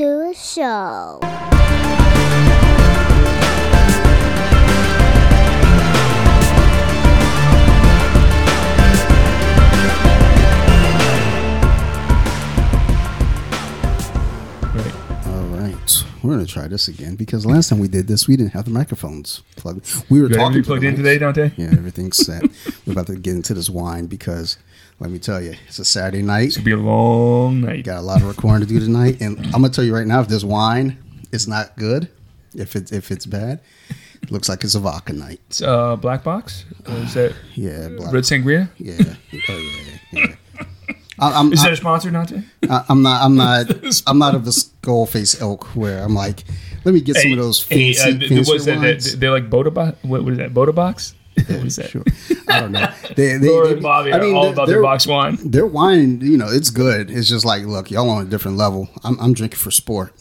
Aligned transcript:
to 0.00 0.30
a 0.30 0.32
show. 0.32 1.20
We're 16.30 16.36
gonna 16.36 16.46
try 16.46 16.68
this 16.68 16.86
again 16.88 17.16
because 17.16 17.44
last 17.44 17.68
time 17.68 17.78
we 17.80 17.88
did 17.88 18.06
this, 18.06 18.28
we 18.28 18.36
didn't 18.36 18.52
have 18.52 18.64
the 18.64 18.70
microphones 18.70 19.42
plugged. 19.56 19.84
We 20.08 20.20
were 20.22 20.28
You 20.28 20.34
talking 20.34 20.62
to 20.62 20.66
plugged 20.66 20.84
in 20.84 20.94
today, 20.96 21.18
Dante? 21.18 21.50
Yeah, 21.56 21.68
everything's 21.72 22.18
set. 22.18 22.42
we're 22.86 22.92
about 22.92 23.08
to 23.08 23.16
get 23.16 23.34
into 23.34 23.52
this 23.54 23.68
wine 23.68 24.06
because 24.06 24.56
let 25.00 25.10
me 25.10 25.18
tell 25.18 25.42
you, 25.42 25.54
it's 25.66 25.78
a 25.78 25.84
Saturday 25.84 26.22
night. 26.22 26.48
It's 26.48 26.56
gonna 26.56 26.64
be 26.66 26.70
a 26.72 26.76
long 26.76 27.60
night. 27.62 27.84
Got 27.84 27.98
a 27.98 28.02
lot 28.02 28.20
of 28.22 28.28
recording 28.28 28.66
to 28.66 28.72
do 28.72 28.78
tonight, 28.78 29.20
and 29.20 29.38
I'm 29.46 29.52
gonna 29.52 29.70
tell 29.70 29.84
you 29.84 29.94
right 29.94 30.06
now, 30.06 30.20
if 30.20 30.28
this 30.28 30.44
wine 30.44 30.98
is 31.32 31.48
not 31.48 31.76
good, 31.76 32.08
if 32.54 32.76
it's 32.76 32.92
if 32.92 33.10
it's 33.10 33.26
bad, 33.26 33.60
it 34.22 34.30
looks 34.30 34.48
like 34.48 34.62
it's 34.62 34.74
a 34.76 34.80
vodka 34.80 35.12
night. 35.12 35.40
It's 35.48 35.62
uh, 35.62 35.96
black 35.96 36.22
box. 36.22 36.64
Is 36.86 37.14
that 37.14 37.34
Yeah, 37.54 37.88
black, 37.88 38.12
red 38.12 38.24
sangria? 38.24 38.68
yeah, 38.78 39.14
oh 39.48 39.58
yeah, 39.58 39.89
I'm, 41.20 41.52
Is 41.52 41.62
that 41.62 41.72
a 41.72 41.76
sponsor, 41.76 42.10
Dante? 42.10 42.42
I, 42.68 42.84
I'm 42.88 43.02
not. 43.02 43.22
I'm 43.22 43.36
not. 43.36 43.66
I'm 44.06 44.18
not 44.18 44.34
of 44.34 44.44
the 44.44 44.52
skull 44.52 45.06
face 45.06 45.40
ilk 45.40 45.64
where 45.76 46.02
I'm 46.02 46.14
like, 46.14 46.44
let 46.84 46.94
me 46.94 47.00
get 47.00 47.16
some 47.16 47.32
of 47.32 47.38
those 47.38 47.66
Hey, 47.68 47.92
fancy, 47.92 48.24
uh, 48.26 48.28
fancy 48.28 48.50
what's 48.50 48.64
that, 48.64 48.80
that? 48.80 49.16
They're 49.18 49.30
like 49.30 49.50
Bota 49.50 49.70
Box. 49.70 49.96
What, 50.02 50.26
is 50.28 50.38
that? 50.38 50.54
Bota 50.54 50.72
Box? 50.72 51.14
what 51.34 51.50
is 51.50 51.76
that? 51.76 51.90
Sure. 51.90 52.02
I 52.48 52.60
don't 52.60 52.72
know. 52.72 52.88
They, 53.16 53.36
they, 53.36 53.48
Laura 53.48 53.66
they- 53.68 53.72
and 53.74 53.82
Bobby 53.82 54.12
I 54.12 54.18
are 54.18 54.20
mean, 54.22 54.34
all 54.34 54.44
their- 54.44 54.52
about 54.52 54.68
their 54.68 54.82
box 54.82 55.06
wine. 55.06 55.36
Their 55.44 55.66
wine, 55.66 56.20
you 56.20 56.36
know, 56.36 56.48
it's 56.48 56.70
good. 56.70 57.10
It's 57.10 57.28
just 57.28 57.44
like, 57.44 57.64
look, 57.64 57.90
y'all 57.90 58.08
on 58.08 58.26
a 58.26 58.28
different 58.28 58.56
level. 58.56 58.88
I'm, 59.04 59.18
I'm 59.20 59.32
drinking 59.34 59.58
for 59.58 59.70
sport. 59.70 60.14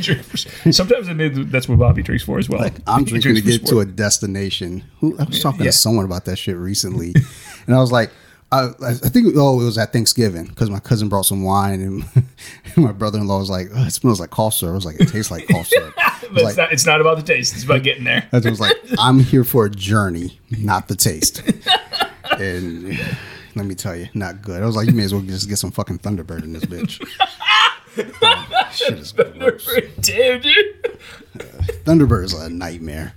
Sometimes 0.00 1.50
that's 1.50 1.68
what 1.68 1.78
Bobby 1.78 2.02
drinks 2.02 2.24
for 2.24 2.38
as 2.38 2.48
well. 2.48 2.60
Like 2.60 2.74
I'm 2.86 3.04
drinking 3.04 3.34
to 3.34 3.40
get 3.42 3.66
to 3.66 3.80
a 3.80 3.84
destination. 3.84 4.84
Who 5.00 5.18
I 5.18 5.24
was 5.24 5.40
talking 5.42 5.60
Yeah. 5.64 5.70
to 5.70 5.76
someone 5.76 6.04
about 6.04 6.24
that 6.26 6.36
shit 6.36 6.56
recently, 6.56 7.14
and 7.66 7.74
I 7.76 7.78
was 7.78 7.92
like, 7.92 8.10
I, 8.52 8.90
I 8.90 9.08
think 9.08 9.34
oh 9.36 9.60
it 9.60 9.64
was 9.64 9.78
at 9.78 9.94
Thanksgiving 9.94 10.44
because 10.44 10.68
my 10.68 10.78
cousin 10.78 11.08
brought 11.08 11.24
some 11.24 11.42
wine 11.42 11.80
and, 11.80 12.26
my 12.76 12.92
brother-in-law 12.92 13.38
was 13.38 13.48
like, 13.50 13.68
oh, 13.74 13.86
it 13.86 13.92
smells 13.92 14.20
like 14.20 14.30
cough 14.30 14.54
syrup. 14.54 14.72
I 14.72 14.74
was 14.74 14.84
like, 14.84 15.00
it 15.00 15.08
tastes 15.08 15.30
like 15.30 15.48
cough 15.48 15.66
syrup. 15.66 15.94
But 16.32 16.44
it's, 16.44 16.44
like, 16.44 16.56
not, 16.56 16.72
it's 16.72 16.86
not 16.86 17.00
about 17.02 17.18
the 17.18 17.22
taste. 17.24 17.54
It's 17.54 17.64
about 17.64 17.82
getting 17.82 18.04
there. 18.04 18.26
I 18.32 18.38
was 18.38 18.58
like, 18.58 18.74
I'm 18.98 19.18
here 19.18 19.44
for 19.44 19.66
a 19.66 19.70
journey, 19.70 20.40
not 20.50 20.88
the 20.88 20.94
taste. 20.94 21.42
and 22.38 22.98
let 23.54 23.66
me 23.66 23.74
tell 23.74 23.94
you, 23.94 24.08
not 24.14 24.40
good. 24.40 24.62
I 24.62 24.66
was 24.66 24.74
like, 24.74 24.86
you 24.86 24.94
may 24.94 25.02
as 25.02 25.12
well 25.12 25.22
just 25.22 25.46
get 25.46 25.58
some 25.58 25.72
fucking 25.72 25.98
Thunderbird 25.98 26.42
in 26.42 26.54
this 26.54 26.64
bitch. 26.64 27.02
Um, 28.22 28.46
shit 28.72 28.94
is 28.94 29.12
gross. 29.12 29.68
Damn, 30.00 30.40
dude. 30.40 30.98
Thunderbird 31.84 32.24
is 32.24 32.32
a 32.32 32.48
nightmare. 32.48 33.12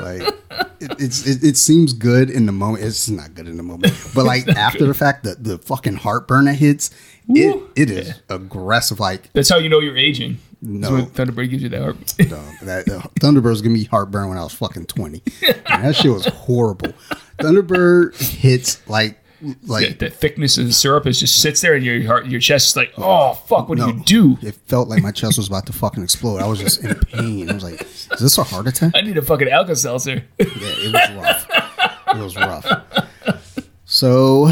like 0.00 0.34
it, 0.80 0.92
it's 1.00 1.26
it, 1.26 1.44
it 1.44 1.56
seems 1.56 1.92
good 1.92 2.30
in 2.30 2.46
the 2.46 2.52
moment. 2.52 2.84
It's 2.84 3.08
not 3.08 3.34
good 3.34 3.48
in 3.48 3.56
the 3.56 3.62
moment, 3.62 3.94
but 4.14 4.24
like 4.24 4.48
after 4.48 4.86
the 4.86 4.94
fact, 4.94 5.24
the 5.24 5.34
the 5.34 5.58
fucking 5.58 5.96
heartburn 5.96 6.46
that 6.46 6.54
hits, 6.54 6.90
it 7.28 7.62
it 7.76 7.90
is 7.90 8.20
aggressive. 8.28 9.00
Like 9.00 9.32
That's 9.32 9.48
how 9.48 9.58
you 9.58 9.68
know 9.68 9.80
you're 9.80 9.96
aging. 9.96 10.38
No. 10.62 10.90
Thunderbird 10.90 11.50
gives 11.50 11.62
you 11.62 11.68
that. 11.68 11.82
Heart. 11.82 11.96
no, 12.30 12.42
that 12.62 12.88
uh, 12.88 13.02
Thunderbird's 13.20 13.60
giving 13.60 13.74
me 13.74 13.84
heartburn 13.84 14.28
when 14.28 14.38
I 14.38 14.42
was 14.42 14.54
fucking 14.54 14.86
twenty. 14.86 15.22
And 15.46 15.62
that 15.84 15.96
shit 15.96 16.10
was 16.10 16.26
horrible. 16.26 16.92
Thunderbird 17.38 18.18
hits 18.18 18.86
like 18.88 19.18
like 19.64 19.98
the 19.98 20.10
thickness 20.10 20.58
of 20.58 20.66
the 20.66 20.72
syrup 20.72 21.06
is 21.06 21.20
just 21.20 21.40
sits 21.40 21.60
there, 21.60 21.74
and 21.74 21.84
your 21.84 22.04
heart, 22.06 22.26
your 22.26 22.40
chest 22.40 22.68
is 22.68 22.76
like, 22.76 22.92
oh 22.96 23.34
fuck, 23.34 23.68
what 23.68 23.78
No. 23.78 23.92
do 23.92 23.96
you 23.98 24.36
do? 24.36 24.46
it 24.46 24.54
felt 24.66 24.88
like 24.88 25.02
my 25.02 25.12
chest 25.12 25.36
was 25.38 25.48
about 25.48 25.66
to 25.66 25.72
fucking 25.72 26.02
explode. 26.02 26.38
I 26.40 26.46
was 26.46 26.58
just 26.58 26.82
in 26.82 26.94
pain. 26.96 27.50
I 27.50 27.54
was 27.54 27.62
like, 27.64 27.80
is 27.82 28.08
this 28.20 28.38
a 28.38 28.42
heart 28.42 28.66
attack? 28.66 28.92
I 28.94 29.00
need 29.02 29.16
a 29.18 29.22
fucking 29.22 29.48
Alka 29.48 29.76
Seltzer. 29.76 30.24
Yeah, 30.38 30.46
it 30.48 30.92
was 30.92 31.16
rough. 31.16 32.16
It 32.16 32.22
was 32.22 32.36
rough. 32.36 33.46
So, 33.84 34.50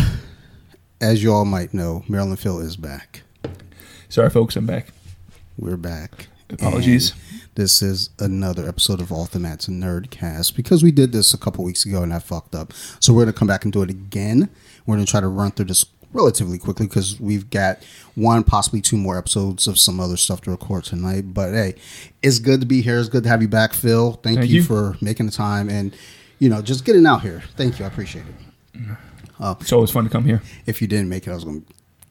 as 1.00 1.22
you 1.22 1.32
all 1.32 1.44
might 1.44 1.74
know, 1.74 2.04
Maryland 2.08 2.38
Phil 2.38 2.60
is 2.60 2.76
back. 2.76 3.22
Sorry, 4.08 4.30
folks, 4.30 4.54
I'm 4.56 4.66
back. 4.66 4.88
We're 5.58 5.76
back. 5.76 6.28
Apologies. 6.50 7.10
And 7.10 7.20
this 7.56 7.82
is 7.82 8.10
another 8.18 8.68
episode 8.68 9.00
of 9.00 9.10
Off 9.12 9.30
the 9.30 9.38
Mats 9.38 9.66
Nerdcast 9.66 10.54
because 10.54 10.82
we 10.82 10.92
did 10.92 11.12
this 11.12 11.32
a 11.34 11.38
couple 11.38 11.64
weeks 11.64 11.84
ago 11.86 12.02
and 12.02 12.12
I 12.12 12.18
fucked 12.18 12.54
up. 12.54 12.72
So 13.00 13.12
we're 13.12 13.22
gonna 13.22 13.32
come 13.32 13.48
back 13.48 13.64
and 13.64 13.72
do 13.72 13.82
it 13.82 13.90
again. 13.90 14.50
We're 14.86 14.96
gonna 14.96 15.06
try 15.06 15.20
to 15.20 15.28
run 15.28 15.50
through 15.52 15.66
this 15.66 15.84
relatively 16.12 16.58
quickly 16.58 16.86
because 16.86 17.20
we've 17.20 17.50
got 17.50 17.82
one, 18.14 18.44
possibly 18.44 18.80
two 18.80 18.96
more 18.96 19.18
episodes 19.18 19.66
of 19.66 19.78
some 19.78 19.98
other 20.00 20.16
stuff 20.16 20.40
to 20.42 20.50
record 20.50 20.84
tonight. 20.84 21.34
But 21.34 21.52
hey, 21.52 21.74
it's 22.22 22.38
good 22.38 22.60
to 22.60 22.66
be 22.66 22.80
here. 22.82 22.98
It's 23.00 23.08
good 23.08 23.24
to 23.24 23.28
have 23.28 23.42
you 23.42 23.48
back, 23.48 23.72
Phil. 23.72 24.12
Thank, 24.22 24.38
Thank 24.38 24.50
you, 24.50 24.56
you. 24.56 24.62
for 24.62 24.96
making 25.00 25.26
the 25.26 25.32
time 25.32 25.68
and 25.68 25.94
you 26.38 26.48
know 26.48 26.62
just 26.62 26.84
getting 26.84 27.06
out 27.06 27.22
here. 27.22 27.42
Thank 27.56 27.78
you. 27.78 27.84
I 27.84 27.88
appreciate 27.88 28.24
it. 28.26 28.96
It's 29.60 29.72
always 29.72 29.90
fun 29.90 30.04
to 30.04 30.10
come 30.10 30.24
here. 30.24 30.42
If 30.66 30.80
you 30.80 30.88
didn't 30.88 31.08
make 31.08 31.26
it, 31.26 31.30
I 31.30 31.34
was 31.34 31.44
gonna 31.44 31.62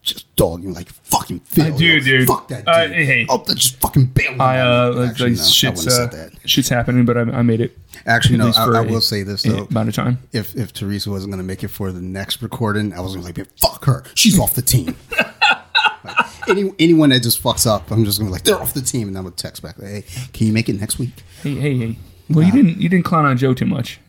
just 0.04 0.36
dog 0.36 0.62
you 0.62 0.72
like 0.72 0.90
fucking 0.90 1.40
Phil. 1.40 1.74
I 1.74 1.78
do, 1.78 2.00
dude. 2.02 2.28
Fuck 2.28 2.50
that 2.50 2.66
dude. 2.66 2.68
Uh, 2.68 2.88
hey. 2.90 3.26
Oh, 3.30 3.38
that 3.38 3.56
just 3.58 3.78
fucking 3.78 4.08
bail. 4.08 4.40
I 4.42 4.60
uh, 4.60 4.94
like, 4.94 5.10
Actually, 5.12 5.30
like 5.32 5.40
no, 5.40 5.46
shit's 5.46 5.86
wouldn't 5.86 6.14
uh, 6.14 6.16
that. 6.18 6.50
shit's 6.50 6.70
happening, 6.70 7.06
but 7.06 7.18
I, 7.18 7.22
I 7.22 7.42
made 7.42 7.62
it. 7.62 7.78
Actually, 8.06 8.38
no. 8.38 8.52
I, 8.56 8.66
I 8.66 8.80
a- 8.82 8.84
will 8.84 9.02
say 9.02 9.24
this 9.24 9.46
a 9.46 9.50
though. 9.50 9.64
amount 9.64 9.90
of 9.90 9.96
time. 9.96 10.20
If 10.34 10.56
if 10.56 10.74
Teresa 10.74 11.10
wasn't 11.10 11.32
going 11.32 11.42
to 11.42 11.48
make 11.48 11.64
it 11.64 11.70
for 11.70 11.92
the 11.92 12.02
next 12.02 12.42
recording, 12.42 12.94
I 12.94 13.00
was 13.00 13.16
going 13.16 13.26
to 13.26 13.34
be 13.34 13.42
like, 13.42 13.58
"Fuck 13.60 13.86
her. 13.86 14.04
She's 14.14 14.38
off 14.38 14.54
the 14.54 14.62
team." 14.62 14.96
like, 16.04 16.50
any 16.50 16.72
anyone 16.80 17.10
that 17.12 17.24
just 17.24 17.42
fucks 17.42 17.66
up, 17.66 17.90
I'm 17.90 18.04
just 18.04 18.20
going 18.20 18.28
to 18.28 18.32
be 18.32 18.34
like, 18.34 18.44
"They're 18.44 18.62
off 18.62 18.74
the 18.74 18.82
team," 18.82 19.08
and 19.08 19.18
I'm 19.18 19.24
going 19.24 19.34
to 19.36 19.42
text 19.42 19.64
back, 19.64 19.80
"Hey, 19.80 20.04
can 20.34 20.48
you 20.48 20.54
make 20.54 20.68
it 20.68 20.80
next 20.80 21.00
week?" 21.00 21.24
Hey, 21.42 21.56
hey, 21.56 21.78
hey. 21.78 21.98
Well, 22.30 22.46
you 22.46 22.52
didn't 22.52 22.82
you 22.82 22.90
didn't 22.90 23.06
clown 23.06 23.26
on 23.26 23.38
Joe 23.38 23.54
too 23.54 23.66
much. 23.66 24.00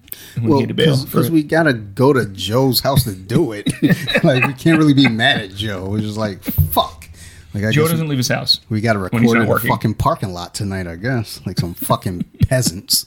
Well, 0.41 0.55
he 0.57 0.61
had 0.63 0.69
to 0.69 0.75
bail. 0.75 1.05
because 1.05 1.31
we 1.31 1.43
got 1.43 1.65
to 1.65 1.73
go 1.73 2.13
to 2.13 2.27
Joe's 2.27 2.81
house 2.81 3.05
to 3.05 3.15
do 3.15 3.53
it. 3.53 3.67
like 4.25 4.45
we 4.47 4.53
can't 4.55 4.79
really 4.79 4.95
be 4.95 5.09
mad 5.09 5.41
at 5.41 5.51
Joe. 5.55 5.87
We're 5.89 6.01
just 6.01 6.17
like, 6.17 6.43
"Fuck." 6.43 7.09
Like 7.55 7.65
I 7.65 7.71
Joe 7.71 7.87
doesn't 7.87 8.09
leave 8.09 8.19
his 8.19 8.29
house. 8.29 8.61
We 8.69 8.81
got 8.81 8.95
to 8.95 8.99
record 8.99 9.23
in 9.23 9.37
a 9.49 9.59
fucking 9.61 9.95
parking 9.95 10.33
lot 10.33 10.55
tonight, 10.55 10.87
I 10.89 10.97
guess, 10.97 11.41
like 11.47 11.59
some 11.59 11.75
fucking 11.75 12.23
peasants. 12.49 13.07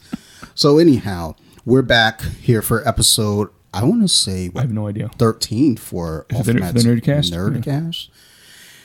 So 0.55 0.77
anyhow, 0.77 1.35
we're 1.65 1.81
back 1.81 2.21
here 2.21 2.61
for 2.61 2.87
episode. 2.87 3.49
I 3.73 3.83
want 3.83 4.01
to 4.03 4.07
say 4.07 4.49
I 4.55 4.61
have 4.61 4.71
no 4.71 4.87
idea. 4.87 5.09
thirteen 5.17 5.75
for 5.75 6.25
Off 6.33 6.45
the- 6.45 6.53
the 6.53 6.59
Nerdcast? 6.61 7.31
Nerdcast. 7.33 8.07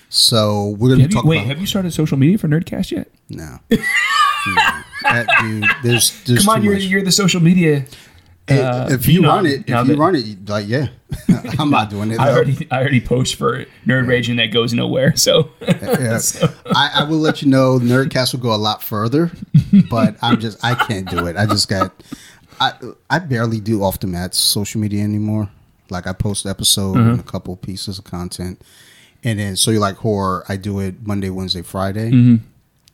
So 0.08 0.76
we're 0.78 0.90
gonna 0.90 1.02
Have 1.02 1.10
you, 1.12 1.16
talk 1.16 1.24
wait, 1.24 1.36
about 1.38 1.46
have 1.48 1.60
you 1.60 1.66
started 1.66 1.92
social 1.92 2.18
media 2.18 2.36
for 2.38 2.48
Nerdcast 2.48 2.90
yet? 2.90 3.08
no. 3.28 3.58
No. 4.44 4.82
That 5.04 5.28
dude, 5.40 5.64
there's, 5.84 6.20
there's 6.24 6.40
Come 6.44 6.48
on, 6.56 6.64
you're 6.64 6.74
much. 6.74 6.82
you're 6.82 7.02
the 7.04 7.12
social 7.12 7.40
media. 7.40 7.84
Uh, 8.48 8.88
if 8.90 9.06
you 9.06 9.22
run 9.22 9.46
it, 9.46 9.64
if 9.68 9.88
you 9.88 9.94
run 9.96 10.16
it, 10.16 10.48
like 10.48 10.66
yeah, 10.66 10.88
I'm 11.58 11.70
not 11.70 11.90
doing 11.90 12.10
it. 12.10 12.18
I 12.18 12.30
already 12.32 12.66
I 12.70 12.80
already 12.80 13.00
post 13.00 13.36
for 13.36 13.64
Nerd 13.86 14.08
Rage 14.08 14.28
and 14.28 14.38
that 14.38 14.46
goes 14.52 14.74
nowhere. 14.74 15.14
So 15.22 15.50
Yeah. 15.60 16.18
I, 16.74 16.90
I 16.94 17.04
will 17.04 17.18
let 17.18 17.40
you 17.42 17.48
know 17.48 17.78
Nerdcast 17.78 18.34
will 18.34 18.40
go 18.40 18.54
a 18.54 18.56
lot 18.56 18.82
further, 18.82 19.30
but 19.88 20.16
I'm 20.22 20.40
just 20.40 20.62
I 20.64 20.74
can't 20.74 21.08
do 21.08 21.26
it. 21.26 21.36
I 21.36 21.46
just 21.46 21.68
got 21.68 21.92
I 22.60 22.72
I 23.08 23.20
barely 23.20 23.60
do 23.60 23.82
off 23.84 24.00
the 24.00 24.08
mats 24.08 24.38
social 24.38 24.80
media 24.80 25.04
anymore. 25.04 25.48
Like 25.88 26.06
I 26.06 26.12
post 26.12 26.44
episode 26.44 26.96
and 26.96 27.20
a 27.20 27.22
couple 27.22 27.54
pieces 27.56 27.98
of 27.98 28.04
content, 28.04 28.60
and 29.22 29.38
then 29.38 29.56
so 29.56 29.70
you 29.70 29.78
like 29.78 29.96
horror. 29.96 30.44
I 30.48 30.56
do 30.56 30.80
it 30.80 31.06
Monday, 31.06 31.30
Wednesday, 31.30 31.62
Friday, 31.62 32.08
and 32.08 32.42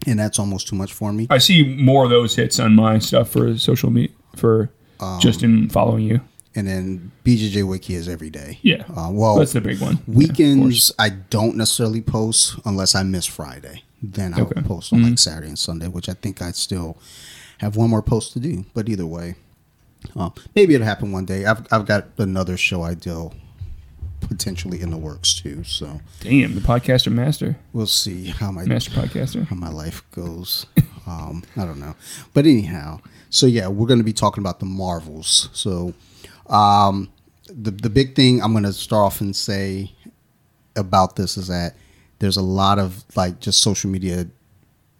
that's 0.04 0.38
almost 0.38 0.68
too 0.68 0.76
much 0.76 0.92
for 0.92 1.12
me. 1.12 1.26
I 1.30 1.38
see 1.38 1.76
more 1.76 2.04
of 2.04 2.10
those 2.10 2.36
hits 2.36 2.58
on 2.60 2.74
my 2.74 2.98
stuff 2.98 3.30
for 3.30 3.56
social 3.56 3.90
media 3.90 4.14
for 4.36 4.70
Um, 5.00 5.20
just 5.20 5.42
in 5.42 5.68
following 5.68 6.04
you. 6.04 6.20
And 6.54 6.66
then 6.66 7.12
BJJ 7.24 7.68
Wiki 7.68 7.94
is 7.94 8.08
every 8.08 8.30
day. 8.30 8.58
Yeah. 8.62 8.82
Uh, 8.96 9.10
well, 9.12 9.36
That's 9.36 9.52
the 9.52 9.60
big 9.60 9.80
one. 9.80 9.98
Yeah, 10.08 10.14
Weekends, 10.16 10.90
I 10.98 11.10
don't 11.10 11.56
necessarily 11.56 12.00
post 12.00 12.58
unless 12.64 12.94
I 12.96 13.02
miss 13.04 13.26
Friday. 13.26 13.84
Then 14.02 14.34
I'll 14.34 14.42
Okay. 14.42 14.54
Mm-hmm. 14.60 14.66
post 14.68 14.92
on 14.92 15.02
like 15.02 15.18
Saturday 15.18 15.48
and 15.48 15.58
Sunday, 15.58 15.86
which 15.88 16.08
I 16.08 16.14
think 16.14 16.42
I 16.42 16.50
still 16.52 16.96
have 17.58 17.76
one 17.76 17.90
more 17.90 18.02
post 18.02 18.32
to 18.32 18.40
do. 18.40 18.64
But 18.74 18.88
either 18.88 19.06
way, 19.06 19.34
uh, 20.16 20.30
maybe 20.56 20.74
it'll 20.74 20.86
happen 20.86 21.12
one 21.12 21.24
day. 21.26 21.44
I've 21.44 21.66
I've 21.72 21.86
got 21.86 22.06
another 22.18 22.56
show 22.56 22.82
I 22.82 22.94
do 22.94 23.30
potentially 24.20 24.80
in 24.80 24.90
the 24.90 24.96
works 24.96 25.34
too. 25.34 25.62
So 25.64 26.00
Damn, 26.20 26.54
the 26.54 26.60
podcaster 26.60 27.12
master, 27.12 27.56
we'll 27.72 27.86
see 27.86 28.26
how 28.26 28.50
my 28.50 28.64
master 28.64 28.90
podcaster. 28.90 29.46
how 29.46 29.56
my 29.56 29.70
life 29.70 30.02
goes. 30.12 30.66
Um, 31.06 31.42
I 31.56 31.64
don't 31.64 31.80
know, 31.80 31.94
but 32.34 32.44
anyhow, 32.44 33.00
so 33.30 33.46
yeah, 33.46 33.68
we're 33.68 33.86
going 33.86 34.00
to 34.00 34.04
be 34.04 34.12
talking 34.12 34.42
about 34.42 34.60
the 34.60 34.66
Marvels. 34.66 35.48
So, 35.52 35.94
um, 36.48 37.10
the 37.46 37.70
the 37.70 37.90
big 37.90 38.14
thing 38.14 38.42
I'm 38.42 38.52
going 38.52 38.64
to 38.64 38.72
start 38.72 39.04
off 39.06 39.20
and 39.20 39.34
say 39.34 39.92
about 40.76 41.16
this 41.16 41.36
is 41.36 41.48
that 41.48 41.74
there's 42.18 42.36
a 42.36 42.42
lot 42.42 42.78
of 42.78 43.04
like 43.16 43.40
just 43.40 43.60
social 43.62 43.90
media 43.90 44.26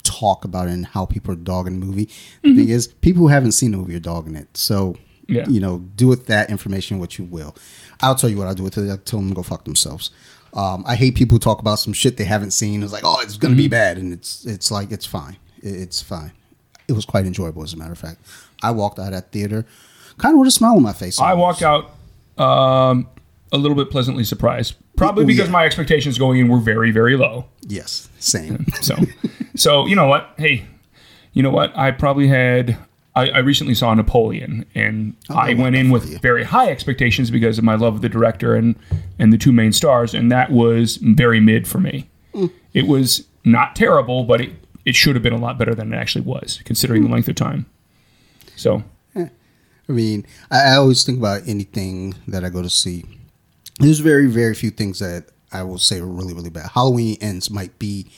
talk 0.03 0.45
about 0.45 0.69
it 0.69 0.73
and 0.73 0.87
how 0.87 1.05
people 1.05 1.33
are 1.33 1.37
dogging 1.37 1.79
the 1.81 1.87
movie. 1.87 2.09
The 2.43 2.55
thing 2.57 2.69
is, 2.69 2.87
people 2.89 3.23
who 3.23 3.29
haven't 3.29 3.53
seen 3.53 3.73
the 3.73 3.77
movie 3.77 3.95
are 3.97 4.01
dogging 4.01 4.35
it. 4.37 4.57
So, 4.57 4.97
Yeah. 5.27 5.47
you 5.49 5.61
know, 5.61 5.79
do 5.97 6.07
with 6.09 6.27
that 6.27 6.49
information 6.51 6.99
what 6.99 7.19
you 7.19 7.25
will. 7.25 7.55
I'll 8.01 8.15
tell 8.15 8.31
you 8.31 8.39
what 8.39 8.47
I 8.47 8.55
do 8.55 8.63
with 8.63 8.79
it. 8.79 8.91
I 8.91 8.97
tell 8.97 9.19
them 9.21 9.29
to 9.29 9.35
go 9.35 9.43
fuck 9.43 9.65
themselves. 9.65 10.11
Um, 10.55 10.83
I 10.87 10.95
hate 10.95 11.15
people 11.15 11.35
who 11.35 11.41
talk 11.41 11.61
about 11.61 11.79
some 11.79 11.93
shit 11.93 12.17
they 12.17 12.25
haven't 12.25 12.53
seen. 12.53 12.83
It's 12.83 12.93
like, 12.93 13.05
oh, 13.05 13.21
it's 13.21 13.37
gonna 13.37 13.55
be 13.55 13.69
bad, 13.69 13.99
and 13.99 14.13
it's 14.13 14.47
it's 14.47 14.71
like 14.71 14.91
it's 14.91 15.05
fine. 15.05 15.37
It's 15.63 16.01
fine. 16.01 16.33
It 16.89 16.93
was 16.95 17.05
quite 17.05 17.27
enjoyable, 17.27 17.63
as 17.63 17.73
a 17.73 17.77
matter 17.77 17.93
of 17.93 17.99
fact. 17.99 18.21
I 18.63 18.71
walked 18.71 18.99
out 18.99 19.07
of 19.09 19.13
that 19.13 19.31
theater, 19.33 19.65
kind 20.17 20.35
of 20.35 20.41
with 20.41 20.49
a 20.49 20.53
smile 20.53 20.77
on 20.77 20.83
my 20.83 20.93
face. 20.93 21.21
I 21.21 21.33
almost. 21.33 21.61
walked 21.61 21.63
out 22.39 22.43
um, 22.45 23.09
a 23.53 23.59
little 23.59 23.77
bit 23.77 23.91
pleasantly 23.91 24.25
surprised, 24.25 24.75
probably 24.97 25.25
Oh, 25.25 25.27
because 25.27 25.47
yeah. 25.47 25.53
my 25.53 25.65
expectations 25.65 26.19
going 26.19 26.39
in 26.41 26.49
were 26.49 26.59
very, 26.61 26.91
very 26.91 27.17
low. 27.17 27.47
Yes, 27.63 28.09
same. 28.19 28.67
So, 28.81 28.97
so 29.55 29.87
you 29.87 29.97
know 29.97 30.07
what? 30.07 30.35
Hey, 30.39 30.65
you 31.33 31.43
know 31.43 31.51
what? 31.51 31.77
I 31.77 31.91
probably 31.91 32.29
had. 32.29 32.79
I, 33.17 33.31
I 33.31 33.39
recently 33.39 33.75
saw 33.75 33.93
Napoleon, 33.95 34.65
and 34.77 35.17
I 35.29 35.55
went 35.55 35.75
in 35.75 35.91
with 35.91 36.21
very 36.23 36.45
high 36.45 36.71
expectations 36.71 37.31
because 37.33 37.59
of 37.59 37.65
my 37.65 37.75
love 37.75 37.97
of 37.97 38.01
the 38.01 38.09
director 38.09 38.55
and 38.55 38.77
and 39.19 39.33
the 39.33 39.39
two 39.39 39.51
main 39.53 39.73
stars, 39.73 40.15
and 40.15 40.31
that 40.31 40.53
was 40.53 40.97
very 40.99 41.41
mid 41.41 41.67
for 41.67 41.81
me. 41.81 42.09
It 42.73 42.87
was 42.87 43.27
not 43.45 43.75
terrible, 43.75 44.23
but 44.25 44.41
it 44.41 44.53
it 44.85 44.95
should 44.95 45.17
have 45.17 45.23
been 45.23 45.33
a 45.33 45.39
lot 45.39 45.59
better 45.59 45.75
than 45.75 45.93
it 45.93 45.97
actually 45.97 46.25
was, 46.25 46.61
considering 46.65 47.03
the 47.03 47.09
hmm. 47.09 47.15
length 47.15 47.29
of 47.29 47.35
time. 47.35 47.67
So, 48.57 48.83
I 49.89 49.93
mean, 49.93 50.27
I, 50.51 50.73
I 50.73 50.77
always 50.77 51.05
think 51.05 51.19
about 51.19 51.49
anything 51.49 52.15
that 52.27 52.45
I 52.45 52.51
go 52.51 52.63
to 52.63 52.71
see. 52.71 53.05
There's 53.81 54.01
very, 54.01 54.27
very 54.27 54.55
few 54.55 54.71
things 54.71 54.99
that 54.99 55.27
I 55.53 55.63
will 55.63 55.79
say 55.79 56.01
are 56.01 56.07
really, 56.07 56.35
really 56.35 56.51
bad. 56.51 56.71
Halloween 56.75 57.17
ends 57.21 57.51
might 57.51 57.79
be 57.79 58.11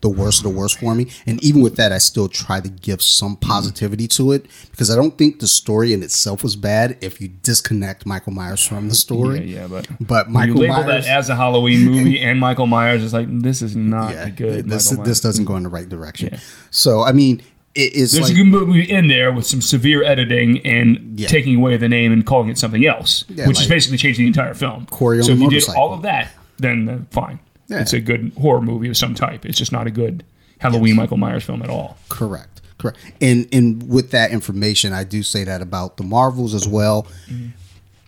the 0.00 0.08
worst 0.08 0.38
of 0.38 0.44
the 0.44 0.58
worst 0.58 0.78
for 0.78 0.94
me, 0.94 1.10
and 1.26 1.42
even 1.44 1.60
with 1.62 1.76
that, 1.76 1.92
I 1.92 1.98
still 1.98 2.28
try 2.28 2.60
to 2.60 2.68
give 2.68 3.02
some 3.02 3.36
positivity 3.36 4.08
to 4.08 4.32
it 4.32 4.46
because 4.70 4.90
I 4.90 4.96
don't 4.96 5.16
think 5.18 5.40
the 5.40 5.46
story 5.48 5.92
in 5.92 6.02
itself 6.02 6.42
was 6.42 6.56
bad. 6.56 6.96
If 7.00 7.20
you 7.20 7.28
disconnect 7.28 8.06
Michael 8.06 8.32
Myers 8.32 8.66
from 8.66 8.88
the 8.88 8.94
story, 8.94 9.44
yeah, 9.44 9.66
but 9.66 9.88
but 10.00 10.30
when 10.30 10.48
you 10.48 10.54
Michael 10.54 10.60
label 10.62 10.74
Myers, 10.88 11.04
that 11.04 11.18
as 11.18 11.28
a 11.28 11.36
Halloween 11.36 11.84
movie 11.84 12.20
and 12.22 12.40
Michael 12.40 12.66
Myers 12.66 13.02
is 13.02 13.12
like 13.12 13.26
this 13.42 13.62
is 13.62 13.76
not 13.76 14.12
yeah, 14.12 14.28
good. 14.30 14.68
this 14.68 14.90
this 14.90 15.20
doesn't 15.20 15.44
go 15.44 15.56
in 15.56 15.62
the 15.62 15.68
right 15.68 15.88
direction. 15.88 16.30
Yeah. 16.32 16.40
So 16.70 17.02
I 17.02 17.12
mean, 17.12 17.42
it 17.74 17.94
is 17.94 18.12
There's 18.12 18.24
like 18.28 18.32
a 18.32 18.36
good 18.36 18.46
movie 18.46 18.82
in 18.82 19.08
there 19.08 19.32
with 19.32 19.46
some 19.46 19.60
severe 19.60 20.02
editing 20.02 20.64
and 20.66 21.18
Yeah. 21.18 21.28
taking 21.28 21.56
away 21.56 21.76
the 21.76 21.88
name 21.88 22.12
and 22.12 22.26
calling 22.26 22.48
it 22.48 22.58
something 22.58 22.84
else, 22.84 23.24
Yeah, 23.28 23.46
which 23.46 23.60
is 23.60 23.66
basically 23.68 23.98
changing 23.98 24.24
the 24.24 24.28
entire 24.28 24.54
film. 24.54 24.86
Corey 24.86 25.22
so 25.22 25.32
if 25.32 25.38
you 25.38 25.50
did 25.50 25.68
all 25.70 25.92
of 25.92 26.02
that, 26.02 26.32
then 26.58 26.88
uh, 26.88 26.98
fine. 27.10 27.38
Yeah. 27.70 27.80
It's 27.80 27.92
a 27.92 28.00
good 28.00 28.32
horror 28.38 28.60
movie 28.60 28.88
of 28.88 28.96
some 28.96 29.14
type. 29.14 29.46
It's 29.46 29.56
just 29.56 29.72
not 29.72 29.86
a 29.86 29.90
good 29.90 30.24
Halloween 30.58 30.96
Michael 30.96 31.16
Myers 31.16 31.44
film 31.44 31.62
at 31.62 31.70
all. 31.70 31.96
Correct. 32.08 32.60
Correct. 32.78 32.98
And 33.20 33.46
and 33.52 33.88
with 33.88 34.10
that 34.10 34.30
information, 34.32 34.92
I 34.92 35.04
do 35.04 35.22
say 35.22 35.44
that 35.44 35.62
about 35.62 35.96
the 35.96 36.02
Marvels 36.02 36.52
as 36.54 36.66
well. 36.68 37.06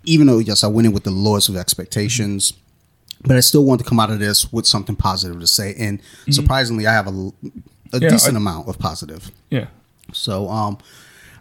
Even 0.05 0.27
though 0.27 0.39
yes, 0.41 0.65
I 0.65 0.67
went 0.67 0.87
in 0.87 0.93
with 0.93 1.05
the 1.05 1.11
lowest 1.13 1.49
of 1.49 1.57
expectations, 1.57 2.53
but 3.25 3.37
I 3.37 3.41
still 3.41 3.65
want 3.65 3.81
to 3.81 3.87
come 3.87 4.01
out 4.01 4.11
of 4.11 4.19
this 4.19 4.53
with 4.53 4.67
something 4.67 4.97
positive 4.97 5.39
to 5.41 5.47
say. 5.47 5.75
And 5.79 6.01
surprisingly, 6.31 6.87
I 6.89 6.93
have 6.93 7.07
a, 7.07 7.11
a 7.93 8.01
Yeah, 8.01 8.09
decent 8.11 8.35
I- 8.37 8.41
amount 8.41 8.69
of 8.69 8.79
positive. 8.81 9.31
Yeah. 9.51 9.67
So 10.13 10.49
um, 10.49 10.79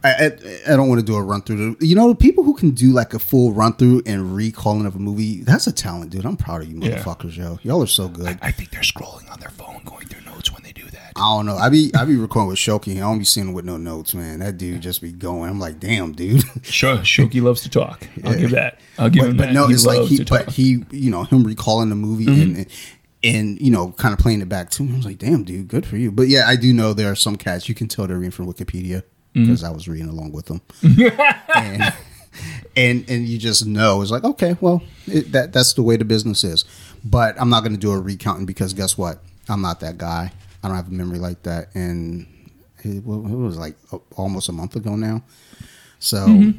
I 0.03 0.09
I, 0.09 0.25
I 0.73 0.75
don't 0.75 0.89
want 0.89 0.99
to 0.99 1.05
do 1.05 1.15
a 1.15 1.21
run 1.21 1.41
through. 1.41 1.77
You 1.79 1.95
know, 1.95 2.13
people 2.15 2.43
who 2.43 2.53
can 2.55 2.71
do 2.71 2.91
like 2.91 3.13
a 3.13 3.19
full 3.19 3.53
run 3.53 3.73
through 3.73 4.01
and 4.05 4.35
recalling 4.35 4.85
of 4.85 4.95
a 4.95 4.99
movie, 4.99 5.41
that's 5.43 5.67
a 5.67 5.71
talent, 5.71 6.11
dude. 6.11 6.25
I'm 6.25 6.37
proud 6.37 6.61
of 6.63 6.67
you, 6.69 6.79
Yeah. 6.81 6.97
motherfuckers, 6.97 7.37
yo. 7.37 7.59
Y'all 7.63 7.83
are 7.83 7.87
so 7.87 8.07
good. 8.07 8.39
I 8.41 8.51
think 8.51 8.71
they're 8.71 8.81
scrolling 8.81 9.31
on 9.31 9.39
their 9.39 9.49
phone, 9.49 9.81
going 9.85 10.07
through 10.07 10.21
notes 10.31 10.51
when 10.51 10.63
they 10.63 10.71
do 10.71 10.83
that. 10.85 11.13
I 11.15 11.35
don't 11.35 11.45
know. 11.45 11.55
I 11.55 11.69
be 11.69 11.91
I 11.95 12.05
be 12.05 12.15
recording 12.15 12.47
with 12.49 12.57
Shoki. 12.57 12.95
I 12.97 12.99
don't 13.01 13.19
be 13.19 13.25
seeing 13.25 13.49
him 13.49 13.53
with 13.53 13.65
no 13.65 13.77
notes, 13.77 14.15
man. 14.15 14.39
That 14.39 14.57
dude 14.57 14.81
just 14.81 15.01
be 15.01 15.11
going. 15.11 15.49
I'm 15.49 15.59
like, 15.59 15.79
damn, 15.79 16.13
dude. 16.13 16.43
Sure, 16.65 16.97
Shoki 16.97 17.41
loves 17.41 17.61
to 17.61 17.69
talk. 17.69 18.07
I'll 18.23 18.35
give 18.35 18.51
that. 18.51 18.79
I'll 18.97 19.09
give 19.09 19.25
him 19.25 19.31
but, 19.31 19.37
but 19.37 19.45
that. 19.47 19.53
no, 19.53 19.67
he 19.67 19.73
it's 19.75 19.85
like 19.85 20.01
he, 20.07 20.23
but 20.23 20.49
he, 20.49 20.83
you 20.91 21.11
know, 21.11 21.23
him 21.25 21.43
recalling 21.43 21.89
the 21.89 21.95
movie 21.95 22.25
Mm-hmm. 22.25 22.55
and, 22.55 22.67
and 23.23 23.61
you 23.61 23.69
know, 23.69 23.91
kind 23.91 24.13
of 24.13 24.19
playing 24.19 24.41
it 24.41 24.49
back 24.49 24.71
to 24.71 24.83
me. 24.83 24.93
I 24.93 24.97
was 24.97 25.05
like, 25.05 25.19
damn, 25.19 25.43
dude, 25.43 25.67
good 25.67 25.85
for 25.85 25.95
you. 25.97 26.11
But 26.11 26.27
yeah, 26.27 26.45
I 26.47 26.55
do 26.55 26.73
know 26.73 26.93
there 26.93 27.11
are 27.11 27.15
some 27.15 27.35
cats 27.35 27.69
you 27.69 27.75
can 27.75 27.87
tell 27.87 28.07
they're 28.07 28.17
reading 28.17 28.31
from 28.31 28.51
Wikipedia 28.51 29.03
Mm-hmm. 29.33 29.45
because 29.45 29.63
I 29.63 29.69
was 29.71 29.87
reading 29.87 30.09
along 30.09 30.33
with 30.33 30.45
them, 30.47 30.61
and, 31.55 31.93
and 32.75 33.09
and 33.09 33.27
you 33.27 33.37
just 33.37 33.65
know 33.65 34.01
it's 34.01 34.11
like, 34.11 34.23
okay, 34.25 34.57
well, 34.59 34.81
it, 35.07 35.31
that 35.31 35.53
that's 35.53 35.73
the 35.73 35.83
way 35.83 35.95
the 35.97 36.05
business 36.05 36.43
is. 36.43 36.65
But 37.03 37.39
I'm 37.39 37.49
not 37.49 37.61
going 37.61 37.71
to 37.73 37.79
do 37.79 37.91
a 37.91 37.99
recounting 37.99 38.45
because 38.45 38.73
guess 38.73 38.97
what? 38.97 39.19
I'm 39.49 39.61
not 39.61 39.79
that 39.79 39.97
guy. 39.97 40.31
I 40.63 40.67
don't 40.67 40.75
have 40.75 40.87
a 40.89 40.91
memory 40.91 41.17
like 41.19 41.43
that, 41.43 41.73
and 41.75 42.27
it, 42.83 42.97
it 42.97 43.03
was 43.05 43.57
like 43.57 43.75
almost 44.17 44.49
a 44.49 44.51
month 44.51 44.75
ago 44.75 44.95
now. 44.95 45.23
So 45.99 46.53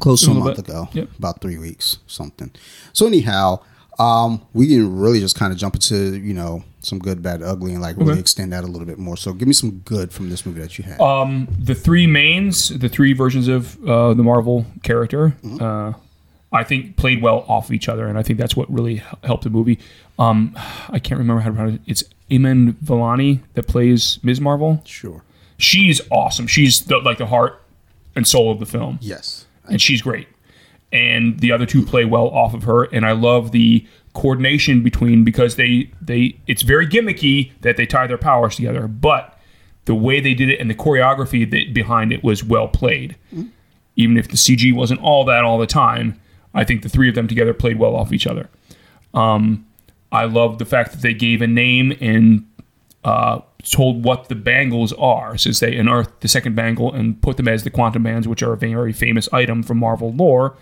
close 0.00 0.22
to 0.22 0.30
a 0.30 0.34
Mm-hmm. 0.34 0.38
month 0.44 0.56
bit. 0.56 0.68
ago, 0.68 0.88
Yep. 0.92 1.08
about 1.18 1.40
three 1.40 1.58
weeks, 1.58 1.98
something. 2.06 2.50
So 2.92 3.06
anyhow, 3.06 3.60
um, 3.98 4.42
we 4.52 4.68
can 4.68 4.98
really 4.98 5.20
just 5.20 5.36
kind 5.36 5.52
of 5.52 5.58
jump 5.58 5.74
into 5.74 6.16
you 6.18 6.34
know 6.34 6.62
some 6.80 6.98
good, 6.98 7.22
bad, 7.22 7.42
ugly, 7.42 7.72
and 7.72 7.82
like 7.82 7.96
really 7.96 8.12
Okay. 8.12 8.20
extend 8.20 8.52
that 8.52 8.62
a 8.62 8.66
little 8.66 8.86
bit 8.86 8.98
more. 8.98 9.16
So 9.16 9.32
give 9.32 9.48
me 9.48 9.54
some 9.54 9.78
good 9.84 10.12
from 10.12 10.30
this 10.30 10.46
movie 10.46 10.60
that 10.60 10.78
you 10.78 10.84
had. 10.84 11.00
Um, 11.00 11.48
the 11.58 11.74
three 11.74 12.06
mains, 12.06 12.68
the 12.68 12.88
three 12.88 13.12
versions 13.12 13.48
of 13.48 13.76
uh, 13.88 14.14
the 14.14 14.22
Marvel 14.22 14.66
character, 14.82 15.34
Mm-hmm. 15.42 15.62
uh, 15.62 15.92
I 16.52 16.62
think 16.62 16.96
played 16.96 17.22
well 17.22 17.44
off 17.48 17.66
of 17.66 17.72
each 17.72 17.88
other, 17.88 18.06
and 18.06 18.16
I 18.16 18.22
think 18.22 18.38
that's 18.38 18.54
what 18.56 18.72
really 18.72 19.02
helped 19.24 19.42
the 19.44 19.50
movie. 19.50 19.78
Um, 20.18 20.56
I 20.88 20.98
can't 21.00 21.18
remember 21.18 21.40
how 21.42 21.50
to 21.50 21.54
pronounce 21.56 21.74
it. 21.76 21.80
It's 21.86 22.04
Iman 22.30 22.74
Vellani 22.74 23.40
that 23.54 23.66
plays 23.66 24.18
Ms. 24.22 24.40
Marvel. 24.40 24.80
sure. 24.84 25.22
She's 25.58 26.00
awesome. 26.10 26.46
She's 26.46 26.82
the, 26.84 26.98
like 26.98 27.18
the 27.18 27.26
heart 27.26 27.60
and 28.14 28.26
soul 28.26 28.50
of 28.52 28.58
the 28.60 28.66
film 28.66 28.98
Yes. 29.02 29.46
and 29.68 29.80
she's 29.82 30.00
great. 30.02 30.28
And 30.96 31.38
the 31.40 31.52
other 31.52 31.66
two 31.66 31.84
play 31.84 32.06
well 32.06 32.28
off 32.28 32.54
of 32.54 32.62
her, 32.62 32.84
and 32.84 33.04
I 33.04 33.12
love 33.12 33.52
the 33.52 33.86
coordination 34.14 34.82
between 34.82 35.24
because 35.24 35.56
they 35.56 35.90
they 36.00 36.38
it's 36.46 36.62
very 36.62 36.86
gimmicky 36.86 37.52
that 37.60 37.76
they 37.76 37.84
tie 37.84 38.06
their 38.06 38.16
powers 38.16 38.56
together, 38.56 38.88
but 38.88 39.38
the 39.84 39.94
way 39.94 40.20
they 40.20 40.32
did 40.32 40.48
it 40.48 40.58
and 40.58 40.70
the 40.70 40.74
choreography 40.74 41.48
that 41.50 41.74
behind 41.74 42.12
it 42.12 42.24
was 42.24 42.42
well 42.42 42.66
played. 42.66 43.14
Even 43.96 44.16
if 44.16 44.28
the 44.28 44.36
CG 44.36 44.74
wasn't 44.74 45.00
all 45.00 45.24
that 45.26 45.44
all 45.44 45.58
the 45.58 45.66
time, 45.66 46.18
I 46.54 46.64
think 46.64 46.82
the 46.82 46.88
three 46.88 47.10
of 47.10 47.14
them 47.14 47.28
together 47.28 47.52
played 47.52 47.78
well 47.78 47.94
off 47.94 48.10
each 48.10 48.26
other. 48.26 48.48
Um, 49.12 49.66
I 50.10 50.24
love 50.24 50.58
the 50.58 50.64
fact 50.64 50.92
that 50.92 51.02
they 51.02 51.12
gave 51.12 51.42
a 51.42 51.46
name 51.46 51.96
and 52.00 52.48
uh, 53.04 53.40
told 53.70 54.04
what 54.04 54.28
the 54.28 54.34
bangles 54.34 54.92
are, 54.94 55.36
since 55.36 55.60
they 55.60 55.76
unearthed 55.76 56.20
the 56.20 56.28
second 56.28 56.54
bangle 56.54 56.92
and 56.92 57.20
put 57.20 57.36
them 57.36 57.48
as 57.48 57.64
the 57.64 57.70
quantum 57.70 58.02
bands, 58.02 58.28
which 58.28 58.42
are 58.42 58.52
a 58.52 58.56
very 58.56 58.92
famous 58.92 59.28
item 59.32 59.62
from 59.62 59.78
Marvel 59.78 60.12
lore. 60.12 60.56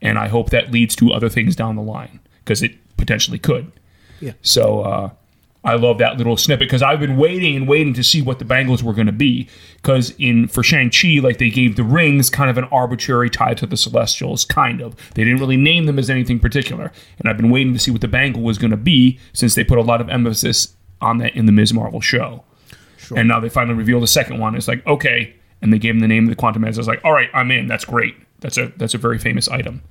And 0.00 0.18
I 0.18 0.28
hope 0.28 0.50
that 0.50 0.70
leads 0.70 0.96
to 0.96 1.12
other 1.12 1.28
things 1.28 1.56
down 1.56 1.76
the 1.76 1.82
line 1.82 2.20
because 2.44 2.62
it 2.62 2.72
potentially 2.96 3.38
could. 3.38 3.72
Yeah. 4.20 4.32
So 4.42 4.80
uh, 4.80 5.10
I 5.64 5.74
love 5.74 5.98
that 5.98 6.16
little 6.16 6.36
snippet 6.36 6.66
because 6.66 6.82
I've 6.82 7.00
been 7.00 7.16
waiting 7.16 7.56
and 7.56 7.68
waiting 7.68 7.92
to 7.94 8.04
see 8.04 8.22
what 8.22 8.38
the 8.38 8.44
bangles 8.44 8.82
were 8.82 8.92
going 8.94 9.06
to 9.06 9.12
be. 9.12 9.48
Because 9.76 10.14
in 10.18 10.48
for 10.48 10.62
Shang 10.62 10.90
Chi, 10.90 11.18
like 11.20 11.38
they 11.38 11.50
gave 11.50 11.76
the 11.76 11.84
rings 11.84 12.30
kind 12.30 12.48
of 12.48 12.56
an 12.56 12.64
arbitrary 12.64 13.28
tie 13.28 13.54
to 13.54 13.66
the 13.66 13.76
Celestials, 13.76 14.44
kind 14.44 14.80
of. 14.80 14.94
They 15.14 15.24
didn't 15.24 15.40
really 15.40 15.56
name 15.56 15.86
them 15.86 15.98
as 15.98 16.08
anything 16.08 16.38
particular, 16.38 16.92
and 17.18 17.28
I've 17.28 17.36
been 17.36 17.50
waiting 17.50 17.72
to 17.74 17.78
see 17.78 17.90
what 17.90 18.00
the 18.00 18.08
bangle 18.08 18.42
was 18.42 18.56
going 18.56 18.70
to 18.70 18.76
be 18.76 19.18
since 19.32 19.54
they 19.54 19.64
put 19.64 19.78
a 19.78 19.82
lot 19.82 20.00
of 20.00 20.08
emphasis 20.08 20.74
on 21.00 21.18
that 21.18 21.34
in 21.34 21.46
the 21.46 21.52
Ms. 21.52 21.74
Marvel 21.74 22.00
show. 22.00 22.44
Sure. 23.08 23.18
And 23.18 23.26
now 23.28 23.40
they 23.40 23.48
finally 23.48 23.74
reveal 23.76 24.00
the 24.00 24.06
second 24.06 24.38
one. 24.38 24.54
It's 24.54 24.68
like 24.68 24.86
okay, 24.86 25.34
and 25.62 25.72
they 25.72 25.78
gave 25.78 25.94
him 25.94 26.00
the 26.00 26.08
name 26.08 26.24
of 26.24 26.30
the 26.30 26.36
Quantum 26.36 26.62
Bands. 26.62 26.76
I 26.78 26.80
was 26.80 26.88
like, 26.88 27.02
all 27.04 27.12
right, 27.12 27.30
I'm 27.32 27.50
in. 27.50 27.66
That's 27.66 27.84
great. 27.86 28.14
That's 28.40 28.58
a 28.58 28.72
that's 28.76 28.92
a 28.94 28.98
very 28.98 29.18
famous 29.18 29.48
item. 29.48 29.82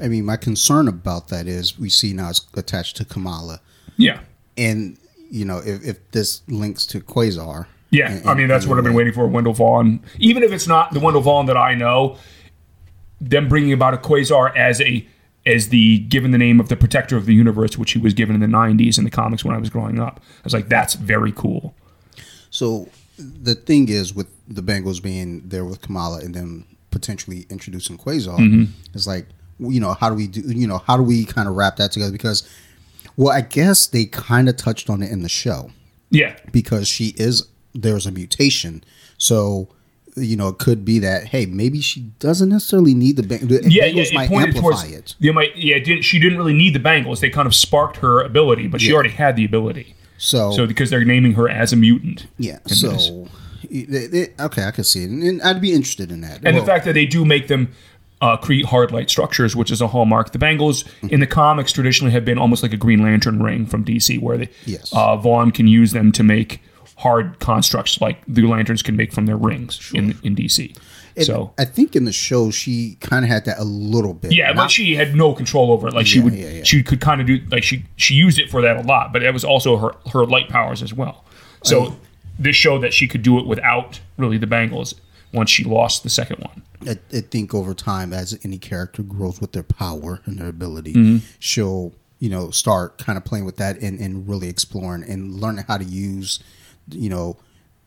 I 0.00 0.08
mean, 0.08 0.24
my 0.24 0.36
concern 0.36 0.86
about 0.88 1.28
that 1.28 1.46
is 1.46 1.78
we 1.78 1.88
see 1.88 2.12
now 2.12 2.30
it's 2.30 2.46
attached 2.54 2.96
to 2.96 3.04
Kamala, 3.04 3.60
Yeah. 3.96 4.20
and 4.56 4.98
you 5.30 5.44
know 5.44 5.58
if, 5.58 5.82
if 5.84 6.10
this 6.10 6.42
links 6.48 6.84
to 6.86 7.00
Quasar. 7.00 7.66
Yeah, 7.90 8.20
I 8.26 8.34
mean 8.34 8.48
that's 8.48 8.66
what 8.66 8.78
I've 8.78 8.84
been 8.84 8.94
waiting 8.94 9.12
for. 9.12 9.26
Wendell 9.26 9.52
Vaughn, 9.54 10.00
even 10.18 10.42
if 10.42 10.52
it's 10.52 10.66
not 10.66 10.92
the 10.92 11.00
Wendell 11.00 11.22
Vaughn 11.22 11.46
that 11.46 11.56
I 11.56 11.74
know, 11.74 12.16
them 13.20 13.48
bringing 13.48 13.72
about 13.72 13.94
a 13.94 13.98
Quasar 13.98 14.54
as 14.56 14.80
a 14.80 15.06
as 15.44 15.68
the 15.70 15.98
given 16.00 16.30
the 16.30 16.38
name 16.38 16.60
of 16.60 16.68
the 16.68 16.76
protector 16.76 17.16
of 17.16 17.26
the 17.26 17.34
universe, 17.34 17.76
which 17.76 17.92
he 17.92 17.98
was 17.98 18.14
given 18.14 18.34
in 18.34 18.40
the 18.40 18.46
'90s 18.58 18.98
in 18.98 19.04
the 19.04 19.10
comics 19.10 19.44
when 19.44 19.54
I 19.54 19.58
was 19.58 19.70
growing 19.70 19.98
up. 20.00 20.20
I 20.22 20.44
was 20.44 20.52
like, 20.54 20.68
that's 20.68 20.94
very 20.94 21.32
cool. 21.32 21.74
So 22.52 22.88
the 23.18 23.54
thing 23.56 23.88
is 23.88 24.14
with 24.14 24.28
the 24.46 24.62
bangles 24.62 25.00
being 25.00 25.42
there 25.48 25.64
with 25.64 25.80
Kamala 25.80 26.18
and 26.20 26.34
then 26.34 26.64
potentially 26.90 27.46
introducing 27.50 27.96
Quasar, 27.98 28.38
Mm-hmm. 28.38 28.64
it's 28.94 29.06
like 29.08 29.26
you 29.58 29.80
know 29.80 29.94
how 29.94 30.08
do 30.10 30.14
we 30.16 30.26
do 30.28 30.40
you 30.42 30.66
know 30.66 30.78
how 30.86 30.96
do 30.96 31.02
we 31.02 31.24
kind 31.24 31.48
of 31.48 31.54
wrap 31.56 31.76
that 31.76 31.90
together 31.92 32.10
because 32.12 32.48
well 33.16 33.32
I 33.34 33.40
guess 33.42 33.86
they 33.86 34.04
kind 34.06 34.48
of 34.48 34.56
touched 34.56 34.88
on 34.90 35.02
it 35.02 35.10
in 35.12 35.22
the 35.22 35.28
show 35.28 35.70
Yeah, 36.10 36.34
because 36.52 36.88
she 36.88 37.14
is 37.16 37.46
there's 37.74 38.06
a 38.06 38.10
mutation 38.10 38.82
so 39.18 39.68
you 40.16 40.36
know 40.36 40.48
it 40.48 40.58
could 40.58 40.84
be 40.84 40.98
that 40.98 41.26
hey 41.28 41.46
maybe 41.46 41.80
she 41.80 42.00
doesn't 42.18 42.48
necessarily 42.50 42.92
need 42.92 43.16
the 43.16 43.22
bang- 43.22 43.48
yeah, 43.48 43.82
bangles 43.84 44.10
yeah. 44.10 44.18
might 44.18 44.24
It 44.24 44.28
pointed 44.30 44.56
amplify 44.56 44.80
towards 44.88 44.92
it 44.92 45.14
yeah, 45.20 45.32
might, 45.32 45.56
yeah. 45.56 45.78
Didn't, 45.78 46.02
she 46.02 46.18
didn't 46.18 46.36
really 46.38 46.54
need 46.54 46.74
the 46.74 46.80
bangles. 46.80 47.20
They 47.20 47.30
kind 47.30 47.46
of 47.46 47.54
sparked 47.54 47.98
her 47.98 48.20
ability, 48.20 48.66
but 48.66 48.80
she 48.80 48.92
already 48.92 49.10
had 49.10 49.36
the 49.36 49.44
ability. 49.44 49.94
So, 50.22 50.52
So 50.52 50.66
because 50.66 50.88
they're 50.90 51.04
naming 51.04 51.32
her 51.34 51.48
as 51.48 51.72
a 51.72 51.76
mutant. 51.76 52.26
yeah 52.38 52.58
so 52.66 52.90
this. 52.92 53.10
it- 53.70 54.14
it- 54.14 54.34
okay 54.40 54.64
I 54.64 54.70
can 54.70 54.84
see 54.84 55.02
it 55.04 55.10
and, 55.10 55.42
I'd 55.42 55.60
be 55.60 55.72
interested 55.72 56.10
in 56.12 56.20
that 56.22 56.36
and 56.44 56.54
Well, 56.56 56.64
the 56.64 56.66
fact 56.72 56.84
that 56.84 56.92
they 56.94 57.06
do 57.06 57.24
make 57.24 57.48
them 57.48 57.68
uh, 58.20 58.36
create 58.36 58.66
hard 58.66 58.92
light 58.92 59.10
structures, 59.10 59.56
which 59.56 59.72
is 59.72 59.80
a 59.80 59.88
hallmark. 59.88 60.30
The 60.30 60.38
bangles 60.38 60.84
in 61.02 61.18
the 61.18 61.26
comics 61.26 61.72
traditionally 61.72 62.12
have 62.12 62.24
been 62.24 62.38
almost 62.38 62.62
like 62.62 62.72
a 62.72 62.76
Green 62.76 63.02
Lantern 63.02 63.42
ring 63.42 63.66
from 63.66 63.84
DC, 63.84 64.20
where 64.22 64.38
they, 64.38 64.48
Yes. 64.64 64.92
uh, 64.92 65.16
Vaughn 65.16 65.50
can 65.50 65.66
use 65.66 65.90
them 65.90 66.12
to 66.12 66.22
make 66.22 66.60
hard 66.98 67.40
constructs 67.40 68.00
like 68.00 68.18
the 68.28 68.42
lanterns 68.42 68.80
can 68.80 68.94
make 68.94 69.12
from 69.12 69.26
their 69.26 69.36
rings 69.36 69.90
in, 69.92 70.16
in 70.22 70.36
DC. 70.36 70.72
And 71.16 71.24
so 71.26 71.52
I 71.58 71.64
think 71.64 71.94
in 71.96 72.04
the 72.04 72.12
show 72.12 72.50
she 72.50 72.96
kind 73.00 73.24
of 73.24 73.30
had 73.30 73.44
that 73.44 73.58
a 73.58 73.64
little 73.64 74.14
bit. 74.14 74.32
yeah, 74.32 74.52
but 74.52 74.70
she 74.70 74.94
had 74.94 75.14
no 75.14 75.34
control 75.34 75.72
over 75.72 75.88
it. 75.88 75.94
Like 75.94 76.06
she 76.06 76.18
Yeah, 76.18 76.24
would, 76.24 76.34
yeah, 76.34 76.48
yeah. 76.48 76.62
she 76.64 76.82
could 76.82 77.00
kind 77.00 77.20
of 77.20 77.26
do 77.26 77.38
like 77.50 77.62
she 77.64 77.84
she 77.96 78.14
used 78.14 78.38
it 78.38 78.50
for 78.50 78.62
that 78.62 78.76
a 78.76 78.82
lot, 78.82 79.12
but 79.12 79.22
that 79.22 79.32
was 79.34 79.44
also 79.44 79.76
her 79.76 79.92
her 80.12 80.24
light 80.26 80.48
powers 80.48 80.82
as 80.82 80.92
well. 80.94 81.24
So 81.64 81.96
this 82.38 82.56
showed 82.56 82.82
that 82.82 82.92
she 82.92 83.06
could 83.06 83.22
do 83.22 83.38
it 83.38 83.46
without 83.46 84.00
really 84.16 84.38
the 84.38 84.46
bangles 84.46 84.94
once 85.32 85.48
she 85.50 85.64
lost 85.64 86.02
the 86.02 86.10
second 86.10 86.38
one. 86.40 86.62
I, 86.86 86.98
I 87.16 87.20
think 87.20 87.54
over 87.54 87.74
time, 87.74 88.12
as 88.12 88.36
any 88.44 88.58
character 88.58 89.02
grows 89.02 89.40
with 89.40 89.52
their 89.52 89.62
power 89.62 90.20
and 90.24 90.38
their 90.38 90.48
ability, 90.48 90.94
Mm-hmm. 90.94 91.26
she'll 91.38 91.92
you 92.18 92.28
know 92.30 92.50
start 92.50 92.98
kind 92.98 93.16
of 93.18 93.24
playing 93.24 93.44
with 93.44 93.56
that 93.58 93.80
and, 93.80 93.98
and 94.00 94.28
really 94.28 94.48
exploring 94.48 95.04
and 95.04 95.40
learning 95.40 95.64
how 95.68 95.76
to 95.78 95.84
use, 95.84 96.40
you 96.90 97.08
know, 97.10 97.36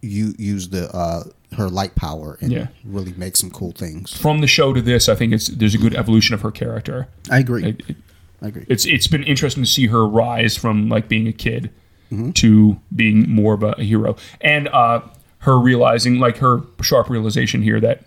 you 0.05 0.33
use 0.37 0.69
the 0.69 0.89
uh, 0.95 1.23
her 1.57 1.69
light 1.69 1.95
power 1.95 2.37
and 2.41 2.51
Yeah. 2.51 2.67
really 2.83 3.13
make 3.17 3.35
some 3.37 3.49
cool 3.49 3.71
things. 3.71 4.15
From 4.15 4.41
the 4.41 4.47
show 4.47 4.73
to 4.73 4.81
this, 4.81 5.07
I 5.09 5.15
think 5.15 5.33
it's 5.33 5.47
there's 5.47 5.75
a 5.75 5.77
good 5.77 5.95
evolution 5.95 6.33
of 6.33 6.41
her 6.41 6.51
character. 6.51 7.07
I 7.29 7.39
agree. 7.39 7.63
It- 7.65 7.81
it- 7.87 7.95
I 8.41 8.47
agree. 8.49 8.65
it's 8.67 8.85
it's 8.85 9.07
been 9.07 9.23
interesting 9.23 9.63
to 9.63 9.69
see 9.69 9.87
her 9.87 10.05
rise 10.07 10.55
from 10.57 10.89
like 10.89 11.07
being 11.07 11.27
a 11.27 11.33
kid 11.33 11.69
Mm-hmm. 12.11 12.31
to 12.33 12.79
being 12.95 13.27
more 13.27 13.55
of 13.55 13.63
a, 13.63 13.73
hero, 13.83 14.15
and 14.39 14.67
uh, 14.67 15.01
her 15.39 15.57
realizing 15.59 16.19
like 16.19 16.37
her 16.37 16.61
sharp 16.81 17.09
realization 17.09 17.63
here 17.63 17.79
that 17.79 18.05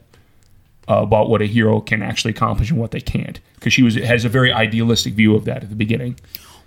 uh, 0.89 0.99
about 1.03 1.29
what 1.29 1.43
a 1.43 1.47
hero 1.47 1.81
can 1.81 2.01
actually 2.01 2.31
accomplish 2.31 2.71
and 2.71 2.79
what 2.79 2.93
they 2.93 3.01
can't, 3.01 3.41
because 3.57 3.73
she 3.73 3.83
was 3.83 3.97
has 3.97 4.25
a 4.25 4.29
very 4.29 4.53
idealistic 4.53 5.15
view 5.15 5.35
of 5.35 5.45
that 5.47 5.65
at 5.65 5.69
the 5.69 5.75
beginning. 5.75 6.15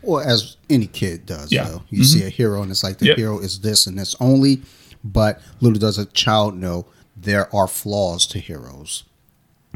Well, 0.01 0.19
as 0.19 0.57
any 0.69 0.88
kid 0.88 1.25
does, 1.25 1.53
Yeah. 1.53 1.65
Mm-hmm. 1.67 1.95
You 1.95 2.03
see 2.03 2.23
a 2.25 2.29
hero, 2.29 2.61
and 2.63 2.69
it's 2.69 2.83
like 2.83 2.97
the 2.97 3.05
Yep. 3.05 3.17
hero 3.17 3.39
is 3.39 3.59
this 3.61 3.88
and 3.88 3.97
this 3.97 4.13
only. 4.19 4.61
But 5.03 5.41
little 5.60 5.79
does 5.79 5.98
a 5.98 6.05
child 6.05 6.55
know 6.55 6.86
there 7.15 7.53
are 7.55 7.67
flaws 7.67 8.25
to 8.27 8.39
heroes. 8.39 9.03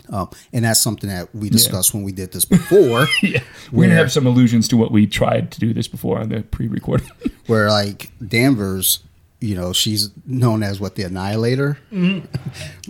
Um, 0.10 0.30
and 0.54 0.66
that's 0.66 0.82
something 0.82 1.10
that 1.10 1.34
we 1.34 1.50
discussed 1.50 1.94
when 1.94 2.04
we 2.04 2.12
did 2.12 2.32
this 2.32 2.46
before, 2.46 3.08
Yeah, 3.24 3.42
we're 3.72 3.88
gonna 3.88 3.96
have 3.96 4.12
some 4.12 4.28
allusions 4.28 4.68
to 4.68 4.78
what 4.78 4.92
we 4.92 5.08
tried 5.08 5.52
to 5.54 5.60
do 5.60 5.74
this 5.74 5.88
before 5.88 6.20
on 6.20 6.30
the 6.30 6.42
pre-recording. 6.44 7.10
where 7.48 7.70
like 7.70 8.12
Danvers, 8.26 9.00
you 9.40 9.56
know, 9.56 9.74
she's 9.74 10.12
known 10.26 10.64
as 10.64 10.80
what 10.80 10.96
the 10.96 11.04
Annihilator. 11.04 11.78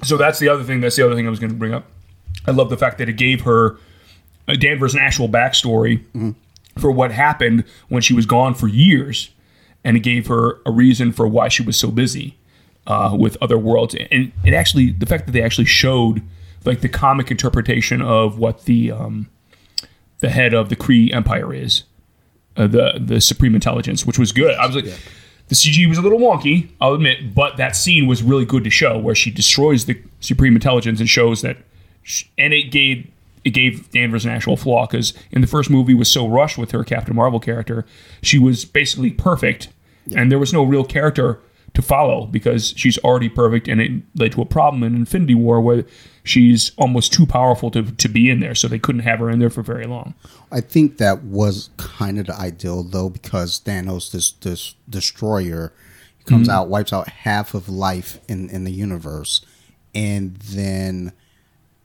So 0.03 0.17
that's 0.17 0.39
the 0.39 0.49
other 0.49 0.63
thing. 0.63 0.81
That's 0.81 0.95
the 0.95 1.05
other 1.05 1.15
thing 1.15 1.27
I 1.27 1.29
was 1.29 1.39
going 1.39 1.51
to 1.51 1.57
bring 1.57 1.73
up. 1.73 1.85
I 2.47 2.51
love 2.51 2.69
the 2.69 2.77
fact 2.77 2.97
that 2.97 3.07
it 3.07 3.13
gave 3.13 3.41
her 3.41 3.77
uh, 4.47 4.55
Danvers 4.55 4.93
an 4.93 4.99
actual 4.99 5.29
backstory 5.29 6.03
for 6.77 6.91
what 6.91 7.11
happened 7.11 7.63
when 7.87 8.01
she 8.01 8.13
was 8.13 8.25
gone 8.25 8.53
for 8.55 8.67
years, 8.67 9.29
and 9.85 9.95
it 9.95 10.01
gave 10.01 10.27
her 10.27 10.59
a 10.65 10.71
reason 10.71 11.13
for 11.13 11.27
why 11.27 11.47
she 11.47 11.63
was 11.63 11.77
so 11.77 11.89
busy 11.89 12.35
uh, 12.87 13.15
with 13.17 13.37
other 13.41 13.57
worlds. 13.57 13.95
And 14.11 14.33
it 14.43 14.53
actually, 14.53 14.91
the 14.91 15.05
fact 15.05 15.27
that 15.27 15.31
they 15.31 15.43
actually 15.43 15.65
showed 15.65 16.21
like 16.65 16.81
the 16.81 16.89
comic 16.89 17.29
interpretation 17.31 18.01
of 18.01 18.39
what 18.39 18.65
the 18.65 18.91
um, 18.91 19.29
the 20.19 20.29
head 20.29 20.53
of 20.53 20.69
the 20.69 20.75
Kree 20.75 21.13
Empire 21.13 21.53
is, 21.53 21.83
uh, 22.57 22.67
the 22.67 22.99
the 22.99 23.21
Supreme 23.21 23.53
Intelligence, 23.53 24.05
which 24.05 24.17
was 24.17 24.31
good. 24.31 24.55
I 24.55 24.65
was 24.65 24.75
like, 24.75 24.85
the 25.47 25.55
CG 25.55 25.87
was 25.87 25.99
a 25.99 26.01
little 26.01 26.19
wonky, 26.19 26.69
I'll 26.81 26.95
admit, 26.95 27.35
but 27.35 27.57
that 27.57 27.75
scene 27.75 28.07
was 28.07 28.23
really 28.23 28.45
good 28.45 28.63
to 28.63 28.71
show, 28.71 28.97
where 28.97 29.15
she 29.15 29.29
destroys 29.29 29.85
the 29.85 30.01
Supreme 30.19 30.55
Intelligence 30.55 30.99
and 30.99 31.07
shows 31.07 31.41
that, 31.43 31.57
sh 32.01 32.23
and 32.37 32.53
it 32.53 32.71
gave 32.71 33.07
it 33.43 33.51
gave 33.51 33.91
Danvers 33.91 34.25
an 34.25 34.31
actual 34.31 34.57
flaw 34.57 34.87
because 34.87 35.13
in 35.31 35.41
the 35.41 35.47
first 35.47 35.69
movie 35.69 35.93
was 35.93 36.11
so 36.11 36.27
rushed 36.27 36.57
with 36.57 36.71
her 36.71 36.83
Captain 36.83 37.15
Marvel 37.15 37.39
character, 37.39 37.85
she 38.23 38.39
was 38.39 38.65
basically 38.65 39.11
perfect, 39.11 39.69
and 40.13 40.31
there 40.31 40.39
was 40.39 40.53
no 40.53 40.63
real 40.63 40.83
character 40.83 41.39
to 41.73 41.81
follow 41.81 42.25
because 42.25 42.73
she's 42.77 42.97
already 42.99 43.29
perfect, 43.29 43.67
and 43.67 43.81
it 43.81 43.91
led 44.15 44.31
to 44.33 44.41
a 44.41 44.45
problem 44.45 44.83
in 44.83 44.95
Infinity 44.95 45.35
War 45.35 45.61
where 45.61 45.85
she's 46.23 46.71
almost 46.77 47.13
too 47.13 47.25
powerful 47.25 47.69
to, 47.71 47.83
to 47.83 48.07
be 48.07 48.29
in 48.29 48.39
there, 48.39 48.55
so 48.55 48.67
they 48.67 48.79
couldn't 48.79 49.01
have 49.01 49.19
her 49.19 49.29
in 49.29 49.39
there 49.39 49.49
for 49.49 49.61
very 49.61 49.85
long. 49.85 50.13
I 50.51 50.61
think 50.61 50.97
that 50.97 51.23
was 51.23 51.69
kind 51.77 52.17
of 52.19 52.27
the 52.27 52.35
ideal 52.35 52.83
though, 52.83 53.09
because 53.09 53.59
Thanos, 53.59 54.11
this 54.11 54.31
this 54.31 54.75
destroyer, 54.89 55.73
comes 56.25 56.47
mm-hmm. 56.47 56.57
out, 56.57 56.69
wipes 56.69 56.93
out 56.93 57.09
half 57.09 57.53
of 57.53 57.69
life 57.69 58.19
in 58.27 58.49
in 58.49 58.63
the 58.63 58.71
universe, 58.71 59.45
and 59.93 60.35
then 60.37 61.11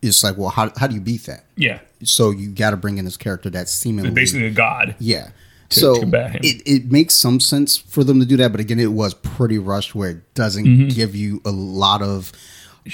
it's 0.02 0.24
like, 0.24 0.36
well, 0.36 0.50
how 0.50 0.72
how 0.76 0.86
do 0.86 0.94
you 0.94 1.00
beat 1.00 1.24
that? 1.24 1.44
Yeah, 1.56 1.80
So 2.02 2.30
you 2.30 2.50
got 2.50 2.70
to 2.70 2.76
bring 2.76 2.98
in 2.98 3.04
this 3.04 3.16
character 3.16 3.50
that's 3.50 3.72
seemingly 3.72 4.10
basically 4.10 4.46
a 4.46 4.50
god. 4.50 4.94
Yeah. 4.98 5.30
To 5.70 5.80
so 5.80 6.00
combat 6.00 6.32
him. 6.32 6.40
It, 6.44 6.62
it 6.66 6.90
makes 6.92 7.14
some 7.14 7.40
sense 7.40 7.76
for 7.76 8.04
them 8.04 8.20
to 8.20 8.26
do 8.26 8.36
that, 8.38 8.50
but 8.52 8.60
again, 8.60 8.78
it 8.78 8.92
was 8.92 9.14
pretty 9.14 9.58
rushed 9.58 9.94
where 9.94 10.10
it 10.10 10.34
doesn't 10.34 10.64
Mm-hmm. 10.66 10.88
give 10.88 11.14
you 11.16 11.40
a 11.44 11.50
lot 11.50 12.02
of 12.02 12.32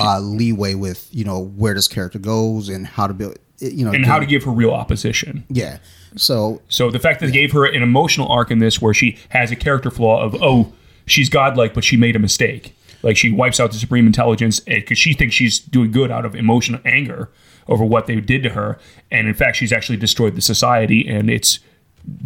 uh, 0.00 0.18
leeway 0.20 0.74
with 0.74 1.08
you 1.12 1.24
know 1.24 1.38
where 1.40 1.74
this 1.74 1.88
character 1.88 2.18
goes 2.18 2.68
and 2.68 2.86
how 2.86 3.06
to 3.06 3.14
build. 3.14 3.38
You 3.58 3.86
know, 3.86 3.92
and 3.92 4.04
how 4.04 4.18
to 4.18 4.26
give 4.26 4.44
her 4.44 4.50
real 4.50 4.72
opposition. 4.72 5.44
yeah. 5.48 5.78
So 6.16 6.60
So 6.68 6.90
the 6.90 6.98
fact 6.98 7.20
that 7.20 7.26
they 7.26 7.32
gave 7.32 7.52
her 7.52 7.64
an 7.64 7.82
emotional 7.82 8.28
arc 8.28 8.50
in 8.50 8.58
this, 8.58 8.80
where 8.82 8.92
she 8.94 9.16
has 9.30 9.50
a 9.50 9.56
character 9.56 9.90
flaw 9.90 10.22
of 10.22 10.34
oh 10.42 10.72
she's 11.06 11.28
godlike, 11.30 11.72
but 11.72 11.82
she 11.84 11.96
made 11.96 12.16
a 12.16 12.18
mistake. 12.18 12.76
Like 13.02 13.16
she 13.16 13.30
wipes 13.32 13.58
out 13.60 13.70
the 13.72 13.78
supreme 13.78 14.06
intelligence 14.06 14.60
because 14.60 14.98
she 14.98 15.14
thinks 15.14 15.34
she's 15.34 15.58
doing 15.58 15.90
good 15.92 16.10
out 16.10 16.24
of 16.26 16.34
emotional 16.34 16.80
anger 16.84 17.30
over 17.68 17.84
what 17.84 18.06
they 18.06 18.20
did 18.20 18.42
to 18.42 18.50
her, 18.50 18.78
and 19.10 19.26
in 19.28 19.34
fact 19.34 19.56
she's 19.56 19.72
actually 19.72 19.96
destroyed 19.98 20.34
the 20.34 20.42
society 20.42 21.06
and 21.08 21.30
it's 21.30 21.58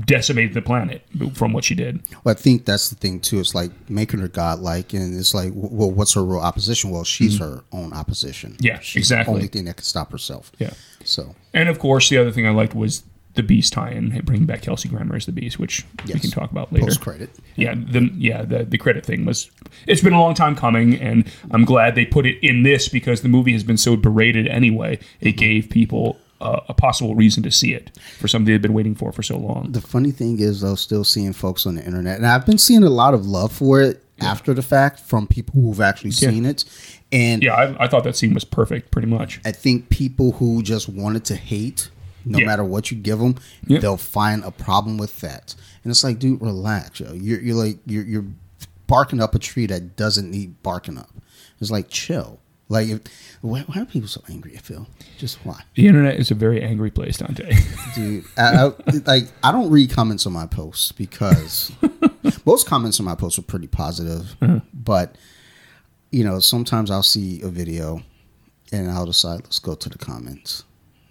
decimated 0.05 0.55
the 0.55 0.63
planet 0.63 1.03
from 1.35 1.53
what 1.53 1.65
she 1.65 1.75
did. 1.75 2.03
Well, 2.25 2.35
I 2.35 2.39
think 2.39 2.65
that's 2.65 2.91
the 2.91 2.97
thing 2.97 3.21
too. 3.21 3.41
It's 3.41 3.55
like 3.55 3.71
making 3.89 4.21
her 4.21 4.29
godlike, 4.29 4.93
and 4.93 5.19
it's 5.19 5.35
like, 5.35 5.53
well, 5.55 5.91
what's 5.91 6.15
her 6.15 6.25
real 6.25 6.41
opposition? 6.41 6.91
Well, 6.91 7.05
she's 7.05 7.39
her 7.39 7.65
own 7.73 7.93
opposition. 7.93 8.53
Mm-hmm. 8.53 8.67
Yeah, 8.67 8.79
she's 8.81 9.01
exactly. 9.03 9.33
The 9.33 9.37
only 9.39 9.49
thing 9.49 9.65
that 9.65 9.77
can 9.77 9.85
stop 9.85 10.13
herself. 10.13 10.53
Yeah. 10.59 10.73
So 11.05 11.35
And 11.55 11.69
of 11.69 11.79
course, 11.79 12.09
the 12.11 12.19
other 12.19 12.31
thing 12.31 12.47
I 12.47 12.51
liked 12.51 12.75
was 12.75 13.05
the 13.35 13.43
Beast 13.45 13.73
tie-in, 13.73 14.21
bringing 14.25 14.45
back 14.45 14.61
Kelsey 14.63 14.89
Grammer 14.89 15.15
as 15.15 15.25
the 15.25 15.33
Beast, 15.33 15.59
which 15.59 15.87
we 16.07 16.19
can 16.19 16.31
talk 16.31 16.51
about 16.51 16.73
later. 16.73 16.87
post 16.87 17.01
credit. 17.01 17.31
yeah 17.55 17.75
the 17.75 18.11
yeah 18.17 18.43
the 18.43 18.65
the 18.65 18.77
credit 18.77 19.07
thing 19.07 19.25
was 19.25 19.51
it's 19.87 20.03
been 20.03 20.13
a 20.13 20.21
long 20.21 20.35
time 20.35 20.57
coming 20.57 20.95
and 21.01 21.31
i'm 21.53 21.65
glad 21.65 21.95
they 21.95 22.05
put 22.05 22.27
it 22.27 22.37
in 22.45 22.65
this 22.65 22.89
because 22.89 23.23
the 23.23 23.29
movie 23.29 23.53
has 23.53 23.63
been 23.63 23.77
so 23.77 23.97
berated 23.97 24.49
anyway 24.49 24.99
it 25.21 25.33
gave 25.33 25.71
people 25.71 26.19
uh, 26.41 26.61
a 26.69 26.75
possible 26.75 27.15
reason 27.15 27.43
to 27.43 27.51
see 27.51 27.73
it 27.75 27.91
for 28.19 28.29
something 28.29 28.53
they've 28.53 28.63
been 28.63 28.73
waiting 28.75 28.95
for 28.95 29.13
for 29.13 29.23
so 29.23 29.37
long 29.37 29.73
The 29.73 29.81
funny 29.81 30.11
thing 30.11 30.39
is, 30.41 30.61
though, 30.61 30.75
still 30.75 31.05
seeing 31.05 31.33
folks 31.33 31.67
on 31.67 31.75
the 31.75 31.85
internet, 31.85 32.17
and 32.19 32.27
I've 32.27 32.47
been 32.47 32.59
seeing 32.59 32.83
a 32.83 32.91
lot 32.91 33.15
of 33.15 33.27
love 33.27 33.53
for 33.53 33.81
it 33.83 34.03
after 34.21 34.53
the 34.55 34.63
fact 34.63 35.01
from 35.01 35.27
people 35.27 35.61
who've 35.61 35.81
actually 35.81 36.11
seen 36.11 36.45
it, 36.47 36.65
and 37.13 37.43
yeah 37.43 37.55
I, 37.55 37.85
I 37.85 37.89
thought 37.89 38.05
that 38.05 38.17
scene 38.17 38.35
was 38.35 38.45
perfect 38.45 38.91
pretty 38.91 39.09
much 39.09 39.41
I 39.45 39.53
think 39.53 39.89
people 39.91 40.33
who 40.33 40.63
just 40.63 40.89
wanted 40.89 41.25
to 41.27 41.37
hate, 41.37 41.89
no 42.25 42.39
Yeah. 42.39 42.47
matter 42.47 42.65
what 42.65 42.91
you 42.91 42.97
give 42.99 43.19
them, 43.19 43.37
Yeah. 43.67 43.79
they'll 43.81 43.97
find 43.97 44.45
a 44.45 44.51
problem 44.51 44.99
with 44.99 45.21
that. 45.21 45.55
And 45.83 45.91
it's 45.91 46.05
like, 46.05 46.19
dude, 46.19 46.43
relax, 46.43 47.01
yo. 47.01 47.13
You're, 47.15 47.41
you're 47.41 47.57
like 47.57 47.79
you're 47.87 48.05
you're 48.05 48.27
barking 48.87 49.21
up 49.23 49.35
a 49.35 49.39
tree 49.39 49.67
that 49.67 49.97
doesn't 49.97 50.31
need 50.31 50.63
barking 50.63 50.99
up. 50.99 51.11
It's 51.61 51.71
like 51.71 51.89
chill. 51.89 52.39
Like, 52.71 52.89
if, 52.89 53.01
why, 53.41 53.63
why 53.63 53.83
are 53.83 53.85
people 53.85 54.09
so 54.09 54.23
angry? 54.31 54.55
I 54.57 54.61
feel 54.61 54.87
just 55.19 55.45
why, 55.45 55.65
the 55.75 55.89
internet 55.89 56.21
is 56.21 56.31
a 56.31 56.37
very 56.37 56.63
angry 56.63 56.93
place 56.93 57.19
dante 57.19 57.53
dude. 57.97 58.25
I, 58.39 58.67
I, 58.67 58.73
like, 59.05 59.25
I 59.43 59.51
don't 59.51 59.71
read 59.71 59.91
comments 59.91 60.25
on 60.25 60.33
my 60.33 60.47
posts 60.47 60.93
because 60.93 61.73
most 62.47 62.69
comments 62.69 63.01
on 63.01 63.07
my 63.07 63.17
posts 63.17 63.41
are 63.41 63.43
pretty 63.43 63.67
positive, 63.67 64.37
uh-huh. 64.41 64.61
but 64.73 65.17
you 66.13 66.23
know, 66.23 66.39
sometimes 66.39 66.93
I'll 66.93 67.03
see 67.03 67.43
a 67.43 67.49
video 67.49 68.03
and 68.73 68.89
I'll 68.89 69.07
decide, 69.07 69.41
let's 69.43 69.59
go 69.59 69.75
to 69.75 69.89
the 69.89 69.99
comments. 69.99 70.65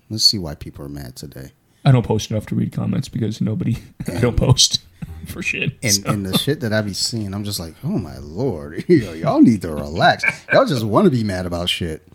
Let's 0.09 0.23
see 0.23 0.39
why 0.39 0.55
people 0.55 0.85
are 0.85 0.89
mad 0.89 1.17
today. 1.17 1.51
I 1.85 1.91
don't 1.91 2.05
post 2.05 2.29
enough 2.31 2.45
to 2.47 2.55
read 2.55 2.71
comments 2.71 3.07
because 3.09 3.39
nobody 3.41 3.77
i 4.07 4.19
don't 4.19 4.35
post 4.37 4.81
for 5.27 5.41
shit 5.41 5.77
And 5.83 5.93
so. 5.93 6.09
and 6.09 6.25
the 6.25 6.37
shit 6.37 6.59
that 6.61 6.73
I 6.73 6.81
be 6.81 6.93
seeing, 6.93 7.33
I'm 7.33 7.43
just 7.43 7.59
like, 7.59 7.75
oh 7.83 7.97
my 7.97 8.17
lord, 8.17 8.83
Yo, 8.89 9.13
y'all 9.13 9.41
need 9.41 9.61
to 9.61 9.71
relax. 9.71 10.23
Y'all 10.51 10.65
just 10.65 10.83
want 10.83 11.05
to 11.05 11.11
be 11.11 11.23
mad 11.23 11.45
about 11.45 11.69
shit. 11.69 12.05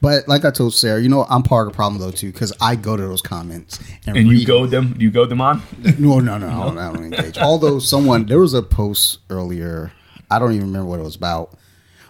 But 0.00 0.28
like 0.28 0.44
I 0.44 0.50
told 0.50 0.74
Sarah, 0.74 1.00
you 1.00 1.08
know, 1.08 1.24
I'm 1.28 1.42
part 1.42 1.66
of 1.66 1.72
the 1.72 1.76
problem 1.76 2.00
though 2.00 2.10
too, 2.10 2.32
because 2.32 2.52
I 2.60 2.74
go 2.76 2.96
to 2.96 3.02
those 3.02 3.22
comments 3.22 3.78
and, 4.06 4.16
and 4.16 4.26
you 4.28 4.38
read 4.38 4.46
go 4.46 4.66
them 4.66 4.96
you 4.98 5.10
go 5.10 5.24
them 5.26 5.40
on 5.40 5.62
No, 5.98 6.20
no, 6.20 6.38
no, 6.38 6.48
I 6.48 6.64
don't, 6.64 6.78
I 6.78 6.92
don't 6.92 7.04
engage. 7.04 7.38
Although 7.38 7.78
someone 7.78 8.26
there 8.26 8.40
was 8.40 8.54
a 8.54 8.62
post 8.62 9.18
earlier, 9.30 9.92
I 10.30 10.38
don't 10.38 10.52
even 10.52 10.66
remember 10.66 10.88
what 10.88 11.00
it 11.00 11.04
was 11.04 11.16
about. 11.16 11.56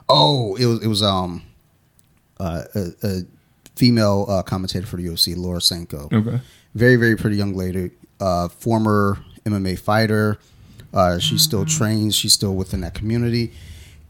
Oh, 0.09 0.57
it 0.57 0.67
was 0.67 0.83
it 0.85 0.89
was 0.89 1.03
um 1.03 1.43
uh, 2.41 2.63
a, 2.75 2.87
a 3.03 3.21
female 3.77 4.27
uh, 4.29 4.43
commentator 4.43 4.87
for 4.87 4.97
the 4.97 5.07
UFC, 5.07 5.37
Laura 5.37 5.61
Sanko. 5.61 6.09
okay 6.13 6.41
Very 6.75 6.97
very 6.97 7.17
pretty 7.17 7.37
young 7.37 7.55
lady, 7.55 7.91
uh, 8.21 8.49
former 8.49 9.19
MMA 9.45 9.79
fighter. 9.79 10.39
Uh, 10.93 11.19
she 11.19 11.39
still 11.39 11.65
trains. 11.65 12.15
She's 12.15 12.33
still 12.33 12.55
within 12.55 12.81
that 12.83 12.95
community, 12.95 13.53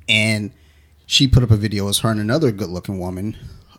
and 0.08 0.50
she 1.06 1.26
put 1.28 1.42
up 1.42 1.50
a 1.50 1.56
video 1.56 1.88
as 1.88 1.98
her 1.98 2.10
and 2.10 2.20
another 2.20 2.50
good 2.52 2.68
looking 2.70 2.98
woman. 2.98 3.36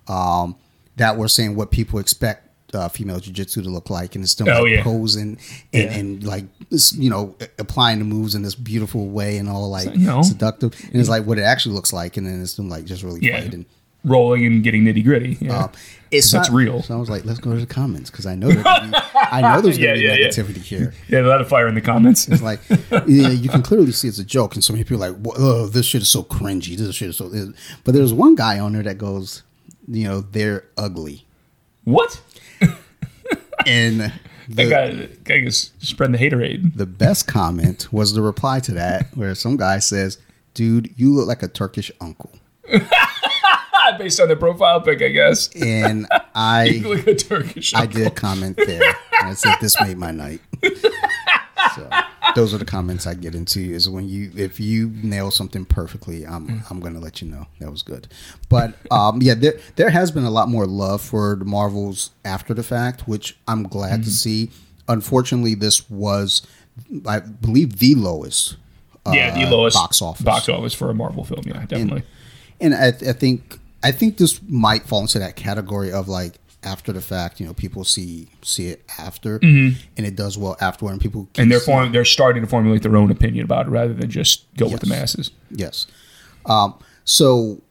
Um, 0.08 0.56
that 0.98 1.18
were 1.18 1.28
saying 1.28 1.56
what 1.56 1.72
people 1.72 2.00
expect 2.00 2.44
uh, 2.76 2.88
female 2.90 3.20
jujitsu 3.20 3.64
to 3.64 3.70
look 3.70 3.90
like, 3.90 4.16
and 4.16 4.24
it's 4.24 4.32
still 4.32 4.50
Oh, 4.50 4.64
like 4.64 4.72
yeah. 4.72 4.84
posing 4.84 5.22
and, 5.22 5.40
Yeah. 5.74 5.80
and 5.94 6.24
like 6.24 6.46
you 6.94 7.10
know 7.10 7.36
applying 7.58 8.00
the 8.00 8.06
moves 8.06 8.36
in 8.36 8.42
this 8.44 8.56
beautiful 8.56 9.08
way 9.10 9.38
and 9.38 9.50
all 9.50 9.70
like 9.70 9.88
like, 9.88 9.96
no. 9.98 10.22
seductive, 10.22 10.74
and 10.92 10.96
it's 11.00 11.10
like 11.10 11.26
what 11.26 11.38
it 11.40 11.44
actually 11.44 11.74
looks 11.76 11.92
like, 11.94 12.18
and 12.18 12.26
then 12.28 12.42
it's 12.42 12.54
them 12.56 12.70
like 12.70 12.86
just 12.86 13.02
really 13.04 13.20
Yeah. 13.24 13.42
fighting. 13.42 13.66
Rolling 14.06 14.46
and 14.46 14.64
getting 14.64 14.84
nitty 14.84 15.04
gritty. 15.04 15.38
Yeah. 15.42 15.64
Um, 15.66 15.72
it's 16.12 16.32
That's 16.32 16.50
not- 16.50 16.56
real. 16.56 16.82
So 16.84 16.96
I 16.96 16.98
was 16.98 17.10
like, 17.10 17.26
let's 17.26 17.40
go 17.40 17.54
to 17.54 17.60
the 17.60 17.66
comments 17.66 18.10
because 18.12 18.26
I 18.26 18.36
know 18.36 18.50
be, 18.50 18.62
I 18.64 19.42
know 19.42 19.60
there's 19.62 19.78
gonna 19.78 19.90
Yeah, 19.90 19.94
be 19.96 20.00
yeah, 20.02 20.14
yeah. 20.14 20.28
negativity 20.28 20.62
here. 20.62 20.94
yeah, 21.10 21.22
a 21.22 21.24
lot 21.24 21.42
of 21.42 21.50
fire 21.50 21.68
in 21.68 21.76
the 21.76 21.82
comments. 21.82 22.28
It's 22.30 22.42
like 22.44 22.60
yeah, 23.08 23.30
you 23.30 23.50
can 23.50 23.62
clearly 23.64 23.92
see 23.92 24.08
it's 24.08 24.20
a 24.20 24.24
joke, 24.24 24.54
and 24.56 24.64
so 24.64 24.72
many 24.72 24.84
people 24.86 25.04
are 25.04 25.12
like, 25.12 25.34
oh, 25.38 25.66
this 25.68 25.86
shit 25.88 26.04
is 26.04 26.08
so 26.10 26.24
cringy. 26.24 26.78
This 26.78 26.96
shit 26.96 27.10
is 27.10 27.18
so." 27.18 27.30
But 27.84 27.94
there's 27.96 28.14
one 28.14 28.36
guy 28.36 28.60
on 28.60 28.74
there 28.74 28.84
that 28.84 28.98
goes, 29.00 29.44
you 29.88 30.06
know, 30.06 30.22
they're 30.22 30.66
ugly, 30.78 31.26
what? 31.84 32.22
and 33.66 34.00
That 34.00 34.14
the, 34.50 34.70
guy, 34.70 35.10
guy 35.24 35.46
is 35.48 35.72
spreading 35.80 36.14
the 36.14 36.20
haterade. 36.20 36.78
the 36.78 36.86
best 36.86 37.28
comment 37.28 37.92
was 37.92 38.14
the 38.14 38.22
reply 38.22 38.60
to 38.62 38.72
that, 38.74 39.08
where 39.18 39.34
some 39.36 39.58
guy 39.58 39.80
says, 39.80 40.20
"Dude, 40.54 40.94
you 40.98 41.14
look 41.14 41.28
like 41.28 41.42
a 41.44 41.48
Turkish 41.48 41.92
uncle," 42.00 42.32
Ah, 43.88 43.96
based 43.98 44.20
on 44.20 44.28
the 44.28 44.36
profile 44.36 44.82
pic, 44.82 45.02
I 45.02 45.10
guess. 45.10 45.50
and 45.56 46.08
I 46.36 46.82
like 46.86 47.08
a 47.08 47.16
Turkish. 47.16 47.74
I 47.74 47.82
uncle. 47.82 48.04
did 48.04 48.16
comment 48.16 48.58
there, 48.58 48.82
and 49.22 49.30
I 49.30 49.34
said, 49.34 49.56
"This 49.62 49.80
made 49.82 49.98
my 49.98 50.12
night." 50.12 50.42
So 51.76 51.90
those 52.36 52.54
are 52.54 52.58
the 52.58 52.66
comments 52.66 53.06
I 53.08 53.14
get 53.16 53.36
into. 53.36 53.60
Is 53.60 53.90
when 53.90 54.08
you 54.08 54.32
if 54.36 54.60
you 54.60 54.92
nail 55.04 55.32
something 55.32 55.66
perfectly, 55.66 56.26
I'm 56.26 56.64
I'm 56.70 56.80
gonna 56.80 57.00
let 57.00 57.22
you 57.22 57.28
know 57.30 57.48
that 57.60 57.72
was 57.72 57.82
good. 57.84 58.08
But 58.50 58.76
um, 58.92 59.22
yeah, 59.22 59.34
there 59.34 59.60
there 59.76 59.90
has 59.90 60.12
been 60.12 60.24
a 60.24 60.32
lot 60.32 60.50
more 60.50 60.66
love 60.66 61.02
for 61.02 61.36
the 61.36 61.46
Marvels 61.46 62.12
after 62.24 62.54
the 62.54 62.64
fact, 62.64 63.08
which 63.08 63.38
I'm 63.48 63.64
glad 63.64 64.04
to 64.04 64.12
see. 64.12 64.52
Unfortunately, 64.88 65.56
this 65.56 65.90
was 65.90 66.46
I 67.08 67.20
believe 67.20 67.80
the 67.80 67.96
lowest. 67.96 68.58
Yeah, 69.12 69.38
the 69.38 69.46
uh, 69.46 69.52
lowest 69.52 69.76
box 69.76 70.02
office. 70.02 70.24
box 70.24 70.50
office 70.50 70.74
for 70.74 70.90
a 70.90 70.94
Marvel 70.96 71.24
film. 71.24 71.42
Yeah, 71.46 71.66
definitely. 71.66 72.04
and 72.60 72.74
I, 72.74 72.88
I 72.88 73.14
think 73.14 73.60
I 73.86 73.92
think 73.92 74.18
this 74.18 74.42
might 74.48 74.84
fall 74.88 75.02
into 75.02 75.20
that 75.20 75.36
category 75.36 75.92
of 75.92 76.08
like 76.08 76.34
after 76.64 76.92
the 76.92 77.02
fact. 77.02 77.40
You 77.40 77.46
know, 77.46 77.54
people 77.54 77.84
see 77.84 78.28
see 78.42 78.68
it 78.70 78.84
after, 78.98 79.40
and 79.44 79.76
it 79.98 80.16
does 80.16 80.38
well 80.38 80.56
afterward, 80.60 80.94
and 80.94 81.02
people 81.02 81.22
Mm-hmm. 81.26 81.42
and 81.42 81.52
they're 81.52 81.60
form, 81.60 81.92
they're 81.92 82.06
starting 82.06 82.42
to 82.44 82.50
formulate 82.50 82.82
their 82.82 82.98
own 82.98 83.12
opinion 83.12 83.46
about 83.46 83.68
it 83.68 83.70
rather 83.70 83.94
than 83.94 84.10
just 84.10 84.46
go 84.58 84.68
with 84.68 84.82
the 84.82 84.88
masses. 84.88 85.32
Yes. 85.52 85.86
Um, 86.48 86.74
so, 87.04 87.62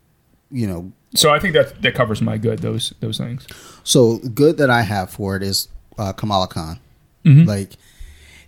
you 0.50 0.66
know, 0.66 0.92
So 1.14 1.32
I 1.34 1.38
think 1.40 1.54
that 1.54 1.82
that 1.82 1.94
covers 1.94 2.20
my 2.22 2.38
good. 2.38 2.60
Those 2.60 2.94
those 3.00 3.18
things. 3.18 3.46
so 3.82 4.18
good 4.34 4.56
that 4.58 4.70
I 4.70 4.82
have 4.82 5.10
for 5.10 5.36
it 5.36 5.42
is 5.42 5.68
uh, 5.98 6.12
Kamala 6.12 6.46
Khan. 6.48 6.78
Mm-hmm. 7.24 7.48
Like, 7.48 7.70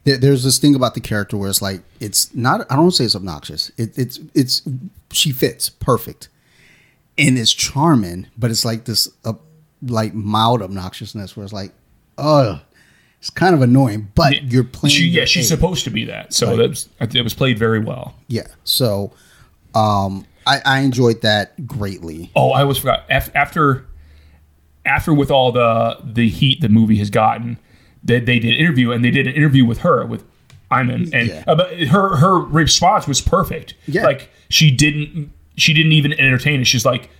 there, 0.05 0.19
there's 0.19 0.45
this 0.45 0.59
thing 0.59 0.75
about 0.77 0.95
the 0.95 1.01
character 1.01 1.37
where 1.37 1.51
it's 1.51 1.63
like 1.63 1.81
it's 2.01 2.33
not. 2.35 2.67
I 2.71 2.77
don't 2.77 2.93
say 2.93 3.05
it's 3.05 3.17
obnoxious. 3.17 3.71
It, 3.77 3.97
it's 3.99 4.21
it's 4.35 4.63
she 5.11 5.33
fits 5.33 5.69
perfect, 5.69 6.29
and 7.19 7.39
it's 7.39 7.53
charming, 7.53 8.27
but 8.37 8.51
it's 8.51 8.65
like 8.65 8.85
this 8.85 9.09
uh, 9.25 9.33
like 9.83 10.15
mild 10.15 10.61
obnoxiousness 10.61 11.37
where 11.37 11.45
it's 11.45 11.53
like, 11.53 11.73
oh, 12.19 12.61
it's 13.19 13.31
kind 13.31 13.55
of 13.55 13.63
annoying. 13.63 14.11
But 14.15 14.53
you're 14.53 14.65
playing. 14.65 14.95
She, 14.95 15.07
yeah, 15.07 15.25
she's 15.25 15.49
supposed 15.49 15.85
to 15.85 15.91
be 15.91 16.05
that. 16.05 16.33
So 16.35 16.49
Right. 16.49 16.57
that 16.59 16.69
was 16.69 16.89
it 17.15 17.23
was 17.23 17.35
played 17.35 17.59
very 17.59 17.81
well. 17.81 18.15
Yeah. 18.29 18.47
So, 18.65 19.13
um, 19.75 20.27
I, 20.47 20.61
I 20.65 20.79
enjoyed 20.81 21.23
that 21.23 21.67
greatly. 21.67 22.31
Oh, 22.37 22.51
I 22.53 22.63
always 22.63 22.79
forgot. 22.79 23.05
After, 23.11 23.87
after 24.85 25.13
with 25.13 25.31
all 25.31 25.51
the 25.53 25.99
the 26.05 26.29
heat 26.29 26.61
the 26.61 26.69
movie 26.69 26.97
has 26.99 27.11
gotten, 27.11 27.59
they, 28.05 28.21
they 28.21 28.39
did 28.39 28.55
an 28.55 28.61
interview 28.61 28.93
and 28.93 29.05
they 29.05 29.11
did 29.11 29.27
an 29.27 29.35
interview 29.35 29.65
with 29.65 29.79
her 29.79 30.07
with 30.07 30.25
Iman, 30.71 31.11
and 31.15 31.29
Yeah. 31.29 31.45
uh, 31.47 31.55
but 31.55 31.81
her 31.89 32.17
her 32.17 32.39
response 32.39 33.07
was 33.09 33.21
perfect. 33.21 33.75
Yeah. 33.87 34.05
like 34.05 34.31
she 34.49 34.71
didn't 34.71 35.33
she 35.57 35.73
didn't 35.73 35.93
even 35.93 36.13
entertain 36.13 36.61
it. 36.61 36.67
She's 36.67 36.85
like, 36.85 37.11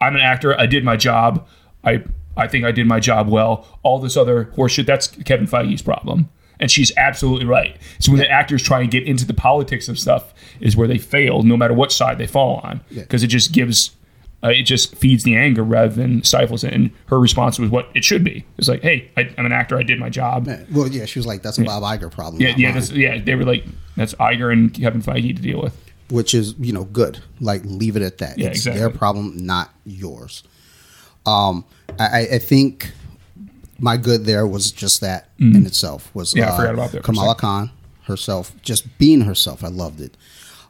I'm 0.00 0.14
an 0.14 0.20
actor. 0.20 0.58
I 0.58 0.66
did 0.66 0.84
my 0.84 0.96
job. 0.96 1.46
I 1.84 2.02
I 2.36 2.46
think 2.48 2.64
I 2.64 2.72
did 2.72 2.86
my 2.86 3.00
job 3.00 3.28
well. 3.28 3.66
All 3.82 3.98
this 3.98 4.16
other 4.16 4.46
horseshit 4.56 4.86
that's 4.86 5.08
Kevin 5.08 5.46
Feige's 5.46 5.82
problem. 5.82 6.28
And 6.60 6.70
she's 6.70 6.92
absolutely 6.96 7.44
right. 7.44 7.76
So 7.98 8.12
when 8.12 8.20
the 8.20 8.30
actors 8.30 8.62
try 8.62 8.80
and 8.80 8.90
get 8.90 9.02
into 9.04 9.26
the 9.26 9.34
politics 9.34 9.88
of 9.88 9.98
stuff, 9.98 10.32
is 10.60 10.76
where 10.76 10.86
they 10.86 10.98
fail, 10.98 11.42
no 11.42 11.56
matter 11.56 11.74
what 11.74 11.90
side 11.90 12.18
they 12.18 12.26
fall 12.28 12.60
on, 12.62 12.80
because 12.88 13.24
it 13.24 13.26
just 13.28 13.52
gives, 13.52 13.96
uh, 14.44 14.50
it 14.50 14.62
just 14.62 14.94
feeds 14.94 15.24
the 15.24 15.34
anger 15.34 15.64
rather 15.64 15.92
than 15.92 16.22
stifles 16.22 16.62
it. 16.62 16.72
And 16.72 16.92
her 17.06 17.18
response 17.18 17.58
was 17.58 17.68
what 17.68 17.88
it 17.96 18.04
should 18.04 18.22
be. 18.22 18.44
It's 18.58 18.68
like, 18.68 18.80
hey, 18.80 19.10
I, 19.16 19.34
I'm 19.36 19.44
an 19.46 19.50
actor. 19.52 19.76
I 19.76 19.82
did 19.82 19.98
my 19.98 20.08
job. 20.08 20.46
Yeah, 20.46 20.62
Well, 20.70 20.86
yeah, 20.86 21.04
she 21.04 21.18
was 21.18 21.26
like, 21.26 21.42
"That's 21.42 21.58
a 21.58 21.64
Bob 21.64 21.82
Iger 21.82 22.12
problem." 22.12 22.40
yeah, 22.40 22.50
not 22.50 22.58
mine." 22.58 22.74
that's, 22.74 22.90
yeah. 22.92 23.18
They 23.20 23.34
were 23.34 23.44
like, 23.44 23.64
that's 23.96 24.14
Iger 24.14 24.52
and 24.52 24.72
Kevin 24.72 25.02
Feige 25.02 25.34
to 25.34 25.42
deal 25.42 25.60
with. 25.60 25.76
Which 26.10 26.34
is 26.34 26.54
you 26.58 26.72
know 26.72 26.84
good. 26.84 27.20
Like 27.40 27.62
leave 27.64 27.96
it 27.96 28.02
at 28.02 28.18
that. 28.18 28.38
Yeah, 28.38 28.48
it's 28.48 28.58
exactly. 28.58 28.80
their 28.80 28.90
problem, 28.90 29.44
not 29.46 29.70
yours. 29.84 30.42
Um, 31.26 31.64
I, 31.98 32.04
I- 32.06 32.28
I 32.34 32.38
think 32.38 32.92
my 33.78 33.96
good 33.96 34.24
there 34.24 34.46
was 34.46 34.70
just 34.72 35.00
that 35.00 35.28
in 35.38 35.66
itself 35.66 36.14
was. 36.14 36.34
Yeah, 36.34 36.50
I 36.50 36.52
uh, 36.52 36.56
forgot 36.56 36.74
about 36.74 36.92
that 36.92 37.02
Kamala. 37.02 37.34
Khan 37.34 37.70
herself, 38.04 38.52
just 38.62 38.98
being 38.98 39.22
herself. 39.22 39.64
I 39.64 39.68
loved 39.68 40.00
it. 40.00 40.16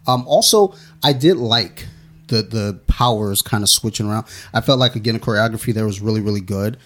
Um, 0.07 0.27
also, 0.27 0.75
I 1.03 1.13
did 1.13 1.37
like 1.37 1.87
the 2.29 2.43
the 2.43 2.81
powers 2.87 3.43
kind 3.43 3.63
of 3.63 3.69
switching 3.69 4.09
around. 4.09 4.27
I 4.55 4.61
felt 4.63 4.79
like 4.79 4.97
again 4.97 5.15
the 5.15 5.21
choreography 5.21 5.75
there 5.75 5.85
was 5.87 6.01
really 6.01 6.21
really 6.21 6.41
good. 6.41 6.79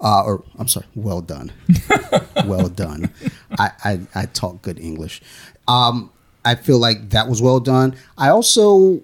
Uh, 0.00 0.22
or 0.24 0.44
I'm 0.58 0.68
sorry, 0.68 0.86
well 0.94 1.20
done, 1.20 1.52
well 2.46 2.68
done. 2.68 3.10
I, 3.58 3.70
I 3.84 4.00
I 4.14 4.26
talk 4.26 4.60
good 4.62 4.78
English. 4.78 5.22
Um, 5.66 6.10
I 6.44 6.54
feel 6.54 6.78
like 6.78 7.10
that 7.10 7.28
was 7.28 7.40
well 7.40 7.60
done. 7.60 7.96
I 8.18 8.28
also 8.28 9.00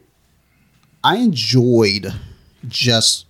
I 1.03 1.16
enjoyed 1.16 2.12
just 2.68 3.26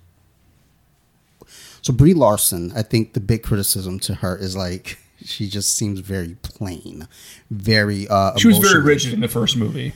so 1.83 1.93
Brie 1.93 2.15
Larson. 2.15 2.73
I 2.75 2.83
think 2.83 3.13
the 3.13 3.21
big 3.21 3.43
criticism 3.43 3.99
to 4.01 4.15
her 4.17 4.37
is 4.37 4.57
like 4.57 4.99
she 5.23 5.49
just 5.49 5.77
seems 5.77 6.01
very 6.01 6.37
plain, 6.43 7.07
very. 7.51 8.09
uh 8.09 8.37
She 8.37 8.49
was 8.49 8.59
very 8.59 8.83
rigid 8.83 9.13
in 9.13 9.21
the 9.21 9.29
first 9.29 9.57
movie. 9.57 9.93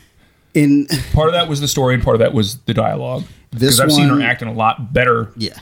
In 0.52 0.86
Part 1.12 1.28
of 1.28 1.34
that 1.34 1.48
was 1.48 1.60
the 1.60 1.68
story, 1.68 1.94
and 1.94 2.02
part 2.02 2.14
of 2.14 2.20
that 2.20 2.32
was 2.32 2.58
the 2.58 2.74
dialogue. 2.74 3.24
Because 3.50 3.80
I've 3.80 3.92
seen 3.92 4.08
her 4.08 4.14
one- 4.14 4.22
acting 4.22 4.48
a 4.48 4.52
lot 4.52 4.92
better 4.92 5.32
yeah, 5.36 5.58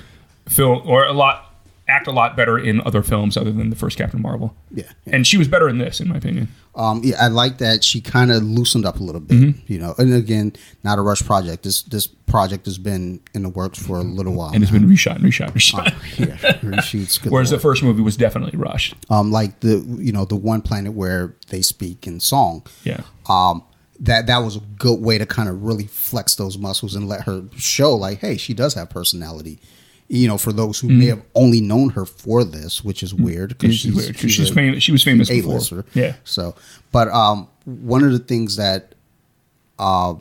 film 0.48 0.82
or 0.86 1.04
a 1.04 1.12
lot 1.12 1.51
act 1.92 2.06
a 2.06 2.10
lot 2.12 2.36
better 2.36 2.58
in 2.58 2.80
other 2.86 3.02
films 3.02 3.36
other 3.36 3.52
than 3.52 3.70
the 3.70 3.76
first 3.76 3.96
Captain 3.98 4.20
Marvel. 4.20 4.56
yeah, 4.70 4.84
yeah. 5.04 5.14
And 5.14 5.26
she 5.26 5.36
was 5.38 5.46
better 5.48 5.68
in 5.68 5.78
this, 5.78 6.00
in 6.00 6.08
my 6.08 6.16
opinion. 6.16 6.48
Um, 6.74 7.02
yeah, 7.04 7.16
I 7.20 7.28
like 7.28 7.58
that 7.58 7.84
she 7.84 8.00
kind 8.00 8.32
of 8.32 8.42
loosened 8.42 8.86
up 8.86 8.98
a 8.98 9.02
little 9.02 9.20
bit, 9.20 9.36
Mm-hmm. 9.38 9.72
you 9.72 9.78
know. 9.78 9.94
And 9.98 10.12
again, 10.14 10.54
not 10.82 10.98
a 10.98 11.02
rush 11.02 11.22
project. 11.22 11.62
This 11.64 11.82
this 11.82 12.06
project 12.06 12.64
has 12.64 12.78
been 12.78 13.20
in 13.34 13.42
the 13.42 13.50
works 13.50 13.78
for 13.78 13.98
a 13.98 14.02
little 14.02 14.32
while. 14.32 14.50
And 14.54 14.62
it's 14.62 14.72
been 14.72 14.88
reshot 14.88 15.16
and 15.16 15.24
reshot 15.24 15.50
reshot. 15.52 15.92
yeah, 16.18 16.36
reshoots. 16.60 17.22
Whereas 17.30 17.50
the 17.50 17.58
first 17.58 17.82
movie 17.82 18.00
was 18.02 18.16
definitely 18.16 18.58
rushed. 18.58 18.94
um, 19.10 19.30
like 19.30 19.60
the 19.60 19.84
you 20.00 20.12
know 20.12 20.24
the 20.24 20.36
one 20.36 20.62
planet 20.62 20.94
where 20.94 21.36
they 21.50 21.60
speak 21.62 22.06
in 22.06 22.20
song. 22.20 22.66
Yeah. 22.84 23.02
Um, 23.28 23.62
that 24.00 24.26
that 24.28 24.38
was 24.38 24.56
a 24.56 24.60
good 24.60 24.98
way 25.00 25.18
to 25.18 25.26
kind 25.26 25.48
of 25.50 25.62
really 25.62 25.86
flex 25.86 26.34
those 26.36 26.56
muscles 26.56 26.94
and 26.96 27.06
let 27.08 27.20
her 27.24 27.44
show 27.56 27.94
like, 27.94 28.18
hey, 28.20 28.36
she 28.38 28.54
does 28.54 28.72
have 28.74 28.88
personality. 28.90 29.60
You 30.08 30.28
know, 30.28 30.36
for 30.36 30.52
those 30.52 30.78
who 30.78 30.88
may 30.88 31.06
have 31.06 31.22
only 31.34 31.60
known 31.62 31.90
her 31.90 32.04
for 32.04 32.44
this, 32.44 32.84
which 32.84 33.02
is 33.02 33.14
weird 33.14 33.50
because 33.58 33.82
Mm-hmm. 33.82 34.12
She's, 34.12 34.32
She's, 34.34 34.50
a- 34.50 34.54
famous. 34.54 34.82
She 34.82 34.92
was 34.92 35.02
famous 35.02 35.28
before. 35.30 35.52
A-lister. 35.52 35.84
Yeah. 35.94 36.16
So, 36.24 36.54
but 36.90 37.08
um, 37.08 37.48
one 37.64 38.04
of 38.04 38.12
the 38.12 38.18
things 38.18 38.56
that, 38.56 38.94
uh, 39.78 40.14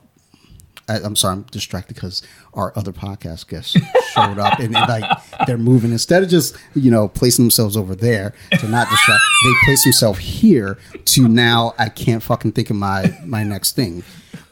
I, 0.88 0.98
I'm 1.04 1.16
sorry, 1.18 1.34
I'm 1.34 1.42
distracted 1.52 1.96
because 1.96 2.22
our 2.54 2.72
other 2.78 2.94
podcast 2.94 3.48
guests 3.50 3.76
showed 4.14 4.40
up 4.40 4.60
and, 4.60 4.76
and, 4.76 4.88
like 4.90 5.04
they're 5.46 5.58
moving 5.58 5.92
instead 5.92 6.22
of 6.24 6.30
just 6.30 6.56
you 6.76 6.92
know 6.92 7.08
placing 7.08 7.46
themselves 7.46 7.78
over 7.78 7.96
there 7.96 8.34
to 8.60 8.68
not 8.68 8.90
distract. 8.90 9.22
they 9.46 9.52
place 9.66 9.84
themselves 9.84 10.20
here 10.20 10.78
to 11.06 11.28
now 11.30 11.74
I 11.78 11.88
can't 11.90 12.22
fucking 12.24 12.54
think 12.54 12.70
of 12.70 12.76
my 12.78 13.18
my 13.26 13.44
next 13.44 13.76
thing. 13.76 14.04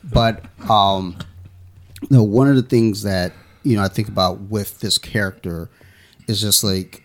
But 0.03 0.43
um, 0.69 1.17
no, 2.09 2.23
one 2.23 2.47
of 2.49 2.55
the 2.55 2.61
things 2.63 3.03
that 3.03 3.33
you 3.63 3.75
know 3.75 3.83
I 3.83 3.87
think 3.87 4.07
about 4.07 4.39
with 4.41 4.79
this 4.79 4.97
character 4.97 5.69
is 6.27 6.41
just 6.41 6.63
like 6.63 7.03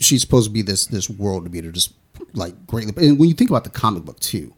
she's 0.00 0.20
supposed 0.20 0.46
to 0.48 0.52
be 0.52 0.62
this 0.62 0.86
this 0.86 1.08
world 1.08 1.50
beater, 1.50 1.72
just 1.72 1.92
like 2.34 2.66
greatly. 2.66 2.92
And 3.08 3.18
when 3.18 3.28
you 3.28 3.34
think 3.34 3.50
about 3.50 3.64
the 3.64 3.70
comic 3.70 4.04
book 4.04 4.20
too, 4.20 4.52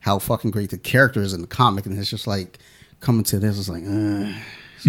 how 0.00 0.18
fucking 0.18 0.50
great 0.50 0.70
the 0.70 0.78
character 0.78 1.20
is 1.22 1.32
in 1.32 1.40
the 1.40 1.46
comic, 1.46 1.86
and 1.86 1.98
it's 1.98 2.10
just 2.10 2.26
like 2.26 2.58
coming 3.00 3.24
to 3.24 3.38
this, 3.38 3.58
it's 3.58 3.68
like, 3.68 3.82
uh, 3.84 4.32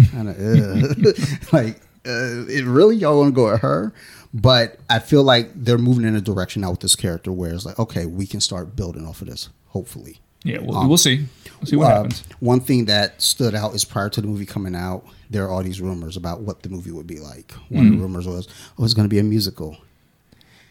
kind 0.10 0.28
of, 0.28 0.36
uh. 0.40 1.12
like, 1.52 1.76
uh, 2.06 2.46
it 2.48 2.64
really 2.64 2.96
y'all 2.96 3.18
want 3.20 3.28
to 3.28 3.34
go 3.34 3.52
at 3.52 3.60
her, 3.60 3.92
but 4.34 4.78
I 4.88 4.98
feel 4.98 5.22
like 5.22 5.50
they're 5.54 5.78
moving 5.78 6.04
in 6.04 6.16
a 6.16 6.20
direction 6.20 6.62
now 6.62 6.70
with 6.70 6.80
this 6.80 6.96
character 6.96 7.30
where 7.30 7.52
it's 7.52 7.64
like, 7.66 7.78
okay, 7.78 8.06
we 8.06 8.26
can 8.26 8.40
start 8.40 8.74
building 8.74 9.06
off 9.06 9.22
of 9.22 9.28
this, 9.28 9.48
hopefully. 9.68 10.18
Yeah. 10.42 10.58
We'll, 10.60 10.88
we'll 10.88 10.98
see. 10.98 11.26
We'll 11.60 11.66
see 11.66 11.76
what 11.76 11.92
Uh, 11.92 11.96
happens. 11.96 12.24
One 12.40 12.60
thing 12.60 12.86
that 12.86 13.20
stood 13.20 13.54
out 13.54 13.74
is 13.74 13.84
prior 13.84 14.08
to 14.08 14.20
the 14.20 14.26
movie 14.26 14.46
coming 14.46 14.74
out, 14.74 15.04
there 15.30 15.44
are 15.44 15.50
all 15.50 15.62
these 15.62 15.80
rumors 15.80 16.16
about 16.16 16.40
what 16.42 16.62
the 16.62 16.68
movie 16.68 16.90
would 16.90 17.06
be 17.06 17.20
like. 17.20 17.52
One 17.68 17.84
Mm-hmm. 17.84 17.92
of 17.94 17.98
the 17.98 18.02
rumors 18.04 18.26
was, 18.26 18.48
oh, 18.78 18.84
it's 18.84 18.94
going 18.94 19.06
to 19.08 19.08
be 19.08 19.18
a 19.20 19.22
musical. 19.22 19.76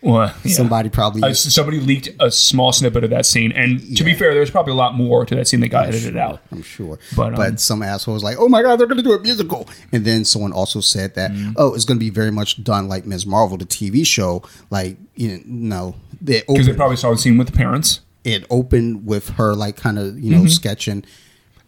Well, 0.02 0.34
yeah. 0.45 0.54
Somebody 0.54 0.88
probably. 0.89 1.24
Uh, 1.24 1.34
somebody 1.34 1.82
leaked 1.82 2.08
a 2.22 2.32
small 2.32 2.72
snippet 2.72 3.04
of 3.04 3.10
that 3.10 3.26
scene, 3.26 3.52
and 3.52 3.98
to 3.98 4.04
be 4.06 4.13
fair, 4.13 4.34
there's 4.34 4.50
probably 4.50 4.72
a 4.72 4.76
lot 4.78 4.93
more 4.95 5.26
to 5.26 5.36
that 5.36 5.45
scene 5.50 5.60
that 5.60 5.67
got 5.67 5.88
edited 5.89 6.13
sure, 6.13 6.22
out. 6.22 6.41
I'm 6.54 6.62
sure. 6.62 7.00
But, 7.17 7.36
But, 7.36 7.48
um, 7.50 7.58
some 7.58 7.84
asshole 7.84 8.13
was 8.13 8.24
like, 8.24 8.38
oh 8.39 8.48
my 8.48 8.62
God, 8.62 8.78
they're 8.80 8.88
going 8.88 8.95
to 8.98 9.04
do 9.04 9.12
a 9.12 9.19
musical. 9.19 9.67
And 9.91 10.06
then 10.06 10.24
someone 10.24 10.54
also 10.54 10.80
said 10.80 11.15
that, 11.15 11.32
Mm-hmm. 11.32 11.52
oh, 11.58 11.74
it's 11.76 11.84
going 11.84 11.98
to 12.00 12.04
be 12.04 12.10
very 12.10 12.32
much 12.32 12.63
done 12.63 12.88
like 12.88 13.06
Ms. 13.06 13.26
Marvel, 13.26 13.58
the 13.58 13.65
TV 13.65 14.06
show. 14.08 14.41
Like, 14.69 14.95
you 15.15 15.38
know, 15.38 15.43
no. 15.45 15.95
Because 16.24 16.26
they 16.26 16.43
opened, 16.48 16.78
probably 16.78 16.95
saw 16.95 17.12
the 17.12 17.17
scene 17.17 17.38
with 17.38 17.48
the 17.48 17.58
parents. 17.58 18.00
it 18.24 18.45
opened 18.50 19.06
with 19.06 19.30
her, 19.32 19.54
like, 19.54 19.76
kind 19.76 20.00
of, 20.00 20.17
you 20.17 20.32
Mm-hmm. 20.32 20.43
know, 20.43 20.50
sketching. 20.50 21.04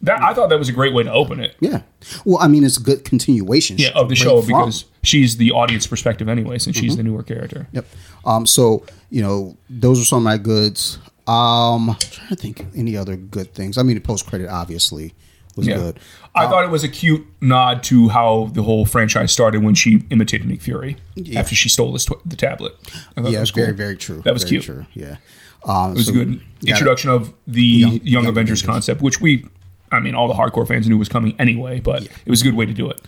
That 0.02 0.20
I 0.22 0.34
thought 0.34 0.48
that 0.48 0.58
was 0.58 0.68
a 0.68 0.72
great 0.72 0.92
way 0.92 1.04
to 1.04 1.12
open 1.12 1.38
it. 1.40 1.54
Yeah. 1.60 1.82
Well, 2.24 2.38
I 2.40 2.48
mean, 2.48 2.64
it's 2.64 2.76
a 2.76 2.82
good 2.82 3.04
continuation. 3.04 3.76
Yeah, 3.78 3.90
of 3.94 4.08
the 4.08 4.16
show 4.16 4.42
from. 4.42 4.46
because 4.48 4.84
she's 5.04 5.36
the 5.36 5.52
audience 5.52 5.86
perspective 5.86 6.28
anyway, 6.28 6.58
since 6.58 6.76
Mm-hmm. 6.76 6.84
she's 6.86 6.96
the 6.96 7.02
newer 7.04 7.22
character. 7.22 7.68
Yep. 7.72 7.86
Um. 8.24 8.46
So 8.46 8.84
you 9.10 9.22
know, 9.22 9.56
those 9.70 10.00
are 10.00 10.04
some 10.04 10.18
of 10.18 10.24
my 10.24 10.38
goods. 10.38 10.98
Um. 11.28 11.90
I'm 11.90 11.96
trying 12.00 12.28
to 12.30 12.36
think 12.36 12.60
of 12.60 12.76
any 12.76 12.96
other 12.96 13.16
good 13.16 13.54
things. 13.54 13.78
I 13.78 13.82
mean, 13.84 13.94
the 13.94 14.00
post 14.00 14.26
credit 14.26 14.48
obviously 14.48 15.14
was 15.54 15.66
Yeah. 15.68 15.76
good. 15.76 16.00
I 16.34 16.46
thought 16.48 16.64
it 16.64 16.70
was 16.70 16.82
a 16.82 16.88
cute 16.88 17.24
nod 17.42 17.82
to 17.84 18.08
how 18.08 18.50
the 18.54 18.62
whole 18.62 18.86
franchise 18.86 19.30
started 19.32 19.62
when 19.62 19.74
she 19.74 20.02
imitated 20.10 20.48
Nick 20.48 20.62
Fury 20.62 20.96
after 21.36 21.54
she 21.54 21.68
stole 21.68 21.96
tw- 21.98 22.12
the 22.26 22.36
tablet. 22.36 22.72
Yeah, 23.16 23.22
that 23.30 23.40
was 23.40 23.50
very 23.50 23.72
very 23.72 23.96
true. 23.96 24.22
That 24.24 24.32
was 24.32 24.42
very 24.44 24.50
cute. 24.60 24.64
True. 24.64 24.86
Yeah. 24.94 25.16
Um, 25.64 25.92
It 25.92 25.96
was 25.98 26.08
a 26.08 26.12
good 26.12 26.40
introduction 26.66 27.10
of 27.10 27.32
the 27.46 27.62
Young, 27.62 28.00
Young 28.02 28.26
Avengers, 28.26 28.62
Avengers. 28.62 28.62
concept, 28.62 29.00
which 29.02 29.20
we, 29.20 29.46
I 29.92 30.00
mean, 30.00 30.14
all 30.14 30.26
the 30.28 30.34
hardcore 30.34 30.66
fans 30.66 30.88
knew 30.88 30.96
it 30.96 30.98
was 30.98 31.08
coming 31.08 31.34
anyway, 31.38 31.80
but 31.80 32.02
it 32.04 32.28
was 32.30 32.40
a 32.40 32.44
good 32.44 32.54
way 32.54 32.66
to 32.66 32.72
do 32.72 32.90
it. 32.90 33.00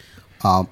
Um, 0.44 0.68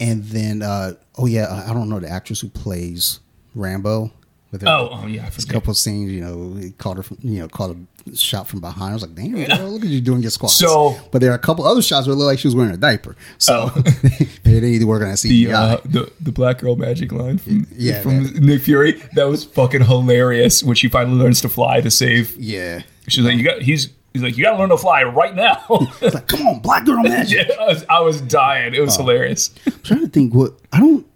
and 0.00 0.24
then 0.24 0.62
uh, 0.62 0.92
oh 1.16 1.26
yeah, 1.26 1.64
I 1.68 1.72
don't 1.74 1.88
know 1.88 1.98
the 2.00 2.08
actress 2.08 2.40
who 2.40 2.48
plays 2.48 3.20
Rambeau. 3.56 4.10
With 4.52 4.62
her, 4.62 4.68
Oh, 4.68 4.90
oh 4.92 5.06
yeah, 5.08 5.26
a 5.26 5.52
couple 5.52 5.72
of 5.72 5.76
scenes, 5.76 6.12
you 6.12 6.20
know, 6.20 6.54
he 6.54 6.70
caught 6.70 6.98
her, 6.98 7.02
from, 7.02 7.18
you 7.20 7.40
know, 7.40 7.48
caught 7.48 7.74
a 7.74 8.16
shot 8.16 8.46
from 8.46 8.60
behind. 8.60 8.90
I 8.90 8.94
was 8.94 9.02
like, 9.02 9.16
damn, 9.16 9.32
girl, 9.32 9.70
look 9.72 9.82
at 9.82 9.88
you 9.88 10.00
doing 10.00 10.22
your 10.22 10.30
squats. 10.30 10.54
So- 10.54 10.96
but 11.10 11.20
there 11.20 11.32
are 11.32 11.34
a 11.34 11.38
couple 11.40 11.64
other 11.66 11.82
shots 11.82 12.06
where 12.06 12.14
it 12.14 12.16
looked 12.16 12.28
like 12.28 12.38
she 12.38 12.46
was 12.46 12.54
wearing 12.54 12.70
a 12.72 12.76
diaper. 12.76 13.16
So 13.38 13.72
Oh. 13.74 13.80
they 14.44 14.60
need 14.60 14.78
to 14.78 14.84
work 14.84 15.02
on 15.02 15.08
that 15.10 15.18
The, 15.20 15.52
uh, 15.52 15.78
the 15.84 16.12
the 16.20 16.30
black 16.30 16.58
girl 16.60 16.76
magic 16.76 17.10
line 17.10 17.38
from 17.38 17.66
Yeah, 17.74 18.02
from 18.02 18.22
man. 18.22 18.34
Nick 18.46 18.62
Fury 18.62 19.02
that 19.16 19.24
was 19.24 19.42
fucking 19.42 19.82
hilarious 19.84 20.62
when 20.62 20.76
she 20.76 20.88
finally 20.88 21.16
learns 21.18 21.40
to 21.40 21.48
fly 21.48 21.80
to 21.80 21.90
save. 21.90 22.36
yeah. 22.38 22.82
She's 23.08 23.24
like, 23.24 23.36
you 23.36 23.42
got 23.42 23.62
he's 23.62 23.88
he's 24.16 24.22
like, 24.22 24.36
you 24.36 24.44
got 24.44 24.52
to 24.52 24.58
learn 24.58 24.68
to 24.70 24.78
fly 24.78 25.02
right 25.04 25.34
now. 25.34 25.64
It's 26.00 26.14
like, 26.14 26.26
come 26.26 26.46
on, 26.46 26.60
black 26.60 26.84
girl 26.84 27.02
magic. 27.02 27.48
Yeah, 27.50 27.54
I 27.60 27.66
was, 27.68 27.84
I 27.88 28.00
was 28.00 28.20
dying. 28.20 28.74
It 28.74 28.80
was 28.80 28.96
hilarious. 28.96 29.50
I'm 29.66 29.80
trying 29.82 30.00
to 30.00 30.08
think 30.08 30.34
what 30.34 30.54
I 30.72 30.80
don't. 30.80 31.06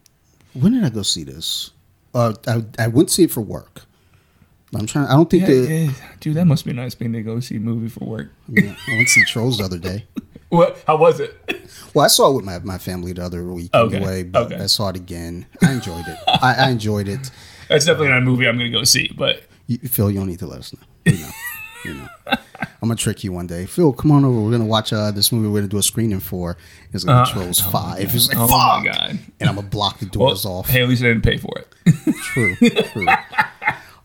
When 0.55 0.73
did 0.73 0.85
I 0.85 0.91
go 0.91 1.03
see 1.03 1.25
this? 1.25 1.71
Uh, 2.15 2.35
I 2.47 2.65
I 2.79 2.87
went 2.89 3.09
to 3.09 3.15
see 3.15 3.25
it 3.25 3.31
for 3.31 3.41
work. 3.41 3.83
I'm 4.75 4.87
trying. 4.87 5.07
I 5.07 5.13
don't 5.13 5.29
think 5.31 5.43
Yeah, 5.43 5.49
the, 5.49 5.75
yeah. 5.87 5.93
Dude, 6.21 6.35
that 6.37 6.45
must 6.47 6.65
be 6.65 6.73
nice 6.73 6.95
being 6.95 7.13
to 7.13 7.23
go 7.23 7.41
see 7.41 7.57
a 7.57 7.61
movie 7.61 7.89
for 7.89 8.05
work. 8.05 8.31
yeah, 8.49 8.75
I 8.89 8.93
went 8.97 9.07
to 9.09 9.13
see 9.13 9.25
Trolls 9.25 9.59
the 9.59 9.65
other 9.65 9.79
day. 9.79 10.05
What? 10.51 10.83
How 10.85 10.97
was 10.97 11.21
it? 11.21 11.39
Well, 11.95 12.05
I 12.05 12.09
saw 12.09 12.29
it 12.33 12.35
with 12.35 12.45
my, 12.45 12.59
my 12.59 12.77
family 12.77 13.13
the 13.13 13.23
other 13.23 13.45
week 13.45 13.73
Okay, 13.73 13.97
anyway, 13.99 14.25
but 14.25 14.51
okay. 14.51 14.61
I 14.61 14.67
saw 14.67 14.89
it 14.89 14.97
again. 14.97 15.47
I 15.63 15.75
enjoyed 15.75 16.05
it. 16.09 16.19
I, 16.27 16.55
I 16.67 16.71
enjoyed 16.71 17.07
it. 17.07 17.31
That's 17.69 17.85
definitely 17.85 18.09
not 18.09 18.19
a 18.19 18.23
movie 18.23 18.49
I'm 18.49 18.59
going 18.59 18.73
to 18.73 18.77
go 18.77 18.83
see. 18.83 19.13
But 19.17 19.45
You, 19.69 19.79
Phil, 19.79 20.11
you 20.11 20.19
don't 20.19 20.27
need 20.27 20.41
to 20.41 20.49
let 20.49 20.59
us 20.59 20.73
know. 20.75 20.81
You 21.05 21.19
know, 21.21 21.31
you 21.85 21.95
know. 21.95 22.09
I'm 22.83 22.89
gonna 22.89 22.97
trick 22.97 23.23
you 23.25 23.33
one 23.33 23.47
day. 23.47 23.67
Phil, 23.67 23.93
come 23.93 24.11
on 24.11 24.25
over. 24.25 24.41
We're 24.41 24.51
gonna 24.53 24.65
watch 24.65 24.93
uh, 24.93 25.11
this 25.11 25.33
movie. 25.33 25.49
We're 25.49 25.59
gonna 25.61 25.69
do 25.69 25.79
a 25.79 25.83
screening 25.83 26.21
for. 26.21 26.57
It's 26.93 27.05
gonna 27.05 27.23
Uh, 27.23 27.27
Trolls 27.27 27.63
oh 27.67 27.71
Five. 27.71 28.15
It's 28.15 28.29
like 28.29 28.39
Oh 28.39 28.47
fuck, 28.47 28.85
my 28.85 28.91
God. 28.91 29.19
and 29.39 29.49
I'm 29.49 29.55
gonna 29.57 29.69
block 29.69 29.99
the 29.99 30.07
well, 30.19 30.29
doors 30.31 30.45
off. 30.47 30.69
hey, 30.69 30.83
at 30.83 30.89
least 30.89 31.03
I 31.03 31.09
didn't 31.09 31.23
pay 31.23 31.37
for 31.37 31.53
it. 31.59 31.67
True, 32.23 32.55
true. 32.57 33.07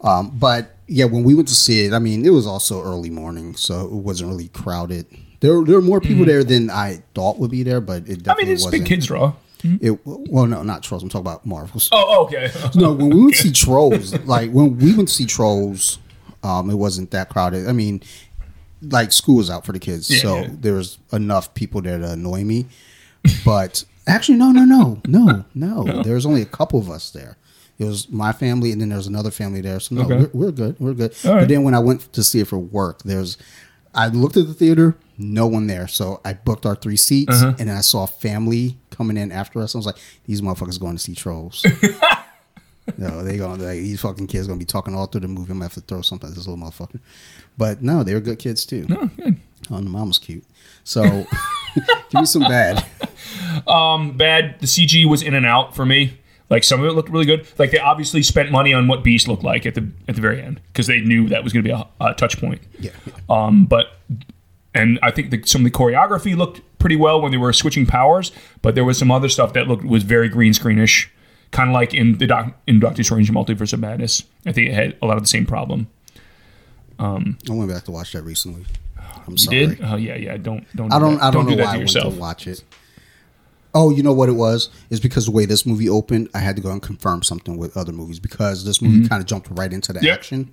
um, 0.01 0.31
but 0.37 0.75
yeah, 0.87 1.05
when 1.05 1.23
we 1.23 1.33
went 1.35 1.47
to 1.49 1.55
see 1.55 1.85
it, 1.85 1.93
I 1.93 1.99
mean, 1.99 2.25
it 2.25 2.29
was 2.31 2.45
also 2.47 2.81
early 2.83 3.09
morning, 3.09 3.55
so 3.55 3.85
it 3.85 3.91
wasn't 3.91 4.29
really 4.29 4.47
crowded. 4.49 5.05
There, 5.39 5.63
there 5.63 5.75
were 5.75 5.81
more 5.81 6.01
people 6.01 6.25
there 6.25 6.43
than 6.43 6.69
I 6.69 7.03
thought 7.13 7.37
would 7.39 7.51
be 7.51 7.63
there, 7.63 7.81
but 7.81 8.03
it. 8.03 8.05
I 8.05 8.09
mean, 8.09 8.19
definitely 8.23 8.53
it's 8.53 8.63
wasn't. 8.63 8.83
big 8.83 8.89
kids 8.89 9.07
draw. 9.07 9.33
It 9.63 9.99
well, 10.05 10.45
no, 10.45 10.61
not 10.61 10.83
trolls. 10.83 11.01
I'm 11.01 11.09
talking 11.09 11.25
about 11.25 11.43
Marvels. 11.45 11.89
Oh, 11.91 12.25
okay. 12.25 12.51
No, 12.75 12.91
when 12.93 13.09
we 13.09 13.21
went 13.23 13.35
to 13.35 13.41
see 13.41 13.51
Trolls, 13.65 14.13
like 14.25 14.51
when 14.51 14.77
we 14.77 14.93
went 14.95 15.07
to 15.09 15.13
see 15.13 15.25
Trolls, 15.25 15.97
um, 16.45 16.69
it 16.69 16.75
wasn't 16.75 17.11
that 17.11 17.29
crowded. 17.29 17.67
I 17.67 17.71
mean, 17.71 18.01
like 18.81 19.11
school 19.11 19.37
was 19.37 19.49
out 19.49 19.65
for 19.65 19.71
the 19.71 19.79
kids, 19.79 20.09
Yeah, 20.09 20.19
so 20.21 20.37
yeah. 20.41 20.47
there 20.51 20.73
was 20.73 20.97
enough 21.11 21.53
people 21.53 21.81
there 21.81 21.97
to 21.97 22.11
annoy 22.11 22.43
me. 22.43 22.65
But 23.43 23.83
actually, 24.07 24.37
no, 24.37 24.51
no, 24.51 24.63
no, 24.65 25.01
no, 25.07 25.45
no. 25.55 26.03
There 26.03 26.13
was 26.15 26.25
only 26.25 26.41
a 26.43 26.45
couple 26.45 26.79
of 26.79 26.89
us 26.89 27.09
there. 27.11 27.37
It 27.79 27.85
was 27.85 28.07
my 28.09 28.31
family, 28.31 28.71
and 28.71 28.79
then 28.79 28.89
there 28.89 28.97
was 28.97 29.07
another 29.07 29.31
family 29.31 29.59
there. 29.61 29.79
So 29.79 29.95
no, 29.95 30.01
Okay. 30.03 30.17
we're, 30.33 30.45
we're 30.45 30.51
good. 30.51 30.75
We're 30.79 30.93
good. 30.93 31.13
All 31.25 31.33
right. 31.33 31.39
But 31.41 31.49
then 31.49 31.63
when 31.63 31.73
I 31.73 31.79
went 31.79 32.13
to 32.13 32.23
see 32.23 32.39
it 32.39 32.47
for 32.47 32.57
work, 32.59 33.01
there's 33.03 33.37
I 33.93 34.07
looked 34.07 34.37
at 34.37 34.47
the 34.47 34.53
theater, 34.53 34.95
no 35.17 35.47
one 35.47 35.67
there. 35.67 35.87
So 35.87 36.21
I 36.23 36.33
booked 36.33 36.65
our 36.65 36.75
three 36.75 36.97
seats, 36.97 37.33
Uh-huh. 37.41 37.55
and 37.59 37.69
then 37.69 37.75
I 37.77 37.81
saw 37.81 38.03
a 38.03 38.07
family 38.07 38.77
coming 38.91 39.17
in 39.17 39.31
after 39.31 39.61
us. 39.61 39.73
I 39.73 39.77
was 39.77 39.85
like, 39.85 39.97
these 40.25 40.41
motherfuckers 40.41 40.79
going 40.79 40.95
to 40.97 41.01
see 41.01 41.15
Trolls. 41.15 41.65
No, 42.97 43.23
they 43.23 43.37
gonna 43.37 43.63
like 43.63 43.79
these 43.79 44.01
fucking 44.01 44.27
kids 44.27 44.47
gonna 44.47 44.59
be 44.59 44.65
talking 44.65 44.93
all 44.93 45.07
through 45.07 45.21
the 45.21 45.27
movie. 45.27 45.51
I'm 45.51 45.57
gonna 45.57 45.65
have 45.65 45.73
to 45.73 45.81
throw 45.81 46.01
something 46.01 46.29
at 46.29 46.35
this 46.35 46.47
little 46.47 46.63
motherfucker. 46.63 46.99
But 47.57 47.81
no, 47.81 48.03
they 48.03 48.13
were 48.13 48.19
good 48.19 48.37
kids 48.37 48.63
too. 48.63 48.85
Oh, 48.91 49.09
good. 49.17 49.37
Oh, 49.71 49.77
the 49.77 49.89
mom 49.89 50.09
was 50.09 50.19
cute. 50.19 50.43
So 50.83 51.03
give 51.75 52.21
me 52.21 52.25
some 52.25 52.43
bad. 52.43 52.85
Um, 53.67 54.15
bad. 54.15 54.59
The 54.59 54.67
CG 54.67 55.05
was 55.09 55.23
in 55.23 55.33
and 55.33 55.45
out 55.45 55.75
for 55.75 55.85
me. 55.85 56.19
Like 56.49 56.63
some 56.63 56.81
of 56.81 56.85
it 56.85 56.91
looked 56.91 57.09
really 57.09 57.25
good. 57.25 57.47
Like 57.57 57.71
they 57.71 57.79
obviously 57.79 58.21
spent 58.21 58.51
money 58.51 58.73
on 58.73 58.87
what 58.87 59.03
Beast 59.03 59.27
looked 59.27 59.43
like 59.43 59.65
at 59.65 59.75
the 59.75 59.89
at 60.07 60.15
the 60.15 60.21
very 60.21 60.41
end 60.41 60.61
because 60.67 60.87
they 60.87 60.99
knew 60.99 61.27
that 61.29 61.43
was 61.43 61.53
going 61.53 61.63
to 61.63 61.67
be 61.67 61.73
a, 61.73 61.87
a 61.99 62.13
touch 62.13 62.39
point. 62.39 62.61
Yeah. 62.79 62.91
Um, 63.29 63.65
but 63.65 63.99
and 64.73 64.99
I 65.01 65.09
think 65.09 65.31
the, 65.31 65.41
some 65.45 65.65
of 65.65 65.71
the 65.71 65.77
choreography 65.77 66.35
looked 66.37 66.61
pretty 66.79 66.97
well 66.97 67.19
when 67.21 67.31
they 67.31 67.37
were 67.37 67.53
switching 67.53 67.85
powers. 67.85 68.31
But 68.61 68.75
there 68.75 68.83
was 68.85 68.97
some 68.99 69.09
other 69.09 69.29
stuff 69.29 69.53
that 69.53 69.67
looked 69.67 69.85
was 69.85 70.03
very 70.03 70.29
green 70.29 70.53
screenish, 70.53 71.07
kind 71.51 71.69
of 71.69 71.73
like 71.73 71.93
in 71.93 72.17
the 72.17 72.27
doc, 72.27 72.53
in 72.67 72.79
Doctor 72.79 73.03
Strange 73.03 73.31
Multiverse 73.31 73.73
of 73.73 73.79
Madness. 73.79 74.23
I 74.45 74.51
think 74.51 74.69
it 74.69 74.73
had 74.73 74.97
a 75.01 75.05
lot 75.05 75.17
of 75.17 75.23
the 75.23 75.27
same 75.27 75.45
problem. 75.45 75.87
Um, 76.99 77.37
I 77.49 77.53
went 77.53 77.69
back 77.71 77.83
to 77.85 77.91
watch 77.91 78.13
that 78.13 78.21
recently. 78.23 78.65
I'm 79.27 79.31
You 79.31 79.37
sorry. 79.37 79.65
did? 79.67 79.79
Oh 79.83 79.95
yeah, 79.95 80.15
yeah. 80.15 80.37
Don't 80.37 80.65
don't. 80.75 80.91
I 80.93 80.97
do 80.99 81.05
don't. 81.05 81.15
that. 81.15 81.23
I 81.23 81.31
don't, 81.31 81.45
do 81.45 81.51
know 81.51 81.57
that 81.57 81.63
why 81.65 81.69
I 81.73 81.77
went 81.77 81.81
yourself. 81.81 82.13
to 82.13 82.19
watch 82.19 82.47
it. 82.47 82.63
Oh, 83.73 83.89
you 83.89 84.03
know 84.03 84.13
what 84.13 84.29
it 84.29 84.33
was? 84.33 84.69
It's 84.89 85.01
because 85.01 85.25
the 85.25 85.31
way 85.31 85.45
this 85.45 85.65
movie 85.65 85.89
opened, 85.89 86.29
I 86.33 86.39
had 86.39 86.55
to 86.55 86.61
go 86.61 86.71
and 86.71 86.81
confirm 86.81 87.23
something 87.23 87.57
with 87.57 87.75
other 87.75 87.91
movies 87.91 88.19
because 88.19 88.63
this 88.63 88.81
movie 88.81 89.05
kind 89.09 89.19
of 89.21 89.27
jumped 89.27 89.49
right 89.51 89.73
into 89.73 89.91
the 89.91 89.99
Mm-hmm. 89.99 90.05
Yep. 90.05 90.17
action. 90.17 90.51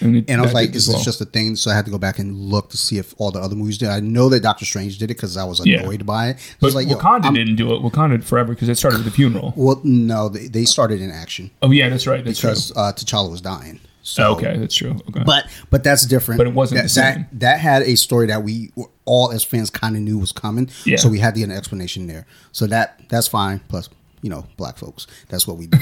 And, 0.00 0.16
it- 0.16 0.24
And 0.28 0.40
I 0.40 0.44
was 0.44 0.52
like, 0.54 0.70
is 0.74 0.88
as 0.88 0.94
this 0.94 1.04
just 1.04 1.20
a 1.20 1.24
thing? 1.24 1.56
So 1.56 1.70
I 1.70 1.74
had 1.74 1.84
to 1.84 1.90
go 1.90 1.98
back 1.98 2.18
and 2.18 2.36
look 2.36 2.70
to 2.70 2.76
see 2.76 2.98
if 2.98 3.14
all 3.18 3.30
the 3.30 3.40
other 3.40 3.54
movies 3.56 3.78
did. 3.78 3.88
I 3.88 4.00
know 4.00 4.28
that 4.28 4.40
Doctor 4.42 4.64
Strange 4.64 4.98
did 4.98 5.06
it 5.10 5.14
because 5.14 5.36
I 5.36 5.44
was 5.44 5.64
Yeah. 5.64 5.80
annoyed 5.80 6.04
by 6.06 6.28
it. 6.30 6.36
I 6.36 6.40
But 6.60 6.74
like, 6.74 6.88
Wakanda 6.88 7.24
I'm- 7.24 7.34
didn't 7.34 7.56
do 7.56 7.74
it. 7.74 7.82
Wakanda 7.82 8.22
forever 8.22 8.52
because 8.54 8.68
it 8.68 8.76
started 8.76 8.98
with 8.98 9.06
the 9.06 9.12
funeral. 9.12 9.52
Well, 9.56 9.80
no, 9.84 10.28
they, 10.28 10.48
they 10.48 10.64
started 10.64 11.00
in 11.00 11.10
action 11.10 11.50
Oh 11.62 11.70
yeah, 11.70 11.88
that's 11.88 12.06
right. 12.06 12.24
That's 12.24 12.40
because 12.40 12.72
uh, 12.76 12.92
T'Challa 12.92 13.30
was 13.30 13.40
dying. 13.40 13.80
So, 14.06 14.32
okay, 14.34 14.58
that's 14.58 14.74
true. 14.74 15.00
Okay. 15.08 15.22
but 15.24 15.46
but 15.70 15.82
that's 15.82 16.04
different. 16.04 16.36
But 16.38 16.46
it 16.46 16.52
wasn't 16.52 16.76
that, 16.78 16.82
the 16.82 16.88
same. 16.90 17.14
That, 17.32 17.40
that 17.40 17.60
had 17.60 17.80
a 17.82 17.94
story 17.96 18.26
that 18.26 18.42
we 18.42 18.70
all 19.06 19.32
as 19.32 19.42
fans 19.42 19.70
kind 19.70 19.96
of 19.96 20.02
knew 20.02 20.18
was 20.18 20.30
coming. 20.30 20.68
Yeah. 20.84 20.96
So 20.98 21.08
we 21.08 21.18
had 21.20 21.32
to 21.34 21.40
get 21.40 21.48
an 21.48 21.56
explanation 21.56 22.06
there. 22.06 22.26
So 22.52 22.66
that 22.66 23.00
that's 23.08 23.28
fine. 23.28 23.60
Plus, 23.68 23.88
you 24.24 24.30
know, 24.30 24.46
black 24.56 24.78
folks. 24.78 25.06
That's 25.28 25.46
what 25.46 25.58
we 25.58 25.66
do. 25.66 25.78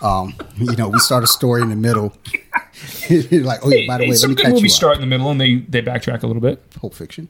um, 0.00 0.32
you 0.56 0.76
know, 0.76 0.88
we 0.88 1.00
start 1.00 1.24
a 1.24 1.26
story 1.26 1.60
in 1.60 1.70
the 1.70 1.76
middle. 1.76 2.12
like, 3.10 3.60
oh 3.64 3.70
yeah, 3.70 3.86
by 3.88 3.98
the 3.98 4.04
way, 4.04 4.10
let 4.10 4.18
some 4.18 4.30
me 4.30 4.36
good 4.36 4.52
movies 4.52 4.74
start 4.74 4.94
in 4.94 5.00
the 5.00 5.06
middle 5.08 5.28
and 5.30 5.40
they 5.40 5.56
they 5.56 5.82
backtrack 5.82 6.22
a 6.22 6.26
little 6.28 6.40
bit. 6.40 6.70
Pulp 6.70 6.94
Fiction. 6.94 7.28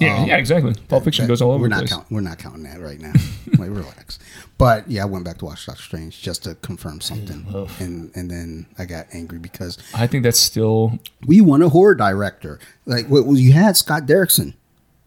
Yeah, 0.00 0.16
Um, 0.22 0.28
yeah, 0.28 0.36
exactly. 0.36 0.74
Pulp 0.88 1.04
Fiction 1.04 1.24
that- 1.24 1.28
goes 1.28 1.42
all 1.42 1.50
over 1.50 1.62
We're 1.62 1.68
the 1.68 1.74
not 1.74 1.78
place. 1.80 1.90
counting. 1.92 2.14
We're 2.14 2.20
not 2.22 2.38
counting 2.38 2.62
that 2.62 2.80
right 2.80 3.00
now. 3.00 3.12
like, 3.58 3.68
relax. 3.70 4.18
But 4.56 4.88
yeah, 4.90 5.02
I 5.02 5.04
went 5.06 5.24
back 5.24 5.38
to 5.38 5.44
watch 5.44 5.66
Doctor 5.66 5.82
Strange 5.82 6.22
just 6.22 6.44
to 6.44 6.54
confirm 6.56 7.00
something, 7.02 7.44
and 7.80 8.10
and 8.14 8.30
then 8.30 8.66
I 8.78 8.86
got 8.86 9.06
angry 9.12 9.38
because 9.38 9.76
I 9.94 10.06
think 10.06 10.22
that's 10.22 10.40
still 10.40 10.98
we 11.26 11.40
want 11.42 11.62
a 11.64 11.68
horror 11.68 11.94
director. 11.94 12.58
Like, 12.86 13.06
well, 13.10 13.36
you 13.36 13.52
had 13.52 13.76
Scott 13.76 14.06
Derrickson. 14.06 14.54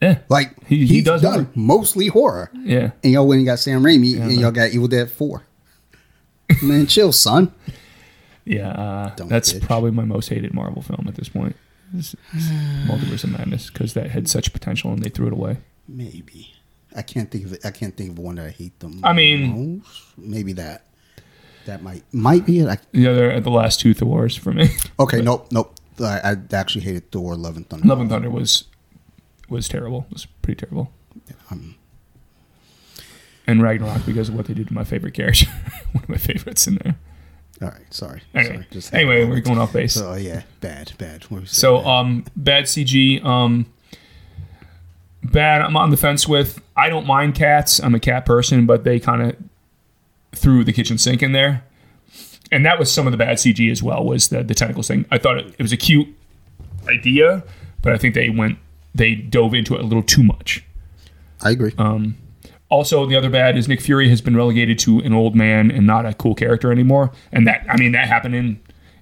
Yeah. 0.01 0.19
Like 0.29 0.55
He- 0.67 0.77
he 0.79 0.85
he's 0.95 1.03
does 1.03 1.21
done 1.21 1.33
horror. 1.33 1.47
mostly 1.55 2.07
horror. 2.07 2.49
Yeah. 2.53 2.91
And 3.03 3.13
y'all 3.13 3.27
went 3.27 3.39
and 3.39 3.45
got 3.45 3.59
Sam 3.59 3.83
Raimi, 3.83 4.19
and 4.19 4.31
y'all 4.33 4.51
got 4.51 4.71
Evil 4.71 4.87
Dead 4.87 5.09
Four. 5.11 5.43
Man, 6.61 6.87
chill, 6.87 7.11
son. 7.11 7.53
Yeah, 8.43 8.69
uh, 8.71 9.15
that's 9.27 9.53
bitch. 9.53 9.61
probably 9.61 9.91
my 9.91 10.03
most 10.03 10.29
hated 10.29 10.51
Marvel 10.55 10.81
film 10.81 11.05
at 11.07 11.13
this 11.13 11.29
point. 11.29 11.55
Is, 11.95 12.15
is 12.35 12.49
Multiverse 12.87 13.23
of 13.23 13.29
Madness 13.29 13.69
because 13.69 13.93
that 13.93 14.09
had 14.09 14.27
such 14.27 14.51
potential 14.51 14.91
and 14.91 15.03
they 15.03 15.09
threw 15.11 15.27
it 15.27 15.33
away. 15.33 15.57
Maybe 15.87 16.51
I 16.95 17.03
can't 17.03 17.29
think 17.29 17.45
of 17.45 17.53
it. 17.53 17.63
I 17.63 17.69
can't 17.69 17.95
think 17.95 18.09
of 18.09 18.19
one 18.19 18.35
that 18.35 18.47
I 18.47 18.49
hate 18.49 18.79
them. 18.79 18.99
I 19.03 19.13
mean- 19.13 19.77
most. 19.77 20.17
maybe 20.17 20.53
that. 20.53 20.85
That 21.67 21.83
might 21.83 22.03
might 22.11 22.43
be 22.47 22.61
it. 22.61 22.67
I, 22.67 22.79
The 22.91 23.07
other, 23.07 23.39
the 23.39 23.51
last 23.51 23.79
two 23.79 23.93
Thors 23.93 24.35
for 24.35 24.51
me. 24.51 24.69
okay, 24.99 25.21
nope, 25.21 25.47
nope. 25.51 25.75
I, 25.99 26.31
I 26.31 26.35
actually 26.55 26.81
hated 26.83 27.11
Thor: 27.11 27.35
Love 27.35 27.57
and 27.57 27.69
Thunder. 27.69 27.87
Love 27.87 27.99
and 28.01 28.09
Thunder 28.09 28.31
was 28.31 28.63
was 29.51 29.67
terrible. 29.67 30.05
It 30.09 30.13
was 30.13 30.25
pretty 30.41 30.59
terrible. 30.65 30.91
Um, 31.51 31.75
And 33.47 33.61
Ragnarok 33.61 34.05
because 34.05 34.29
of 34.29 34.35
what 34.35 34.45
they 34.45 34.53
did 34.53 34.67
to 34.69 34.73
my 34.73 34.83
favorite 34.83 35.13
character, 35.13 35.47
one 35.91 36.03
of 36.03 36.09
my 36.09 36.17
favorites 36.17 36.67
in 36.67 36.75
there. 36.83 36.95
all 37.61 37.67
right, 37.69 37.93
sorry. 37.93 38.21
Anyway, 38.33 38.53
sorry. 38.55 38.67
Just 38.71 38.93
anyway, 38.93 39.25
we're 39.25 39.41
going 39.41 39.59
off 39.59 39.73
base. 39.73 39.93
So 39.93 40.13
yeah, 40.15 40.43
bad, 40.61 40.93
bad. 40.97 41.23
What 41.25 41.41
was 41.41 41.51
it? 41.51 41.55
So 41.55 41.77
Bad. 41.79 41.85
um, 41.87 42.25
bad 42.35 42.63
CG. 42.65 43.23
Um, 43.25 43.65
bad. 45.23 45.61
I'm 45.61 45.75
on 45.77 45.89
the 45.89 45.97
fence 45.97 46.27
with. 46.27 46.61
I 46.75 46.89
don't 46.89 47.05
mind 47.05 47.35
cats. 47.35 47.79
I'm 47.79 47.93
a 47.95 47.99
cat 47.99 48.25
person, 48.25 48.65
but 48.65 48.83
they 48.83 48.99
kind 48.99 49.21
of 49.21 49.35
threw 50.33 50.63
the 50.63 50.73
kitchen 50.73 50.97
sink 50.97 51.21
in 51.21 51.31
there, 51.33 51.63
and 52.51 52.65
that 52.65 52.79
was 52.79 52.91
some 52.91 53.05
of 53.07 53.11
the 53.11 53.17
bad 53.17 53.37
CG 53.37 53.69
as 53.71 53.83
well. 53.83 54.03
Was 54.05 54.29
the 54.29 54.43
the 54.43 54.55
tentacles 54.55 54.87
thing? 54.87 55.05
I 55.11 55.17
thought 55.17 55.37
it, 55.37 55.47
it 55.57 55.61
was 55.61 55.73
a 55.73 55.77
cute 55.77 56.07
idea, 56.87 57.43
but 57.81 57.93
I 57.93 57.97
think 57.97 58.15
they 58.15 58.29
went 58.29 58.57
they 58.93 59.15
dove 59.15 59.53
into 59.53 59.75
it 59.75 59.81
a 59.81 59.83
little 59.83 60.03
too 60.03 60.23
much. 60.23 60.63
I 61.41 61.51
agree. 61.51 61.73
Um, 61.77 62.17
also, 62.69 63.05
the 63.05 63.15
other 63.15 63.29
bad 63.29 63.57
is 63.57 63.67
Nick 63.67 63.81
Fury 63.81 64.09
has 64.09 64.21
been 64.21 64.35
relegated 64.35 64.79
to 64.79 64.99
an 64.99 65.13
old 65.13 65.35
man 65.35 65.69
and 65.71 65.85
not 65.85 66.05
a 66.05 66.13
cool 66.13 66.35
character 66.35 66.71
anymore, 66.71 67.11
and 67.31 67.45
that 67.47 67.65
I 67.69 67.77
mean 67.77 67.91
that 67.91 68.07
happened 68.07 68.35
in 68.35 68.59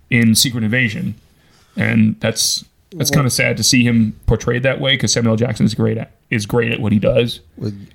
in 0.10 0.36
Secret 0.36 0.64
Invasion, 0.64 1.16
and 1.76 2.20
that's 2.20 2.66
that's 2.92 3.12
kind 3.12 3.28
of 3.28 3.34
sad 3.34 3.58
to 3.58 3.64
see 3.64 3.84
him 3.84 4.20
portrayed 4.26 4.64
that 4.64 4.82
way 4.82 4.96
because 4.96 5.14
Samuel 5.14 5.36
Jackson 5.36 5.66
is 5.66 5.76
great 5.76 5.98
at 5.98 6.12
is 6.32 6.46
great 6.46 6.72
at 6.72 6.80
what 6.80 6.92
he 6.92 7.00
does. 7.00 7.42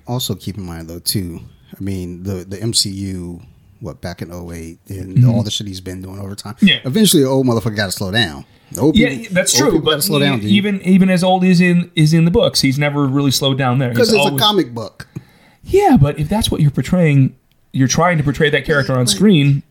Also 0.06 0.34
keep 0.34 0.56
in 0.56 0.64
mind 0.64 0.88
though 0.88 1.00
too. 1.00 1.40
I 1.76 1.82
mean 1.82 2.22
the 2.22 2.44
the 2.44 2.58
MCU. 2.58 3.44
What 3.84 4.00
back 4.00 4.22
in 4.22 4.32
08 4.32 4.78
and 4.88 5.24
all 5.26 5.42
the 5.42 5.50
shit 5.50 5.66
he's 5.66 5.80
been 5.80 6.00
doing 6.02 6.18
over 6.18 6.34
time. 6.34 6.54
Mm-hmm. 6.54 6.66
Yeah. 6.66 6.78
Eventually, 6.84 7.22
the 7.22 7.28
old 7.28 7.46
motherfucker 7.46 7.76
got 7.76 7.86
to 7.86 7.92
slow 7.92 8.10
down. 8.10 8.44
Old 8.78 8.96
Yeah, 8.96 9.10
people- 9.10 9.34
that's 9.34 9.56
true. 9.56 9.80
But 9.80 10.02
slow 10.02 10.18
down, 10.18 10.40
dude. 10.40 10.50
even 10.50 10.80
even 10.82 11.10
as 11.10 11.22
old 11.22 11.44
as 11.44 11.60
in 11.60 11.90
is 11.94 12.12
in 12.14 12.24
the 12.24 12.30
books, 12.30 12.60
he's 12.62 12.78
never 12.78 13.06
really 13.06 13.30
slowed 13.30 13.58
down 13.58 13.78
there. 13.78 13.90
because 13.90 14.08
it's 14.08 14.18
always- 14.18 14.34
a 14.34 14.38
comic 14.44 14.72
book. 14.74 15.06
Yeah, 15.62 15.96
but 16.00 16.18
if 16.18 16.28
that's 16.28 16.50
what 16.50 16.60
you're 16.60 16.70
portraying, 16.70 17.36
you're 17.72 17.88
trying 17.88 18.18
to 18.18 18.24
portray 18.24 18.50
that 18.50 18.64
character 18.64 18.92
on 18.94 19.00
Like- 19.00 19.08
screen. 19.08 19.62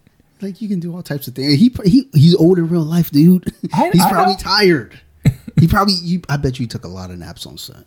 Like 0.41 0.61
you 0.61 0.67
can 0.67 0.79
do 0.79 0.93
all 0.93 1.01
types 1.03 1.27
of 1.27 1.35
things. 1.35 1.53
He 1.59 1.73
he 1.85 2.07
he's 2.13 2.35
old 2.35 2.57
in 2.59 2.67
real 2.69 2.83
life, 2.83 3.09
dude. 3.11 3.51
I- 3.73 3.89
he's 3.93 4.01
I 4.03 4.09
probably 4.11 4.35
tired. 4.35 4.99
He 5.59 5.67
probably. 5.67 5.93
You, 6.01 6.21
I 6.27 6.35
bet 6.37 6.59
you 6.59 6.65
took 6.67 6.83
a 6.83 6.87
lot 6.89 7.09
of 7.11 7.17
naps 7.19 7.45
on 7.45 7.57
set. 7.57 7.85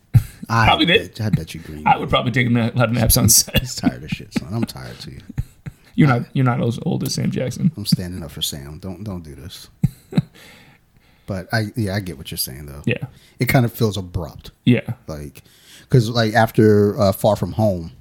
I 0.49 0.67
Probably 0.67 0.87
did. 0.87 1.15
bet, 1.15 1.21
I 1.27 1.31
bet 1.31 1.53
you 1.53 1.61
green. 1.61 1.87
I 1.87 1.99
would 1.99 2.09
probably 2.09 2.31
take 2.33 2.47
a 2.47 2.51
lot 2.51 2.89
of 2.89 2.93
naps 2.93 3.17
on 3.17 3.29
set. 3.29 3.59
He's 3.59 3.75
tired 3.75 4.03
of 4.05 4.09
shit, 4.09 4.33
son. 4.33 4.55
I'm 4.55 4.65
tired 4.65 4.99
too. 5.01 5.19
You're 5.97 6.09
not 6.09 6.23
you're 6.35 6.45
not 6.45 6.63
as 6.63 6.79
old 6.87 7.03
as 7.03 7.15
Sam 7.15 7.31
Jackson. 7.33 7.73
I'm 7.77 7.87
standing 7.87 8.23
up 8.23 8.31
for 8.31 8.43
Sam. 8.43 8.79
Don't 8.79 9.03
don't 9.03 9.23
do 9.23 9.35
this. 9.35 9.69
but 11.27 11.49
I 11.53 11.67
yeah 11.75 11.95
I 11.95 12.01
get 12.01 12.17
what 12.19 12.31
you're 12.31 12.39
saying 12.39 12.67
though. 12.67 12.83
Yeah, 12.87 13.07
It 13.41 13.47
kind 13.47 13.65
of 13.65 13.73
feels 13.73 13.97
abrupt, 13.97 14.53
yeah. 14.65 14.95
like 15.09 15.43
because 15.81 16.09
like 16.11 16.35
after 16.35 16.99
uh, 17.01 17.13
Far 17.13 17.35
From 17.37 17.53
Home, 17.53 17.93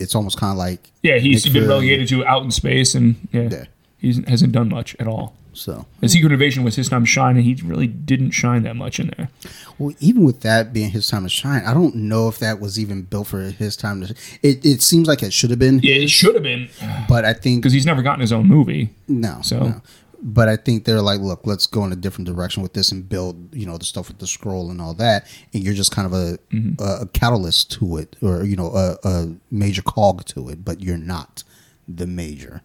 it's 0.00 0.14
almost 0.14 0.38
kind 0.38 0.52
of 0.52 0.58
like 0.58 0.90
Yeah, 1.02 1.18
he's 1.18 1.44
Nick 1.44 1.52
been 1.52 1.62
Fury. 1.62 1.68
relegated 1.74 2.08
to 2.08 2.26
out 2.26 2.42
in 2.42 2.50
space, 2.50 2.94
and 2.94 3.16
yeah, 3.32 3.48
Yeah. 3.50 3.64
he 3.98 4.22
hasn't 4.26 4.52
done 4.52 4.68
much 4.68 4.96
at 4.98 5.06
all. 5.06 5.34
So. 5.54 5.86
The 6.00 6.08
Secret 6.08 6.32
Invasion 6.32 6.64
was 6.64 6.76
his 6.76 6.88
time 6.88 7.04
to 7.04 7.10
shine, 7.10 7.36
and 7.36 7.44
he 7.44 7.54
really 7.64 7.86
didn't 7.86 8.32
shine 8.32 8.62
that 8.64 8.76
much 8.76 9.00
in 9.00 9.12
there. 9.16 9.28
Well, 9.78 9.94
even 10.00 10.24
with 10.24 10.40
that 10.40 10.72
being 10.72 10.90
his 10.90 11.08
time 11.08 11.24
to 11.24 11.28
shine, 11.28 11.64
I 11.64 11.74
don't 11.74 11.94
know 11.94 12.28
if 12.28 12.38
that 12.38 12.60
was 12.60 12.78
even 12.78 13.02
built 13.02 13.28
for 13.28 13.40
his 13.40 13.76
time 13.76 14.06
to. 14.06 14.14
It 14.42 14.64
it 14.64 14.82
seems 14.82 15.08
like 15.08 15.22
it 15.22 15.32
should 15.32 15.50
have 15.50 15.58
been, 15.58 15.80
Yeah, 15.82 15.96
it 15.96 16.10
should 16.10 16.34
have 16.34 16.44
been 16.44 16.68
but 17.08 17.24
I 17.24 17.32
think 17.32 17.62
because 17.62 17.72
he's 17.72 17.86
never 17.86 18.02
gotten 18.02 18.20
his 18.20 18.32
own 18.32 18.46
movie. 18.46 18.90
No. 19.08 19.38
So- 19.42 19.58
no. 19.60 19.82
But 20.26 20.48
I 20.48 20.56
think 20.56 20.86
they're 20.86 21.02
like, 21.02 21.20
look, 21.20 21.46
let's 21.46 21.66
go 21.66 21.84
in 21.84 21.92
a 21.92 21.96
different 21.96 22.26
direction 22.26 22.62
with 22.62 22.72
this 22.72 22.90
and 22.90 23.06
build, 23.06 23.54
you 23.54 23.66
know, 23.66 23.76
the 23.76 23.84
stuff 23.84 24.08
with 24.08 24.20
the 24.20 24.26
scroll 24.26 24.70
and 24.70 24.80
all 24.80 24.94
that. 24.94 25.26
And 25.52 25.62
you're 25.62 25.74
just 25.74 25.92
kind 25.92 26.06
of 26.06 26.14
a 26.14 26.38
mm-hmm. 26.50 26.82
a, 26.82 27.02
a 27.02 27.06
catalyst 27.08 27.72
to 27.72 27.98
it, 27.98 28.16
or 28.22 28.42
you 28.42 28.56
know, 28.56 28.72
a, 28.74 28.96
a 29.04 29.34
major 29.50 29.82
cog 29.82 30.24
to 30.26 30.48
it. 30.48 30.64
But 30.64 30.80
you're 30.80 30.96
not 30.96 31.44
the 31.86 32.06
major, 32.06 32.62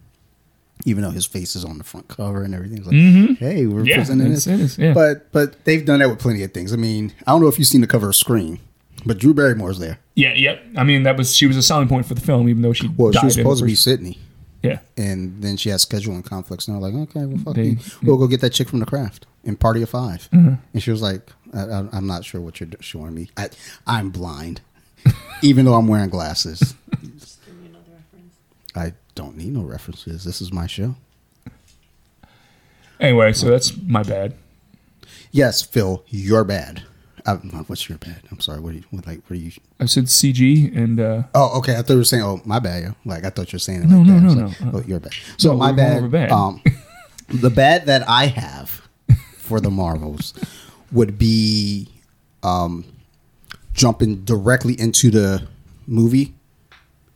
even 0.86 1.04
though 1.04 1.10
his 1.12 1.26
face 1.26 1.56
is 1.56 1.66
on 1.66 1.78
the 1.78 1.84
front 1.84 2.08
cover 2.08 2.44
and 2.44 2.56
everything's 2.56 2.86
like, 2.88 3.38
hey, 3.38 3.66
we're 3.66 3.84
Yeah, 3.86 3.98
presenting 3.98 4.30
this. 4.30 4.48
it 4.48 4.60
is, 4.60 4.78
yeah. 4.78 4.94
But 4.94 5.32
but 5.32 5.64
they've 5.66 5.86
done 5.86 6.00
that 6.00 6.10
with 6.10 6.20
plenty 6.20 6.44
of 6.44 6.54
things. 6.54 6.72
I 6.74 6.78
mean, 6.78 7.14
I 7.28 7.32
don't 7.32 7.42
know 7.42 7.48
if 7.48 7.60
you've 7.60 7.68
seen 7.68 7.82
the 7.82 7.88
cover 7.88 8.10
of 8.10 8.16
Scream, 8.16 8.60
but 9.06 9.18
Drew 9.18 9.34
Barrymore's 9.34 9.80
there. 9.80 10.00
Yeah, 10.16 10.34
yep. 10.34 10.64
I 10.78 10.84
mean, 10.84 11.04
that 11.04 11.18
was 11.18 11.36
she 11.36 11.46
was 11.48 11.58
a 11.58 11.62
selling 11.64 11.88
point 11.90 12.06
for 12.06 12.14
the 12.14 12.22
film, 12.22 12.48
even 12.50 12.62
though 12.62 12.74
she 12.74 12.88
Well, 12.88 13.12
died 13.12 13.20
she 13.22 13.26
was 13.26 13.36
supposed 13.36 13.60
to 13.60 13.66
be 13.66 13.76
Sidney. 13.76 14.20
Yeah, 14.62 14.80
and 14.98 15.42
then 15.42 15.56
she 15.56 15.70
has 15.70 15.86
scheduling 15.86 16.24
conflicts. 16.26 16.68
And 16.68 16.76
they're 16.82 16.90
like, 16.92 17.10
okay, 17.10 17.26
well, 17.26 17.38
fuck 17.44 17.56
They- 17.56 17.64
you. 17.64 17.78
We'll 18.04 18.18
go 18.18 18.28
get 18.28 18.42
that 18.42 18.50
chick 18.52 18.68
from 18.68 18.80
the 18.80 18.86
craft 18.86 19.26
in 19.46 19.56
Party 19.56 19.82
of 19.82 19.90
5 19.90 20.30
Mm-hmm. 20.34 20.54
And 20.74 20.84
she 20.84 20.92
was 20.92 21.02
like, 21.02 21.32
I, 21.54 21.62
I, 21.62 21.88
I'm 21.94 22.06
not 22.08 22.26
sure 22.26 22.42
what 22.42 22.60
you're 22.60 22.68
showing 22.82 23.14
me. 23.16 23.30
I, 23.38 23.50
I'm 23.88 24.10
blind, 24.10 24.60
even 25.42 25.64
though 25.64 25.76
I'm 25.76 25.88
wearing 25.88 26.10
glasses. 26.10 26.76
Give 26.92 27.04
me 27.58 27.68
another 27.70 27.86
reference. 27.94 28.34
I 28.76 28.94
don't 29.20 29.36
need 29.36 29.52
no 29.52 29.64
references. 29.64 30.24
This 30.24 30.40
is 30.42 30.54
my 30.54 30.66
show. 30.66 30.96
Anyway, 33.02 33.34
so 33.34 33.48
that's 33.48 33.76
my 33.78 34.02
bad. 34.02 34.34
Yes, 35.32 35.62
Phil, 35.62 36.04
you're 36.08 36.46
bad. 36.46 36.84
Uh, 37.26 37.36
what's 37.68 37.90
your 37.90 37.98
bad? 37.98 38.22
I'm 38.32 38.40
sorry. 38.40 38.62
What 38.62 38.72
are 38.74 38.78
you 38.78 38.84
what, 38.92 39.06
like? 39.06 39.22
What 39.28 39.32
are 39.32 39.36
you? 39.40 39.52
I 39.80 39.86
said 39.86 40.06
CG 40.06 40.76
and 40.76 41.00
uh, 41.02 41.24
Oh, 41.36 41.58
okay. 41.60 41.74
I 41.74 41.82
thought 41.82 41.92
you 41.94 41.98
were 41.98 42.04
saying, 42.06 42.24
"Oh, 42.24 42.42
my 42.46 42.60
bad." 42.60 42.84
yo. 42.84 42.96
Like 43.06 43.26
I 43.26 43.30
thought 43.30 43.52
you 43.52 43.58
were 43.58 43.60
saying, 43.60 43.84
it 43.84 43.88
No, 43.90 43.98
like 43.98 44.08
no, 44.08 44.14
that. 44.14 44.20
I 44.20 44.34
no, 44.34 44.46
like, 44.48 44.62
no. 44.62 44.72
Oh, 44.76 44.84
you're 44.88 45.00
bad. 45.02 45.14
So 45.38 45.50
No, 45.52 45.58
my 45.58 45.72
bad. 45.74 46.10
bad. 46.10 46.32
Um, 46.32 46.62
the 47.28 47.50
bad 47.50 47.86
that 47.88 48.08
I 48.08 48.28
have 48.28 48.88
for 49.38 49.60
the 49.60 49.70
Marvels 49.70 50.34
would 50.94 51.18
be 51.20 51.90
um, 52.42 52.86
jumping 53.74 54.24
directly 54.24 54.80
into 54.80 55.12
the 55.12 55.46
movie 55.88 56.34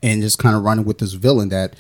and 0.03 0.21
just 0.21 0.37
kind 0.37 0.55
of 0.55 0.63
running 0.63 0.83
with 0.85 0.97
this 0.99 1.13
villain 1.13 1.47
that 1.49 1.75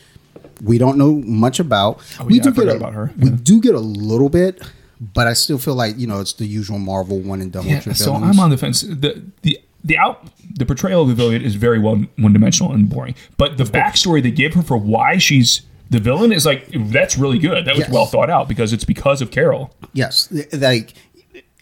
we 0.63 0.77
don't 0.77 0.97
know 0.97 1.15
much 1.25 1.59
about. 1.59 2.01
Oh, 2.19 2.25
we 2.25 2.35
yeah, 2.37 2.43
do 2.43 2.51
get 2.53 2.67
a, 2.67 2.75
about 2.75 2.93
her. 2.93 3.11
We 3.17 3.29
Yeah. 3.29 3.37
do 3.43 3.61
get 3.61 3.75
a 3.75 3.79
little 3.79 4.29
bit, 4.29 4.61
but 4.99 5.27
I 5.27 5.33
still 5.33 5.57
feel 5.57 5.75
like 5.75 5.97
you 5.99 6.07
know 6.07 6.19
it's 6.19 6.33
the 6.33 6.45
usual 6.45 6.79
Marvel 6.79 7.19
one 7.19 7.41
and 7.41 7.51
done 7.51 7.67
yeah. 7.67 7.79
So 7.81 8.13
villains. 8.13 8.37
I'm 8.37 8.39
on 8.39 8.49
the 8.49 8.57
fence. 8.57 8.81
The 8.81 9.23
the 9.41 9.59
the 9.83 9.97
out 9.97 10.27
the 10.55 10.65
portrayal 10.65 11.01
of 11.01 11.09
the 11.09 11.15
villain 11.15 11.41
is 11.41 11.55
very 11.55 11.79
one 11.79 12.07
one 12.17 12.33
dimensional 12.33 12.71
and 12.73 12.89
boring. 12.89 13.15
But 13.37 13.57
the 13.57 13.65
backstory 13.65 14.23
they 14.23 14.31
give 14.31 14.53
her 14.53 14.61
for 14.63 14.77
why 14.77 15.17
she's 15.17 15.61
the 15.89 15.99
villain 15.99 16.31
is 16.31 16.45
like 16.45 16.67
that's 16.91 17.17
really 17.17 17.37
good. 17.39 17.65
That 17.65 17.75
was 17.75 17.81
Yes. 17.85 17.91
well 17.91 18.05
thought 18.05 18.29
out 18.29 18.47
because 18.47 18.71
it's 18.73 18.85
because 18.85 19.21
of 19.21 19.29
Carol. 19.31 19.75
Yes, 19.93 20.31
like, 20.53 20.93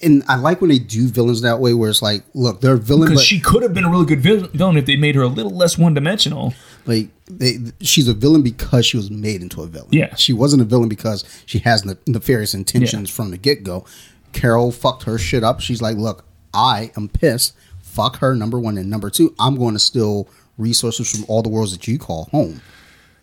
and 0.04 0.24
I 0.28 0.36
like 0.36 0.62
when 0.62 0.70
they 0.70 0.80
do 0.80 1.08
villains 1.08 1.42
that 1.42 1.60
way, 1.60 1.74
where 1.74 1.90
it's 1.90 2.02
like, 2.02 2.24
look, 2.34 2.62
they're 2.62 2.78
villain, 2.78 3.10
Because 3.10 3.24
she 3.24 3.40
could 3.40 3.62
have 3.62 3.74
been 3.74 3.84
a 3.86 3.90
really 3.90 4.06
good 4.06 4.22
villain 4.22 4.78
if 4.78 4.86
they 4.86 4.96
made 4.96 5.16
her 5.16 5.22
a 5.24 5.28
little 5.28 5.52
less 5.56 5.78
one 5.78 5.94
dimensional. 5.94 6.54
Like, 6.86 7.10
they, 7.28 7.58
she's 7.82 8.08
a 8.08 8.14
villain 8.14 8.42
because 8.42 8.86
she 8.86 8.98
was 8.98 9.10
made 9.12 9.42
into 9.42 9.62
a 9.62 9.68
villain. 9.68 9.90
Yeah. 9.92 10.16
she 10.16 10.34
wasn't 10.34 10.62
a 10.62 10.66
villain 10.66 10.90
because 10.90 11.24
she 11.46 11.60
has 11.60 11.86
ne- 11.86 11.96
nefarious 12.08 12.54
intentions 12.54 13.10
from 13.10 13.32
the 13.32 13.38
get 13.38 13.64
go. 13.64 13.86
Carol 14.34 14.72
fucked 14.72 15.04
her 15.04 15.18
shit 15.18 15.44
up. 15.44 15.60
She's 15.60 15.82
like, 15.82 15.98
look, 15.98 16.26
I 16.54 16.92
am 16.98 17.10
pissed. 17.10 17.54
Fuck 17.82 18.18
her. 18.18 18.36
Number 18.36 18.60
one 18.60 18.78
and 18.78 18.90
number 18.90 19.10
two, 19.10 19.36
I'm 19.40 19.58
going 19.58 19.74
to 19.74 19.80
steal 19.80 20.28
resources 20.58 21.12
from 21.12 21.26
all 21.28 21.42
the 21.42 21.50
worlds 21.50 21.72
that 21.74 21.88
you 21.88 21.98
call 22.00 22.26
home. 22.32 22.62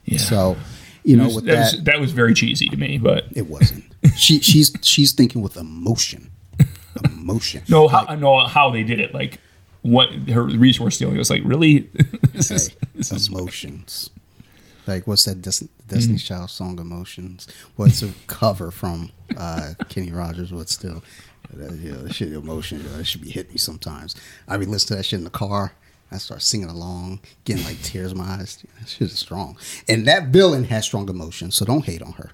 Yeah. 0.04 0.18
So, 0.18 0.56
you 1.04 1.16
know, 1.16 1.24
was- 1.26 1.36
that, 1.36 1.44
that, 1.46 1.58
was, 1.72 1.84
that 1.84 2.00
was 2.00 2.12
very 2.12 2.34
cheesy 2.34 2.68
to 2.68 2.76
me, 2.76 2.98
but 2.98 3.24
it 3.34 3.46
wasn't. 3.48 3.84
she 4.16 4.38
she's 4.40 4.72
she's 4.82 5.12
thinking 5.12 5.42
with 5.42 5.56
emotion, 5.56 6.30
emotion. 7.04 7.62
no, 7.68 7.88
how, 7.88 8.14
no, 8.14 8.46
how 8.46 8.70
they 8.70 8.82
did 8.82 9.00
it, 9.00 9.12
like 9.12 9.40
what 9.88 10.10
her 10.28 10.42
resource 10.44 10.96
stealing 10.96 11.16
was 11.16 11.30
like. 11.30 11.42
Really, 11.44 11.80
this 12.32 12.50
is, 12.50 12.70
this 12.94 13.12
is 13.12 13.28
emotions. 13.28 14.10
Like 14.86 15.06
what's 15.06 15.24
that 15.26 15.42
Des- 15.42 15.68
Destiny 15.86 16.18
Child 16.18 16.50
song 16.50 16.78
"Emotions"? 16.78 17.46
Well, 17.76 17.88
it's 17.88 18.02
a 18.02 18.10
cover 18.26 18.70
from 18.70 19.10
uh, 19.36 19.74
Kenny 19.88 20.12
Rogers, 20.12 20.50
but 20.50 20.68
still, 20.70 21.02
that, 21.52 21.72
you 21.74 21.92
know, 21.92 22.02
that 22.02 22.14
shit 22.14 22.32
emotion. 22.32 22.82
That 22.96 23.04
should 23.04 23.20
be 23.20 23.30
hitting 23.30 23.52
me 23.52 23.58
sometimes. 23.58 24.16
I 24.48 24.56
be 24.56 24.64
listening 24.64 24.96
to 24.96 24.96
that 24.96 25.04
shit 25.04 25.18
in 25.18 25.24
the 25.24 25.30
car. 25.30 25.72
I 26.10 26.16
start 26.16 26.40
singing 26.40 26.70
along, 26.70 27.20
getting 27.44 27.64
like 27.64 27.82
tears 27.82 28.12
in 28.12 28.18
my 28.18 28.24
eyes. 28.24 28.64
That 28.80 28.88
shit 28.88 29.08
is 29.08 29.18
strong, 29.18 29.58
and 29.88 30.06
that 30.06 30.28
villain 30.28 30.64
has 30.64 30.86
strong 30.86 31.08
emotions. 31.08 31.54
So 31.54 31.66
don't 31.66 31.84
hate 31.84 32.00
on 32.00 32.12
her. 32.12 32.30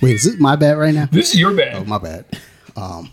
Wait, 0.00 0.16
is 0.16 0.24
this 0.24 0.40
my 0.40 0.56
bad 0.56 0.76
right 0.76 0.92
now? 0.92 1.06
this 1.10 1.34
is 1.34 1.40
your 1.40 1.54
bad. 1.54 1.76
Oh, 1.76 1.84
my 1.84 1.98
bad. 1.98 2.24
Um, 2.76 3.10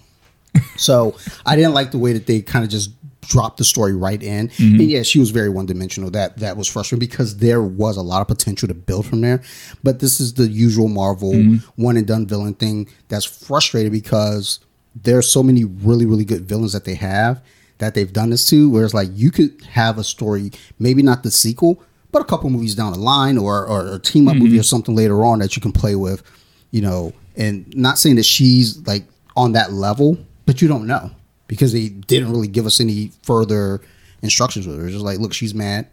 so 0.76 1.16
I 1.46 1.56
didn't 1.56 1.74
like 1.74 1.92
the 1.92 1.98
way 1.98 2.14
that 2.14 2.26
they 2.26 2.42
kind 2.42 2.66
of 2.66 2.72
just 2.72 2.92
dropped 3.28 3.58
the 3.58 3.64
story 3.64 3.96
right 3.96 4.22
in. 4.22 4.50
Mm-hmm. 4.50 4.80
And 4.80 4.90
yeah, 4.90 5.04
she 5.04 5.20
was 5.20 5.32
very 5.32 5.50
one 5.50 5.66
dimensional. 5.66 6.10
That 6.12 6.38
that 6.38 6.58
was 6.58 6.68
frustrating 6.68 7.08
because 7.08 7.38
there 7.38 7.62
was 7.62 7.98
a 7.98 8.02
lot 8.02 8.22
of 8.22 8.28
potential 8.28 8.68
to 8.68 8.74
build 8.74 9.06
from 9.06 9.22
there. 9.22 9.42
But 9.84 10.00
this 10.00 10.20
is 10.20 10.34
the 10.34 10.48
usual 10.48 10.88
Marvel 10.88 11.34
mm-hmm. 11.34 11.82
one 11.82 11.98
and 11.98 12.08
done 12.08 12.28
villain 12.28 12.54
thing 12.54 12.90
that's 13.08 13.26
frustrated 13.26 13.92
because 13.92 14.60
there's 14.96 15.28
so 15.28 15.44
many 15.44 15.64
really 15.64 16.06
really 16.06 16.26
good 16.26 16.42
villains 16.42 16.74
that 16.74 16.86
they 16.86 16.96
have 16.96 17.44
that 17.78 17.94
they've 17.94 18.14
done 18.14 18.30
this 18.30 18.48
to. 18.50 18.70
Whereas 18.70 18.94
like 18.94 19.10
you 19.14 19.32
could 19.32 19.62
have 19.72 19.98
a 19.98 20.04
story, 20.04 20.52
maybe 20.80 21.04
not 21.04 21.24
the 21.24 21.32
sequel, 21.32 21.84
but 22.12 22.22
a 22.22 22.26
couple 22.26 22.50
movies 22.50 22.76
down 22.76 22.94
the 22.94 23.00
line 23.00 23.38
or 23.38 23.68
or 23.68 23.94
a 23.94 24.00
team 24.00 24.28
up 24.28 24.36
movie 24.36 24.52
mm-hmm. 24.52 24.60
or 24.60 24.64
something 24.64 24.96
later 24.96 25.24
on 25.24 25.40
that 25.40 25.56
you 25.56 25.62
can 25.62 25.72
play 25.72 25.96
with 25.96 26.24
you 26.72 26.82
know, 26.82 27.14
and 27.36 27.76
not 27.76 27.98
saying 27.98 28.16
that 28.18 28.26
she's 28.26 28.86
like 28.86 29.04
on 29.36 29.54
that 29.54 29.72
level, 29.74 30.18
but 30.46 30.62
you 30.62 30.68
don't 30.68 30.88
know. 30.88 31.12
Because 31.48 31.74
they 31.74 31.90
didn't 31.90 32.32
really 32.32 32.48
give 32.48 32.66
us 32.66 32.80
any 32.80 33.12
further 33.24 33.82
instructions 34.22 34.68
with 34.68 34.76
her. 34.78 34.82
It 34.82 34.86
was 34.86 34.94
just 34.94 35.06
like, 35.06 35.20
look, 35.20 35.34
she's 35.34 35.54
mad. 35.54 35.88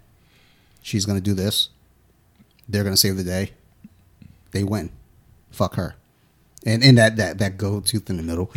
She's 0.82 1.06
gonna 1.06 1.20
do 1.20 1.34
this. 1.34 1.68
They're 2.68 2.84
gonna 2.84 2.96
save 2.96 3.16
the 3.16 3.24
day. 3.24 3.50
They 4.52 4.64
win. 4.64 4.90
Fuck 5.50 5.74
her. 5.76 5.94
And 6.66 6.82
and 6.82 6.96
that 6.98 7.16
that 7.16 7.38
that 7.38 7.56
gold 7.58 7.86
tooth 7.86 8.08
in 8.10 8.16
the 8.16 8.22
middle, 8.22 8.50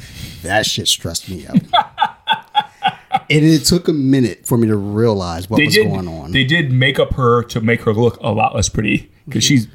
that 0.43 0.65
shit 0.65 0.87
stressed 0.87 1.29
me 1.29 1.45
out. 1.47 1.55
and 3.29 3.45
it 3.45 3.65
took 3.65 3.87
a 3.87 3.93
minute 3.93 4.45
for 4.45 4.57
me 4.57 4.67
to 4.67 4.75
realize 4.77 5.49
what 5.49 5.57
They 5.57 5.65
was 5.65 5.73
did. 5.73 5.87
going 5.87 6.07
on. 6.07 6.31
They 6.31 6.43
did 6.45 6.71
make 6.71 6.99
up 6.99 7.13
her 7.15 7.43
to 7.43 7.61
make 7.61 7.81
her 7.81 7.93
look 7.93 8.17
a 8.21 8.29
lot 8.31 8.55
less 8.55 8.69
pretty 8.69 9.11
because 9.25 9.43
she's 9.43 9.67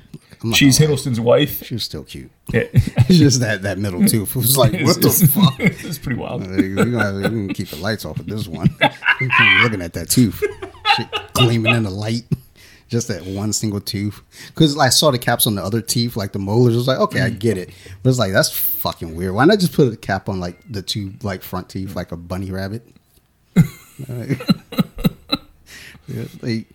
she's. 0.55 0.79
Hiddleston's 0.79 1.21
wife. 1.21 1.65
she 1.65 1.75
was 1.75 1.85
still 1.85 2.05
cute. 2.05 2.31
Yeah. 2.53 2.65
It's 3.13 3.19
just 3.19 3.41
that 3.41 3.63
that 3.63 3.79
middle 3.79 4.05
tooth. 4.07 4.31
It 4.31 4.37
was 4.37 4.57
like, 4.57 4.73
what 4.73 5.03
the 5.03 5.11
fuck? 5.11 5.55
it's 5.61 5.99
pretty 5.99 6.19
wild. 6.19 6.47
We're 6.47 6.85
gonna, 6.85 7.53
keep 7.53 7.69
the 7.69 7.77
lights 7.77 8.05
off 8.05 8.19
with 8.19 8.27
this 8.27 8.49
one. 8.49 8.69
You 9.21 9.29
can't 9.29 9.59
be 9.59 9.63
looking 9.65 9.83
at 9.83 9.93
that 9.95 10.09
tooth, 10.09 10.43
Shit 10.97 11.09
gleaming 11.35 11.75
in 11.75 11.83
the 11.83 11.91
light. 11.91 12.25
Just 12.89 13.09
that 13.09 13.25
one 13.25 13.53
single 13.53 13.81
tooth. 13.81 14.23
Because 14.49 14.79
I 14.79 14.89
saw 14.89 15.11
the 15.11 15.19
caps 15.19 15.47
on 15.47 15.55
the 15.55 15.63
other 15.63 15.81
teeth, 15.81 16.17
like 16.17 16.33
the 16.33 16.39
molars. 16.39 16.75
I 16.75 16.77
was 16.77 16.89
like, 16.89 17.01
okay, 17.01 17.21
I 17.21 17.31
get 17.31 17.59
it. 17.59 17.71
But 18.03 18.11
it's 18.11 18.19
like 18.19 18.33
that's 18.33 18.51
fucking 18.51 19.15
weird. 19.15 19.35
Why 19.35 19.45
not 19.45 19.59
just 19.59 19.73
put 19.73 19.93
a 19.93 19.97
cap 19.97 20.29
on 20.29 20.41
like 20.41 20.61
the 20.71 20.83
two 20.83 21.15
like 21.23 21.43
front 21.43 21.69
teeth, 21.69 21.97
like 21.97 22.13
a 22.13 22.17
bunny 22.17 22.51
rabbit? 22.51 22.87
Yeah, 26.09 26.25
like, 26.43 26.67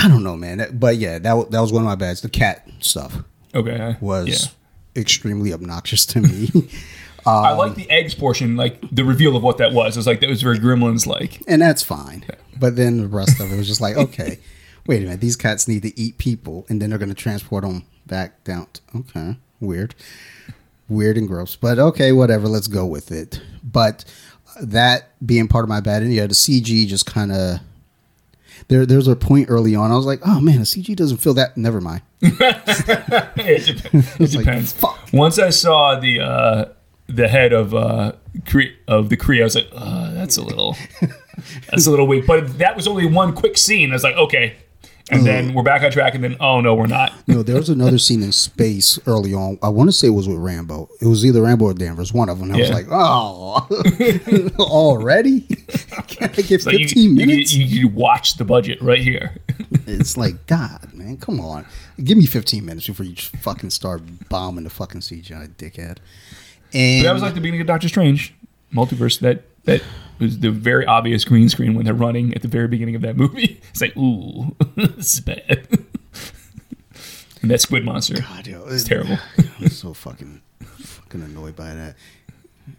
I 0.00 0.06
don't 0.08 0.22
know, 0.22 0.36
man. 0.36 0.58
That- 0.58 0.78
But 0.78 0.96
yeah, 0.98 1.18
that 1.18 1.50
that 1.50 1.60
was 1.60 1.72
one 1.72 1.82
of 1.82 1.86
my 1.86 1.94
bads. 1.96 2.20
The 2.20 2.28
cat 2.30 2.68
stuff 2.80 3.18
Okay. 3.54 3.96
was 4.00 4.28
Yeah. 4.28 5.00
extremely 5.02 5.52
obnoxious 5.52 6.06
to 6.06 6.20
me. 6.20 6.50
I 7.26 7.50
Um, 7.52 7.58
like 7.58 7.74
the 7.74 7.90
eggs 7.90 8.14
portion, 8.14 8.56
like 8.56 8.80
the 8.92 9.04
reveal 9.04 9.36
of 9.36 9.42
what 9.42 9.58
that 9.58 9.72
was. 9.72 9.96
It 9.96 9.98
was 9.98 10.06
like 10.06 10.20
that 10.20 10.30
was 10.30 10.40
very 10.40 10.58
Gremlins 10.58 11.06
like. 11.06 11.42
and 11.48 11.60
that's 11.60 11.82
fine. 11.82 12.24
But 12.58 12.76
then 12.76 12.98
the 12.98 13.08
rest 13.08 13.40
of 13.40 13.52
it 13.52 13.56
was 13.56 13.66
just 13.66 13.80
like, 13.80 13.96
okay, 14.06 14.38
wait 14.86 15.02
a 15.02 15.04
minute, 15.04 15.20
these 15.20 15.36
cats 15.36 15.66
need 15.68 15.82
to 15.82 15.98
eat 16.00 16.16
people, 16.18 16.64
and 16.68 16.80
then 16.80 16.90
they're 16.90 16.98
going 16.98 17.08
to 17.10 17.14
transport 17.14 17.64
them 17.64 17.82
back 18.06 18.44
down. 18.44 18.68
t- 18.72 18.80
okay, 19.00 19.36
weird, 19.60 19.94
weird 20.88 21.18
and 21.18 21.28
gross. 21.28 21.56
But 21.56 21.78
okay, 21.78 22.12
whatever. 22.12 22.48
Let's 22.48 22.68
go 22.68 22.86
with 22.86 23.10
it. 23.12 23.40
But 23.62 24.04
that 24.62 25.10
being 25.26 25.48
part 25.48 25.64
of 25.64 25.68
my 25.68 25.80
bad, 25.80 26.02
and 26.02 26.12
yeah, 26.12 26.26
the 26.28 26.34
CG 26.34 26.86
just 26.86 27.04
kind 27.06 27.32
of. 27.32 27.60
There, 28.66 28.84
there's 28.84 29.08
a 29.08 29.16
point 29.16 29.48
early 29.48 29.74
on. 29.74 29.90
I 29.92 29.96
was 29.96 30.06
like, 30.06 30.20
"Oh 30.26 30.40
man, 30.40 30.58
the 30.58 30.64
CG 30.64 30.94
doesn't 30.96 31.18
feel 31.18 31.34
that." 31.34 31.56
Never 31.56 31.80
mind. 31.80 32.02
it 32.20 32.38
dep- 33.82 33.94
it 33.94 34.20
like, 34.20 34.30
depends. 34.30 34.72
fuck. 34.72 34.98
Once 35.12 35.38
I 35.38 35.50
saw 35.50 35.98
the 35.98 36.20
uh, 36.20 36.64
the 37.08 37.28
head 37.28 37.52
of 37.52 37.74
uh, 37.74 38.12
Kree, 38.40 38.74
of 38.86 39.08
the 39.08 39.16
Kree, 39.16 39.40
I 39.40 39.44
was 39.44 39.54
like, 39.54 39.68
uh, 39.72 40.12
that's 40.12 40.36
a 40.36 40.42
little 40.42 40.76
that's 41.70 41.86
a 41.86 41.90
little 41.90 42.06
weak. 42.06 42.26
But 42.26 42.58
that 42.58 42.76
was 42.76 42.86
only 42.86 43.06
one 43.06 43.34
quick 43.34 43.56
scene. 43.56 43.90
I 43.90 43.94
was 43.94 44.04
like, 44.04 44.16
okay. 44.16 44.56
And 45.10 45.24
then 45.24 45.50
mm. 45.50 45.54
we're 45.54 45.62
back 45.62 45.82
on 45.82 45.90
track, 45.90 46.14
and 46.14 46.22
then 46.22 46.36
oh 46.38 46.60
no, 46.60 46.74
we're 46.74 46.86
not. 46.86 47.12
No, 47.26 47.42
there 47.42 47.56
was 47.56 47.70
another 47.70 47.98
scene 47.98 48.22
in 48.22 48.32
space 48.32 48.98
early 49.06 49.32
on. 49.32 49.58
I 49.62 49.70
want 49.70 49.88
to 49.88 49.92
say 49.92 50.08
it 50.08 50.10
was 50.10 50.28
with 50.28 50.38
Rambeau. 50.38 50.88
It 51.00 51.06
was 51.06 51.24
either 51.24 51.40
Rambeau 51.40 51.62
or 51.62 51.74
Danvers, 51.74 52.12
one 52.12 52.28
of 52.28 52.38
them. 52.38 52.52
I 52.52 52.58
was 52.58 52.70
like, 52.70 52.86
oh, 52.90 53.66
already? 54.58 55.40
Can 56.08 56.30
I 56.30 56.42
get 56.42 56.50
you, 56.50 56.58
15 56.58 56.88
you, 56.96 57.10
minutes? 57.10 57.52
you, 57.54 57.64
you 57.64 57.88
watch 57.88 58.36
the 58.36 58.44
budget 58.44 58.82
right 58.82 59.00
here. 59.00 59.36
it's 59.86 60.16
like, 60.16 60.46
God, 60.46 60.92
man, 60.92 61.16
come 61.16 61.40
on. 61.40 61.64
Give 62.02 62.18
me 62.18 62.26
15 62.26 62.64
minutes 62.64 62.86
before 62.86 63.06
you 63.06 63.14
just 63.14 63.34
fucking 63.36 63.70
start 63.70 64.02
bombing 64.28 64.64
the 64.64 64.70
fucking 64.70 65.00
CGI, 65.00 65.48
dickhead. 65.56 65.98
And 66.74 67.02
But 67.02 67.08
that 67.08 67.12
was 67.12 67.22
like 67.22 67.34
the 67.34 67.40
beginning 67.40 67.62
of 67.62 67.66
Doctor 67.66 67.88
Strange 67.88 68.34
multiverse. 68.74 69.20
That 69.20 69.44
that 69.68 69.82
was 70.18 70.40
the 70.40 70.50
very 70.50 70.84
obvious 70.86 71.24
green 71.24 71.48
screen 71.48 71.74
when 71.74 71.84
they're 71.84 71.94
running 71.94 72.34
at 72.34 72.42
the 72.42 72.48
very 72.48 72.68
beginning 72.68 72.94
of 72.96 73.02
that 73.02 73.16
movie. 73.16 73.60
It's 73.70 73.80
like, 73.80 73.96
ooh, 73.96 74.56
this 74.76 75.14
is 75.14 75.20
bad. 75.20 75.68
and 77.42 77.50
that 77.50 77.60
squid 77.60 77.84
monster, 77.84 78.20
God, 78.20 78.46
yo, 78.46 78.64
it's 78.66 78.84
it- 78.84 78.88
terrible. 78.88 79.18
I'm 79.60 79.68
so 79.68 79.94
fucking 79.94 80.42
fucking 80.60 81.22
annoyed 81.22 81.54
by 81.54 81.74
that. 81.74 81.96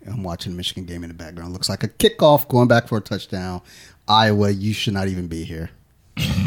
I'm 0.05 0.23
watching 0.23 0.51
the 0.51 0.57
Michigan 0.57 0.85
game 0.85 1.03
in 1.03 1.09
the 1.09 1.15
background. 1.15 1.53
Looks 1.53 1.69
like 1.69 1.83
a 1.83 1.87
kickoff 1.87 2.47
going 2.47 2.67
back 2.67 2.87
for 2.87 2.97
a 2.97 3.01
touchdown. 3.01 3.61
Iowa, 4.07 4.49
you 4.51 4.73
should 4.73 4.93
not 4.93 5.07
even 5.07 5.27
be 5.27 5.43
here. 5.43 5.71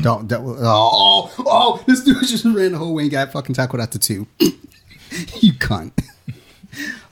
Don't, 0.02 0.28
that, 0.28 0.40
oh, 0.40 0.57
oh, 0.61 1.33
oh, 1.38 1.85
this 1.87 2.05
dude 2.05 2.22
just 2.24 2.44
ran 2.44 2.72
the 2.72 2.78
whole 2.78 2.94
way 2.94 3.05
and 3.05 3.11
got 3.11 3.33
fucking 3.33 3.55
tackled 3.55 3.81
at 3.81 3.92
the 3.92 3.98
two. 3.98 4.26
you 4.38 5.52
cunt. 5.55 5.92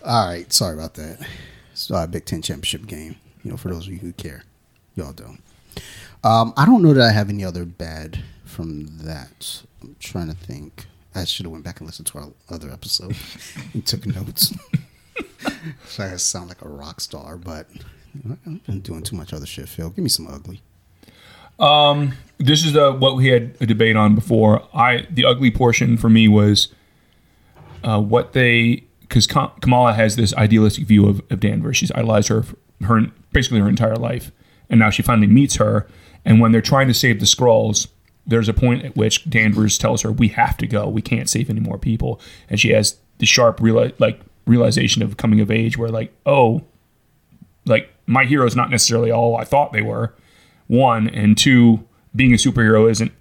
All 0.04 0.26
right, 0.28 0.52
sorry 0.52 0.74
about 0.74 0.94
that. 0.94 1.26
A 1.90 2.06
Big 2.06 2.24
Ten 2.24 2.42
championship 2.42 2.86
game. 2.86 3.16
You 3.44 3.50
know, 3.52 3.56
for 3.56 3.72
those 3.72 3.86
of 3.86 3.92
you 3.92 3.98
who 3.98 4.12
care, 4.12 4.44
y'all 4.96 5.12
don't. 5.12 5.40
Um, 6.22 6.52
I 6.56 6.66
don't 6.66 6.82
know 6.82 6.92
that 6.92 7.08
I 7.08 7.12
have 7.12 7.30
any 7.30 7.44
other 7.44 7.64
bad 7.64 8.22
from 8.44 8.98
that. 8.98 9.62
I'm 9.82 9.96
trying 9.98 10.28
to 10.28 10.34
think. 10.34 10.86
I 11.14 11.24
should 11.24 11.46
have 11.46 11.52
went 11.52 11.64
back 11.64 11.80
and 11.80 11.88
listened 11.88 12.06
to 12.08 12.18
our 12.18 12.28
other 12.50 12.70
episode 12.70 13.16
and 13.72 13.86
took 13.86 14.06
notes. 14.06 14.54
so 15.86 16.04
I 16.04 16.16
sound 16.16 16.48
like 16.48 16.62
a 16.62 16.68
rock 16.68 17.00
star, 17.00 17.36
but 17.36 17.66
I've 18.28 18.64
been 18.66 18.80
doing 18.80 19.02
too 19.02 19.16
much 19.16 19.32
other 19.32 19.46
shit. 19.46 19.68
Phil, 19.68 19.90
give 19.90 20.02
me 20.02 20.10
some 20.10 20.26
ugly. 20.26 20.60
Um, 21.58 22.14
this 22.38 22.64
is 22.64 22.76
uh, 22.76 22.92
what 22.92 23.16
we 23.16 23.28
had 23.28 23.56
a 23.60 23.66
debate 23.66 23.96
on 23.96 24.14
before. 24.14 24.66
I 24.74 25.06
the 25.10 25.24
ugly 25.24 25.50
portion 25.50 25.96
for 25.96 26.08
me 26.08 26.26
was 26.26 26.68
uh, 27.84 28.00
what 28.00 28.32
they 28.32 28.84
because 29.10 29.26
Kamala 29.26 29.92
has 29.92 30.14
this 30.14 30.32
idealistic 30.36 30.86
view 30.86 31.08
of, 31.08 31.20
of 31.30 31.40
Danvers. 31.40 31.76
She's 31.76 31.90
idolized 31.90 32.28
her 32.28 32.44
her 32.82 33.08
basically 33.32 33.58
her 33.58 33.68
entire 33.68 33.96
life, 33.96 34.30
and 34.70 34.78
now 34.78 34.88
she 34.88 35.02
finally 35.02 35.26
meets 35.26 35.56
her. 35.56 35.86
And 36.24 36.40
when 36.40 36.52
they're 36.52 36.62
trying 36.62 36.86
to 36.88 36.94
save 36.94 37.18
the 37.18 37.26
scrolls, 37.26 37.88
there's 38.24 38.48
a 38.48 38.54
point 38.54 38.84
at 38.84 38.96
which 38.96 39.28
Danvers 39.28 39.76
tells 39.76 40.02
her, 40.02 40.12
"We 40.12 40.28
have 40.28 40.56
to 40.58 40.66
go. 40.66 40.88
We 40.88 41.02
can't 41.02 41.28
save 41.28 41.50
any 41.50 41.60
more 41.60 41.76
people." 41.76 42.20
And 42.48 42.60
she 42.60 42.70
has 42.70 42.96
the 43.18 43.26
sharp 43.26 43.58
reali- 43.58 43.98
like 43.98 44.20
realization 44.46 45.02
of 45.02 45.16
coming 45.16 45.40
of 45.40 45.50
age, 45.50 45.76
where 45.76 45.90
like, 45.90 46.12
oh, 46.24 46.62
like 47.66 47.92
my 48.06 48.24
hero's 48.24 48.56
not 48.56 48.70
necessarily 48.70 49.10
all 49.10 49.36
I 49.36 49.44
thought 49.44 49.72
they 49.72 49.82
were. 49.82 50.14
One 50.68 51.08
and 51.08 51.36
two, 51.36 51.84
being 52.14 52.32
a 52.32 52.36
superhero 52.36 52.88
isn't 52.88 53.12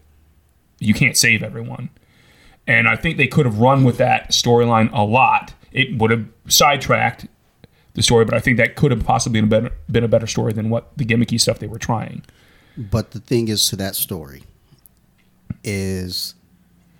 you 0.77 0.93
can't 0.93 1.17
save 1.17 1.41
everyone. 1.41 1.89
And 2.67 2.87
I 2.87 2.95
think 2.95 3.17
they 3.17 3.27
could 3.27 3.47
have 3.47 3.57
run 3.57 3.83
with 3.83 3.97
that 3.97 4.29
storyline 4.29 4.91
a 4.93 5.03
lot. 5.03 5.53
It 5.71 5.97
would 5.99 6.11
have 6.11 6.25
sidetracked 6.47 7.27
the 7.93 8.01
story, 8.03 8.25
but 8.25 8.33
I 8.33 8.39
think 8.39 8.57
that 8.57 8.75
could 8.75 8.91
have 8.91 9.03
possibly 9.05 9.41
been 9.41 9.45
a 9.45 9.61
better, 9.61 9.75
been 9.91 10.03
a 10.03 10.07
better 10.07 10.27
story 10.27 10.53
than 10.53 10.69
what 10.69 10.91
the 10.97 11.05
gimmicky 11.05 11.39
stuff 11.39 11.59
they 11.59 11.67
were 11.67 11.79
trying. 11.79 12.23
But 12.77 13.11
the 13.11 13.19
thing 13.19 13.47
is 13.49 13.67
to 13.69 13.75
that 13.77 13.95
story 13.95 14.43
is, 15.63 16.35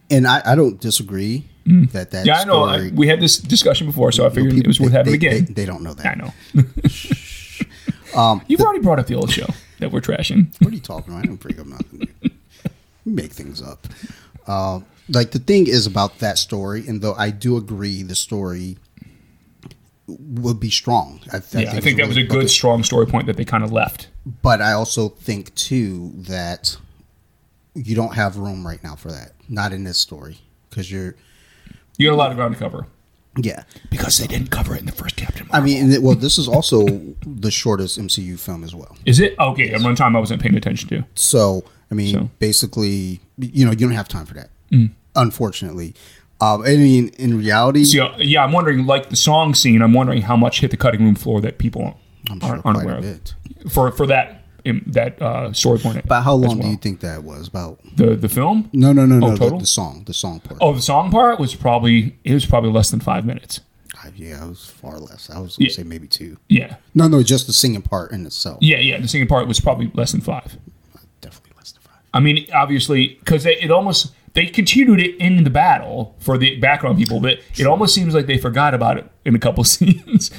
and 0.10 0.28
I, 0.28 0.42
I 0.46 0.56
don't 0.56 0.80
disagree 0.80 1.46
that 1.66 2.12
that 2.12 2.24
Mm. 2.24 2.26
Yeah, 2.26 2.40
I 2.40 2.44
know. 2.46 2.68
story. 2.68 2.88
I, 2.88 2.92
we 2.94 3.08
had 3.08 3.20
this 3.22 3.38
discussion 3.38 3.86
before, 3.88 4.12
so 4.12 4.26
I 4.26 4.30
figured 4.30 4.54
it 4.58 4.66
was 4.68 4.80
worth 4.80 4.92
they- 4.92 4.98
having 4.98 5.12
they- 5.12 5.28
again. 5.28 5.46
They, 5.46 5.54
they 5.54 5.66
don't 5.66 5.84
know 5.84 5.94
that. 5.94 6.06
I 6.06 6.16
know. 6.16 6.34
You've 8.48 8.62
already 8.62 8.80
brought 8.80 9.00
up 9.00 9.08
the 9.08 9.16
old 9.16 9.32
show 9.32 9.46
that 9.80 9.92
we're 9.92 10.02
trashing. 10.02 10.54
What 10.62 10.72
are 10.72 10.76
you 10.76 10.82
talking 10.82 11.14
about? 11.14 11.24
I 11.24 11.28
don't 11.28 11.40
bring 11.40 11.60
up 11.60 11.68
nothing. 11.68 12.08
Make 13.06 13.32
things 13.32 13.62
up. 13.62 13.88
Uh, 14.48 14.82
like 15.12 15.32
the 15.32 15.40
thing 15.40 15.68
is 15.68 15.86
about 15.88 16.20
that 16.20 16.38
story, 16.38 16.88
and 16.88 17.02
though 17.02 17.14
I 17.16 17.30
do 17.32 17.58
agree 17.58 18.04
the 18.04 18.16
story 18.16 18.78
would 20.08 20.60
be 20.60 20.70
strong. 20.70 21.20
I, 21.32 21.40
th- 21.40 21.66
Yeah, 21.66 21.72
I 21.72 21.80
think 21.80 21.86
it's 21.86 21.98
that 22.00 22.08
was 22.08 22.18
a 22.18 22.22
really- 22.22 22.28
good, 22.42 22.50
strong 22.50 22.84
story 22.84 23.06
point 23.06 23.28
that 23.28 23.38
they 23.38 23.46
kind 23.46 23.64
of 23.64 23.72
left. 23.72 24.08
But 24.42 24.62
I 24.62 24.74
also 24.74 25.10
think 25.10 25.54
too 25.56 26.12
that 26.18 26.78
you 27.76 27.96
don't 27.96 28.16
have 28.16 28.38
room 28.38 28.66
right 28.66 28.84
now 28.84 28.96
for 28.96 29.12
that. 29.12 29.34
Not 29.48 29.72
in 29.72 29.84
this 29.84 29.98
story 29.98 30.40
because 30.70 30.92
you're. 30.92 31.16
You 31.98 32.08
got 32.10 32.16
a 32.16 32.18
lot 32.18 32.32
of 32.32 32.38
ground 32.38 32.54
to 32.56 32.60
cover 32.60 32.88
Yeah, 33.38 33.64
because 33.92 34.18
they 34.18 34.26
didn't 34.28 34.52
cover 34.52 34.74
it 34.76 34.80
in 34.80 34.86
the 34.86 34.92
first 34.94 35.16
Captain 35.18 35.48
I 35.52 35.60
mean, 35.60 36.02
well, 36.02 36.16
this 36.16 36.38
is 36.38 36.48
also 36.48 36.86
the 37.26 37.52
shortest 37.52 38.00
MCU 38.00 38.40
film 38.40 38.64
as 38.64 38.74
well. 38.74 38.96
is 39.06 39.20
it 39.20 39.36
okay? 39.38 39.72
At 39.74 39.82
one 39.82 39.96
time, 39.96 40.16
I 40.16 40.20
wasn't 40.20 40.42
paying 40.42 40.56
attention 40.56 40.88
to. 40.90 41.06
So, 41.16 41.64
I 41.92 41.96
mean, 41.96 42.14
So- 42.16 42.30
basically, 42.40 43.20
you 43.38 43.66
know, 43.66 43.72
you 43.72 43.78
don't 43.78 43.92
have 43.92 44.08
time 44.08 44.26
for 44.26 44.34
that. 44.36 44.50
Unfortunately, 45.16 45.96
um, 46.42 46.62
I 46.62 46.78
mean, 46.78 47.10
in 47.18 47.38
reality, 47.38 47.84
So, 47.84 47.98
yeah, 47.98 48.16
yeah, 48.20 48.44
I'm 48.44 48.52
wondering, 48.54 48.86
like 48.86 49.10
the 49.10 49.16
song 49.16 49.54
scene, 49.54 49.82
I'm 49.82 49.94
wondering 49.94 50.22
how 50.22 50.38
much 50.38 50.62
hit 50.62 50.72
the 50.72 50.78
cutting 50.78 51.04
room 51.04 51.16
floor 51.16 51.42
that 51.42 51.58
people 51.58 52.00
I'm 52.30 52.40
sure 52.40 52.50
aren't, 52.50 52.66
aren't 52.66 52.84
aware 52.84 52.98
of 52.98 53.72
for 53.72 53.92
for 53.92 54.08
that 54.08 54.44
um, 54.66 54.84
that 54.88 55.22
uh, 55.22 55.52
story 55.52 55.80
point. 55.80 55.98
About 55.98 56.24
how 56.24 56.34
long 56.36 56.60
do 56.60 56.68
you 56.68 56.78
think 56.78 57.00
that 57.02 57.24
was? 57.24 57.48
About 57.48 57.80
the 57.96 58.16
the 58.16 58.30
film? 58.30 58.70
no, 58.72 58.94
no, 58.94 59.06
no, 59.06 59.20
no. 59.20 59.32
the, 59.32 59.38
total? 59.38 59.60
the 59.60 59.66
song, 59.66 60.04
the 60.06 60.14
song 60.14 60.40
part. 60.40 60.60
Oh, 60.62 60.74
the 60.74 60.82
song 60.82 61.12
part 61.12 61.40
was 61.40 61.56
probably 61.56 62.18
it 62.24 62.34
was 62.34 62.46
probably 62.46 62.72
less 62.72 62.90
than 62.92 63.00
five 63.00 63.26
minutes. 63.26 63.62
I- 64.02 64.12
yeah, 64.16 64.46
it 64.46 64.48
was 64.48 64.66
far 64.66 64.98
less. 65.00 65.30
I 65.30 65.40
was 65.40 65.58
gonna 65.58 65.70
Yeah. 65.70 65.76
say 65.76 65.84
maybe 65.84 66.08
two. 66.08 66.38
Yeah, 66.48 66.76
No, 66.96 67.08
no, 67.10 67.22
just 67.24 67.48
the 67.48 67.54
singing 67.54 67.82
part 67.82 68.12
in 68.12 68.26
itself. 68.26 68.60
yeah, 68.62 68.78
yeah. 68.78 69.00
The 69.00 69.08
singing 69.10 69.28
part 69.28 69.46
was 69.48 69.60
probably 69.60 69.92
less 69.94 70.12
than 70.14 70.22
five. 70.22 70.58
Definitely 71.20 71.52
less 71.58 71.72
than 71.74 71.82
five. 71.82 71.96
I 72.14 72.20
mean, 72.22 72.46
obviously, 72.54 73.18
because 73.20 73.46
it, 73.46 73.58
it 73.62 73.72
almost 73.72 74.14
they 74.34 74.46
continued 74.46 75.00
it 75.00 75.16
in 75.18 75.44
the 75.44 75.50
battle 75.50 76.16
for 76.20 76.38
the 76.38 76.58
background 76.58 76.98
people, 76.98 77.20
but 77.20 77.40
it 77.58 77.66
almost 77.66 77.94
seems 77.96 78.14
like 78.14 78.26
they 78.26 78.38
forgot 78.38 78.74
about 78.74 78.98
it 78.98 79.10
in 79.26 79.36
a 79.36 79.40
couple 79.40 79.64
scenes 79.66 80.32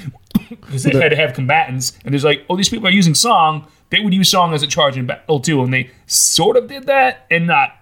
because 0.49 0.82
they 0.84 0.99
had 0.99 1.11
to 1.11 1.16
have 1.16 1.34
combatants, 1.34 1.99
and 2.05 2.12
there's 2.12 2.24
like, 2.24 2.45
oh, 2.49 2.57
these 2.57 2.68
people 2.68 2.86
are 2.86 2.93
using 2.93 3.14
song. 3.14 3.66
They 3.91 4.01
would 4.01 4.14
use 4.14 4.30
song 4.30 4.55
as 4.55 4.62
a 4.62 4.66
charge 4.66 4.97
in 4.97 5.07
battle 5.07 5.41
too, 5.41 5.62
and 5.62 5.72
they 5.72 5.91
sort 6.07 6.57
of 6.57 6.68
did 6.68 6.86
that, 6.86 7.26
and 7.30 7.47
not 7.47 7.76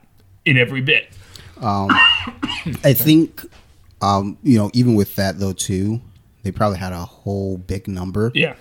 in 0.45 0.57
every 0.57 0.81
bit. 0.81 1.09
I 1.61 2.95
think, 2.95 3.45
um, 4.01 4.39
you 4.43 4.59
know, 4.59 4.71
even 4.75 4.95
with 4.95 5.17
that 5.17 5.39
though 5.39 5.53
too, 5.53 6.01
they 6.43 6.53
probably 6.53 6.79
had 6.79 6.93
a 6.93 7.05
whole 7.05 7.59
big 7.59 7.89
number. 7.89 8.31
Yeah, 8.35 8.55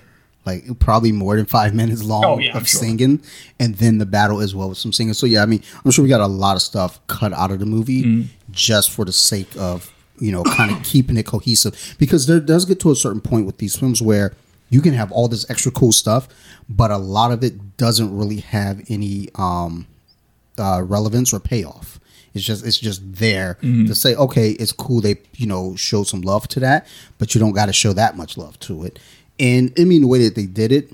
like 0.48 0.80
probably 0.80 1.12
more 1.12 1.36
than 1.36 1.45
five 1.45 1.76
minutes 1.76 2.04
long 2.04 2.24
Oh, 2.26 2.39
yeah, 2.39 2.58
of 2.58 2.68
sure. 2.68 2.80
singing, 2.82 3.22
and 3.60 3.76
then 3.76 4.00
the 4.00 4.06
battle 4.08 4.39
as 4.41 4.56
well 4.56 4.70
with 4.70 4.78
some 4.80 4.91
singing. 4.93 5.14
So 5.14 5.26
yeah, 5.28 5.43
I 5.43 5.45
mean, 5.45 5.62
I'm 5.86 5.91
sure 5.91 6.02
we 6.04 6.10
got 6.10 6.22
a 6.22 6.28
lot 6.28 6.56
of 6.56 6.62
stuff 6.64 7.00
cut 7.08 7.32
out 7.34 7.52
of 7.52 7.60
the 7.60 7.66
movie 7.68 8.04
Mm-hmm. 8.04 8.28
just 8.52 8.89
for 8.91 9.06
the 9.06 9.14
sake 9.14 9.50
of 9.58 9.93
you 10.20 10.32
know 10.32 10.43
kind 10.43 10.72
of 10.72 10.82
keeping 10.91 11.18
it 11.18 11.26
cohesive 11.28 11.95
because 12.00 12.26
there 12.26 12.39
does 12.39 12.66
get 12.66 12.80
to 12.80 12.89
a 12.91 12.95
certain 12.95 13.22
point 13.22 13.45
with 13.45 13.58
these 13.60 13.76
films 13.76 14.02
where 14.02 14.34
you 14.70 14.82
can 14.82 14.93
have 14.93 15.12
all 15.12 15.28
this 15.30 15.50
extra 15.50 15.72
cool 15.72 15.91
stuff, 15.93 16.28
but 16.68 16.89
a 16.91 16.98
lot 16.98 17.32
of 17.32 17.43
it 17.43 17.78
doesn't 17.78 18.12
really 18.18 18.41
have 18.41 18.82
any 18.89 19.30
um, 19.36 19.88
uh, 20.58 20.82
relevance 20.84 21.32
or 21.34 21.39
payoff. 21.39 22.00
It's 22.34 22.43
just 22.45 22.66
it's 22.66 22.78
just 22.78 23.02
there 23.16 23.56
to 23.64 23.95
say, 23.95 24.14
okay, 24.16 24.52
it's 24.52 24.72
cool. 24.74 25.02
They 25.02 25.16
you 25.38 25.48
know 25.48 25.76
show 25.76 26.04
some 26.04 26.22
love 26.22 26.48
to 26.50 26.60
that, 26.60 26.86
but 27.18 27.34
you 27.34 27.39
don't 27.39 27.54
got 27.54 27.66
to 27.68 27.74
show 27.74 27.93
that 27.93 28.16
much 28.18 28.38
love 28.38 28.60
to 28.68 28.84
it. 28.84 29.00
And 29.39 29.73
I 29.77 29.83
mean, 29.83 30.01
the 30.01 30.07
way 30.07 30.23
that 30.23 30.35
they 30.35 30.45
did 30.45 30.71
it 30.71 30.91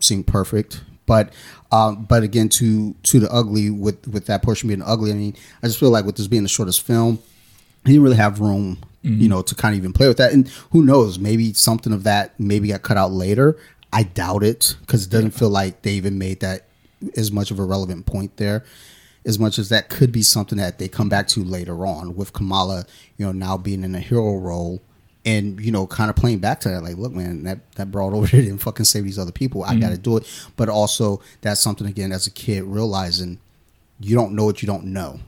seemed 0.00 0.26
perfect. 0.26 0.82
But 1.06 1.32
um, 1.70 2.04
but 2.04 2.22
again, 2.22 2.48
to 2.50 2.94
to 3.02 3.20
the 3.20 3.32
ugly 3.32 3.70
with 3.70 4.06
with 4.08 4.26
that 4.26 4.42
portion 4.42 4.68
being 4.68 4.82
ugly, 4.82 5.10
I 5.10 5.14
mean, 5.14 5.36
I 5.62 5.66
just 5.66 5.80
feel 5.80 5.90
like 5.90 6.04
with 6.04 6.16
this 6.16 6.28
being 6.28 6.42
the 6.42 6.48
shortest 6.48 6.82
film, 6.82 7.18
he 7.84 7.92
didn't 7.92 8.04
really 8.04 8.16
have 8.16 8.40
room, 8.40 8.78
you 9.02 9.28
know, 9.28 9.42
to 9.42 9.54
kind 9.54 9.74
of 9.74 9.78
even 9.78 9.92
play 9.92 10.08
with 10.08 10.18
that. 10.18 10.32
And 10.32 10.48
who 10.70 10.84
knows, 10.84 11.18
maybe 11.18 11.52
something 11.52 11.92
of 11.92 12.04
that 12.04 12.38
maybe 12.38 12.68
got 12.68 12.82
cut 12.82 12.96
out 12.96 13.10
later. 13.12 13.58
I 13.92 14.04
doubt 14.04 14.42
it 14.42 14.76
because 14.80 15.06
it 15.06 15.10
doesn't 15.10 15.32
feel 15.32 15.50
like 15.50 15.82
they 15.82 15.92
even 15.92 16.18
made 16.18 16.40
that 16.40 16.66
as 17.16 17.32
much 17.32 17.50
of 17.50 17.58
a 17.58 17.64
relevant 17.64 18.06
point 18.06 18.36
there. 18.36 18.64
As 19.24 19.38
much 19.38 19.58
as 19.58 19.68
that 19.68 19.88
could 19.88 20.10
be 20.10 20.22
something 20.22 20.58
that 20.58 20.78
they 20.78 20.88
come 20.88 21.08
back 21.08 21.28
to 21.28 21.44
later 21.44 21.86
on 21.86 22.16
with 22.16 22.32
Kamala, 22.32 22.86
you 23.16 23.24
know, 23.24 23.32
now 23.32 23.56
being 23.56 23.84
in 23.84 23.94
a 23.94 24.00
hero 24.00 24.36
role 24.36 24.82
and 25.24 25.60
you 25.60 25.70
know, 25.70 25.86
kind 25.86 26.10
of 26.10 26.16
playing 26.16 26.38
back 26.38 26.60
to 26.60 26.68
that, 26.68 26.82
like, 26.82 26.96
look, 26.96 27.12
man, 27.12 27.44
that 27.44 27.72
that 27.76 27.90
broad 27.90 28.12
over 28.12 28.26
there 28.26 28.42
didn't 28.42 28.58
fucking 28.58 28.84
save 28.84 29.04
these 29.04 29.18
other 29.18 29.32
people. 29.32 29.62
I 29.64 29.76
got 29.76 29.88
to 29.88 29.94
mm-hmm. 29.94 30.02
do 30.02 30.16
it. 30.18 30.50
But 30.56 30.68
also, 30.68 31.20
that's 31.40 31.60
something 31.60 31.86
again 31.86 32.12
as 32.12 32.26
a 32.26 32.30
kid 32.30 32.64
realizing 32.64 33.38
you 34.00 34.16
don't 34.16 34.32
know 34.32 34.44
what 34.44 34.62
you 34.62 34.66
don't 34.66 34.86
know. 34.86 35.20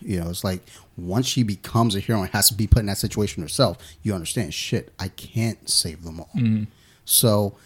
You 0.00 0.20
know, 0.20 0.30
it's 0.30 0.44
like 0.44 0.62
once 0.96 1.26
she 1.26 1.42
becomes 1.42 1.94
a 1.94 2.00
hero 2.00 2.22
and 2.22 2.30
has 2.30 2.48
to 2.48 2.54
be 2.54 2.66
put 2.66 2.80
in 2.80 2.86
that 2.86 2.98
situation 2.98 3.42
herself, 3.42 3.78
you 4.02 4.14
understand, 4.14 4.54
shit, 4.54 4.92
I 4.98 5.08
can't 5.08 5.68
save 5.68 6.04
them 6.04 6.20
all. 6.20 6.30
Mm-hmm. 6.34 6.64
So 7.04 7.56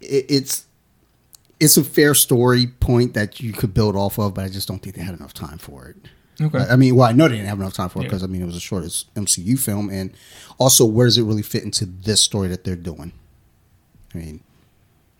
it, 0.00 0.26
it's 0.28 0.66
it's 1.58 1.76
a 1.76 1.84
fair 1.84 2.14
story 2.14 2.66
point 2.66 3.14
that 3.14 3.40
you 3.40 3.52
could 3.52 3.72
build 3.72 3.96
off 3.96 4.18
of, 4.18 4.34
but 4.34 4.44
I 4.44 4.48
just 4.48 4.68
don't 4.68 4.80
think 4.80 4.96
they 4.96 5.02
had 5.02 5.14
enough 5.14 5.32
time 5.32 5.58
for 5.58 5.88
it. 5.88 5.96
Okay. 6.40 6.58
I 6.58 6.76
mean, 6.76 6.94
well, 6.96 7.08
I 7.08 7.12
know 7.12 7.28
they 7.28 7.36
didn't 7.36 7.48
have 7.48 7.60
enough 7.60 7.72
time 7.74 7.88
for 7.88 8.00
it 8.00 8.02
Yeah. 8.02 8.08
because 8.08 8.22
I 8.22 8.26
mean 8.26 8.42
it 8.42 8.46
was 8.46 8.54
the 8.54 8.60
shortest 8.60 9.12
MCU 9.14 9.58
film, 9.58 9.88
and 9.90 10.12
also 10.58 10.84
where 10.84 11.06
does 11.06 11.16
it 11.18 11.22
really 11.22 11.42
fit 11.42 11.64
into 11.64 11.86
this 11.86 12.20
story 12.20 12.48
that 12.48 12.62
they're 12.64 12.76
doing? 12.76 13.12
I 14.14 14.18
mean, 14.18 14.40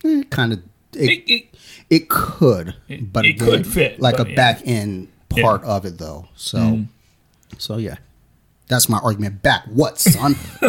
eh, 0.05 0.23
kind 0.31 0.53
of 0.53 0.59
it, 0.93 1.11
It- 1.11 1.31
it- 1.31 1.55
it 1.91 2.09
could, 2.09 2.75
It- 2.89 3.13
but 3.13 3.25
it 3.27 3.39
could 3.39 3.67
fit, 3.67 4.01
like 4.01 4.19
a 4.19 4.29
yeah. 4.29 4.35
back 4.35 4.63
end 4.65 5.09
Yeah. 5.35 5.43
part 5.43 5.65
of 5.65 5.85
it 5.85 5.99
though. 5.99 6.29
So, 6.37 6.59
Mm. 6.59 6.89
so 7.59 7.77
yeah, 7.79 7.97
that's 8.69 8.89
my 8.89 8.99
argument. 8.99 9.43
Back 9.43 9.65
what, 9.69 9.99
son? 9.99 10.37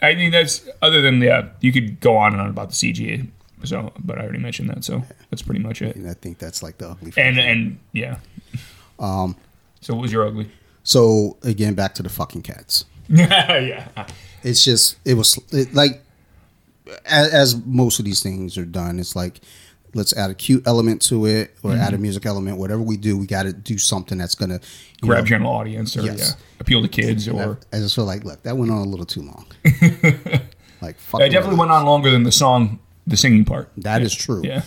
I 0.00 0.14
think 0.14 0.32
that's 0.32 0.66
other 0.80 1.00
than 1.00 1.20
yeah, 1.20 1.48
you 1.60 1.72
could 1.72 2.00
go 2.00 2.16
on 2.16 2.32
and 2.32 2.40
on 2.42 2.50
about 2.50 2.70
the 2.70 2.74
CG. 2.74 3.28
So, 3.64 3.92
but 4.02 4.18
I 4.18 4.22
already 4.22 4.40
mentioned 4.40 4.68
that, 4.70 4.82
so 4.82 5.04
that's 5.30 5.42
pretty 5.42 5.60
much 5.60 5.80
it. 5.82 5.94
and 5.94 6.08
I 6.10 6.14
think 6.14 6.38
that's 6.38 6.62
like 6.64 6.78
the 6.78 6.90
ugly. 6.90 7.12
And 7.16 7.36
thing. 7.36 7.38
and 7.48 7.78
yeah. 7.92 8.16
Um. 9.02 9.36
So 9.80 9.94
what 9.94 10.02
was 10.02 10.12
your 10.12 10.26
ugly? 10.26 10.48
so 10.84 11.36
again, 11.42 11.74
back 11.74 11.94
to 11.96 12.02
the 12.02 12.08
fucking 12.08 12.42
cats. 12.42 12.84
yeah. 13.08 13.88
it's 14.42 14.64
just 14.64 14.96
it 15.04 15.14
was 15.14 15.38
it, 15.52 15.74
like 15.74 16.02
as, 17.06 17.32
as 17.34 17.56
most 17.66 17.98
of 17.98 18.04
these 18.04 18.22
things 18.22 18.56
are 18.56 18.64
done 18.64 18.98
it's 18.98 19.14
like 19.16 19.40
let's 19.94 20.16
add 20.16 20.30
a 20.30 20.34
cute 20.34 20.66
element 20.66 21.02
to 21.02 21.26
it 21.26 21.54
or 21.62 21.72
add 21.72 21.90
a 21.90 21.92
Mm-hmm. 21.92 22.02
music 22.02 22.26
element 22.26 22.56
whatever 22.58 22.80
we 22.80 22.96
do 22.96 23.16
we 23.18 23.26
got 23.26 23.42
to 23.42 23.52
do 23.52 23.76
something 23.76 24.16
that's 24.18 24.34
gonna 24.36 24.60
you 25.02 25.08
Grab 25.08 25.24
know, 25.24 25.28
general 25.28 25.52
audience 25.52 25.96
or 25.96 26.02
Yes. 26.02 26.36
yeah, 26.38 26.44
appeal 26.60 26.80
to 26.82 26.88
kids 26.88 27.28
or. 27.28 27.58
i 27.72 27.76
just 27.78 27.94
feel 27.94 28.04
like 28.04 28.24
look 28.24 28.42
that 28.44 28.56
went 28.56 28.70
on 28.70 28.78
a 28.78 28.84
little 28.90 29.04
too 29.06 29.22
long 29.22 29.46
like 30.80 30.96
fuck 30.98 31.20
I 31.20 31.28
definitely 31.28 31.58
went 31.58 31.70
on 31.70 31.84
longer 31.84 32.10
than 32.10 32.22
the 32.22 32.32
song, 32.32 32.78
the 33.06 33.16
singing 33.16 33.44
part. 33.44 33.68
That 33.76 34.02
is 34.02 34.14
true 34.14 34.42
Yeah. 34.44 34.62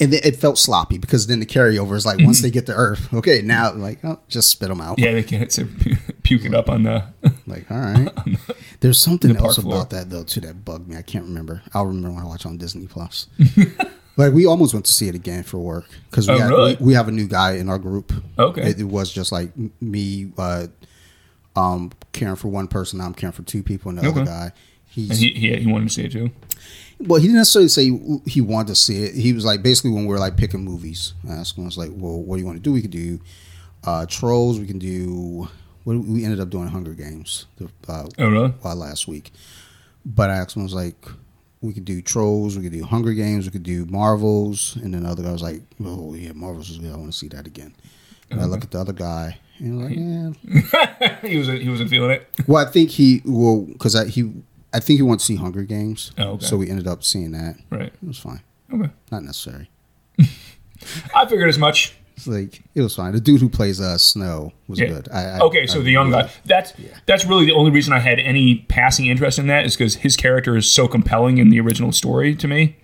And 0.00 0.12
then 0.12 0.20
it 0.24 0.36
felt 0.36 0.58
sloppy 0.58 0.98
because 0.98 1.26
then 1.26 1.40
the 1.40 1.46
carryover 1.46 1.94
is 1.94 2.04
like 2.06 2.18
once 2.20 2.40
they 2.42 2.50
get 2.50 2.66
to 2.66 2.72
earth 2.74 3.12
okay 3.12 3.42
now 3.42 3.72
like 3.72 3.98
oh, 4.04 4.18
just 4.28 4.50
spit 4.50 4.68
them 4.68 4.80
out 4.80 4.96
Mm-hmm. 4.96 5.04
Yeah, 5.04 5.12
they 5.12 5.22
can't 5.22 5.50
to 5.52 5.64
puke 6.22 6.44
it 6.44 6.54
up 6.54 6.68
on 6.68 6.82
the. 6.84 7.04
like 7.46 7.70
all 7.70 7.78
right 7.78 8.08
there's 8.80 8.98
something 9.00 9.32
park 9.34 9.44
else 9.44 9.58
floor. 9.58 9.74
about 9.76 9.90
that 9.90 10.08
though 10.10 10.24
too 10.24 10.40
that 10.40 10.64
bugged 10.64 10.88
me 10.88 10.96
i 10.96 11.02
can't 11.02 11.24
remember 11.24 11.62
i'll 11.74 11.86
remember 11.86 12.10
when 12.10 12.22
i 12.22 12.24
watch 12.26 12.46
on 12.46 12.56
disney 12.56 12.86
plus 12.86 13.26
like 14.16 14.32
we 14.32 14.46
almost 14.46 14.72
went 14.74 14.84
to 14.86 14.92
see 14.92 15.08
it 15.08 15.14
again 15.14 15.42
for 15.42 15.58
work 15.58 15.86
because 16.10 16.28
we, 16.28 16.34
Oh, 16.34 16.48
really? 16.48 16.76
we, 16.80 16.86
we 16.86 16.94
have 16.94 17.08
a 17.08 17.12
new 17.12 17.26
guy 17.26 17.52
in 17.56 17.68
our 17.68 17.78
group 17.78 18.12
Okay. 18.38 18.70
it, 18.70 18.80
it 18.80 18.84
was 18.84 19.12
just 19.12 19.32
like 19.32 19.50
me 19.80 20.32
uh 20.38 20.66
um 21.56 21.90
caring 22.12 22.36
for 22.36 22.48
one 22.48 22.68
person 22.68 23.00
i'm 23.00 23.14
caring 23.14 23.32
for 23.32 23.42
two 23.42 23.62
people 23.62 23.88
and 23.90 23.98
the 23.98 24.08
other 24.08 24.20
Okay. 24.22 24.30
guy 24.30 24.52
And 24.96 25.12
he, 25.12 25.30
he 25.32 25.56
he 25.56 25.66
wanted 25.66 25.88
to 25.88 25.94
see 25.94 26.04
it 26.04 26.12
too. 26.12 26.30
Well 27.00 27.20
he 27.20 27.26
didn't 27.26 27.38
necessarily 27.38 27.68
say 27.68 27.90
he 28.26 28.40
wanted 28.40 28.68
to 28.68 28.74
see 28.74 29.04
it 29.04 29.14
he 29.14 29.32
was 29.32 29.44
like 29.44 29.62
basically 29.62 29.90
when 29.90 30.02
we 30.06 30.08
were 30.12 30.18
like 30.18 30.36
picking 30.36 30.62
movies 30.64 31.14
i 31.28 31.32
asked 31.32 31.56
him 31.56 31.64
I 31.64 31.66
was 31.66 31.78
like 31.78 31.90
well 31.92 32.20
what 32.22 32.36
do 32.36 32.40
you 32.40 32.46
want 32.46 32.58
to 32.58 32.62
do 32.62 32.72
we 32.72 32.82
could 32.82 32.90
do 32.90 33.20
uh 33.84 34.04
trolls 34.06 34.58
we 34.60 34.66
can 34.66 34.78
do 34.78 35.48
what 35.84 35.96
we 35.96 36.24
ended 36.24 36.40
up 36.40 36.50
doing 36.50 36.68
hunger 36.68 36.92
games 36.92 37.46
uh, 37.88 38.06
Oh 38.18 38.28
really? 38.30 38.54
uh, 38.64 38.74
last 38.74 39.08
week. 39.08 39.32
But 40.04 40.30
I 40.30 40.36
asked 40.36 40.56
him, 40.56 40.62
I 40.62 40.64
was 40.64 40.74
like, 40.74 41.06
we 41.62 41.72
could 41.72 41.84
do 41.84 42.00
Trolls, 42.02 42.56
we 42.56 42.62
could 42.64 42.72
do 42.72 42.84
Hunger 42.84 43.12
Games, 43.12 43.46
we 43.46 43.50
could 43.50 43.62
do 43.62 43.84
Marvels. 43.86 44.76
And 44.76 44.94
then 44.94 45.02
the 45.02 45.08
other 45.10 45.22
guy 45.22 45.32
was 45.32 45.42
like, 45.42 45.62
oh, 45.84 46.14
yeah, 46.14 46.32
Marvels 46.32 46.70
is 46.70 46.78
good. 46.78 46.92
I 46.92 46.96
want 46.96 47.12
to 47.12 47.18
see 47.18 47.28
that 47.28 47.46
again. 47.46 47.74
And 48.30 48.40
I 48.40 48.44
look 48.44 48.62
at 48.62 48.70
the 48.70 48.78
other 48.80 48.92
guy, 48.92 49.38
and 49.58 49.82
I'm 49.82 49.84
like, 49.84 49.96
yeah. 49.96 51.20
he 51.28 51.36
was 51.36 51.48
he 51.48 51.68
wasn't 51.68 51.90
feeling 51.90 52.10
it. 52.12 52.28
Well, 52.46 52.64
I 52.64 52.70
think 52.70 52.90
he, 52.90 53.22
well, 53.24 53.62
because 53.62 53.98
he, 54.10 54.32
I 54.72 54.80
think 54.80 54.98
he 54.98 55.02
wants 55.02 55.24
to 55.26 55.32
see 55.32 55.36
Hunger 55.36 55.62
Games. 55.64 56.12
Oh, 56.18 56.30
okay. 56.32 56.46
So 56.46 56.56
we 56.56 56.68
ended 56.70 56.86
up 56.86 57.02
seeing 57.04 57.32
that. 57.32 57.56
Right. 57.70 57.92
It 58.02 58.06
was 58.06 58.18
fine. 58.18 58.40
Okay. 58.72 58.90
Not 59.10 59.24
necessary. 59.24 59.70
I 61.14 61.26
figured 61.26 61.48
as 61.48 61.58
much. 61.58 61.96
It's 62.16 62.26
like, 62.26 62.62
it 62.74 62.82
was 62.82 62.94
fine. 62.94 63.12
The 63.12 63.20
dude 63.20 63.40
who 63.40 63.48
plays 63.48 63.80
uh, 63.80 63.96
Snow 63.98 64.52
was 64.68 64.78
Yeah. 64.78 64.86
good. 64.88 65.08
I, 65.10 65.22
I, 65.24 65.38
okay, 65.40 65.66
so 65.66 65.80
I 65.80 65.82
the 65.82 65.90
young 65.90 66.10
guy. 66.10 66.30
That's 66.44 66.72
that's 67.06 67.24
really 67.24 67.46
the 67.46 67.52
only 67.52 67.70
reason 67.70 67.92
I 67.94 67.98
had 67.98 68.18
any 68.18 68.66
passing 68.68 69.06
interest 69.06 69.38
in 69.38 69.46
that 69.46 69.64
is 69.64 69.74
because 69.74 69.96
his 69.96 70.16
character 70.16 70.56
is 70.56 70.70
so 70.70 70.86
compelling 70.86 71.38
in 71.38 71.48
the 71.48 71.58
original 71.60 71.92
story 71.92 72.34
to 72.36 72.46
me. 72.46 72.76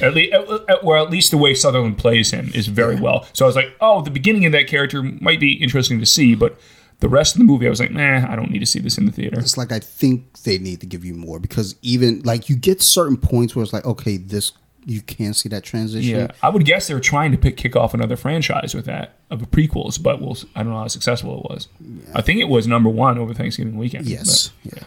At 0.00 0.14
least, 0.14 0.34
or 0.82 0.96
at 0.98 1.10
least 1.10 1.30
the 1.32 1.36
way 1.38 1.52
Sutherland 1.54 1.98
plays 1.98 2.30
him 2.30 2.50
is 2.54 2.68
very 2.68 2.94
well. 2.94 3.26
So 3.32 3.44
I 3.44 3.48
was 3.48 3.56
like, 3.56 3.74
oh, 3.80 4.02
the 4.02 4.10
beginning 4.10 4.46
of 4.46 4.52
that 4.52 4.66
character 4.68 5.02
might 5.02 5.40
be 5.40 5.52
interesting 5.54 5.98
to 5.98 6.06
see, 6.06 6.34
but 6.36 6.58
the 7.00 7.08
rest 7.08 7.34
of 7.34 7.38
the 7.38 7.44
movie, 7.44 7.66
I 7.66 7.70
was 7.70 7.80
like, 7.80 7.90
nah, 7.90 8.30
I 8.30 8.36
don't 8.36 8.50
need 8.50 8.58
to 8.60 8.66
see 8.66 8.78
this 8.78 8.96
in 8.98 9.06
the 9.06 9.12
theater. 9.12 9.38
It's 9.40 9.56
like 9.58 9.72
I 9.72 9.78
think 9.78 10.40
they 10.44 10.58
need 10.58 10.80
to 10.80 10.86
give 10.86 11.04
you 11.04 11.14
more 11.14 11.40
because 11.40 11.74
even 11.82 12.20
like 12.22 12.48
you 12.48 12.56
get 12.56 12.80
certain 12.82 13.16
points 13.16 13.56
where 13.56 13.62
it's 13.62 13.72
like, 13.72 13.84
okay, 13.86 14.16
this 14.16 14.52
you 14.86 15.02
can't 15.02 15.36
see 15.36 15.48
that 15.50 15.62
transition. 15.62 16.16
Yeah, 16.18 16.28
I 16.42 16.48
would 16.48 16.64
guess 16.64 16.88
they 16.88 16.94
were 16.94 17.00
trying 17.00 17.32
to 17.32 17.38
pick, 17.38 17.58
kick 17.58 17.76
off 17.76 17.92
another 17.92 18.16
franchise 18.16 18.74
with 18.74 18.86
that 18.86 19.14
of 19.30 19.40
the 19.40 19.46
prequels, 19.46 20.02
but 20.02 20.22
we'll, 20.22 20.36
I 20.56 20.62
don't 20.62 20.72
know 20.72 20.78
how 20.78 20.88
successful 20.88 21.38
it 21.44 21.50
was. 21.50 21.68
I 22.14 22.22
think 22.22 22.40
it 22.40 22.48
was 22.48 22.66
number 22.66 22.88
one 22.88 23.18
over 23.18 23.34
Thanksgiving 23.34 23.76
weekend. 23.76 24.06
Yes. 24.06 24.52
but- 24.64 24.72
yeah. 24.74 24.84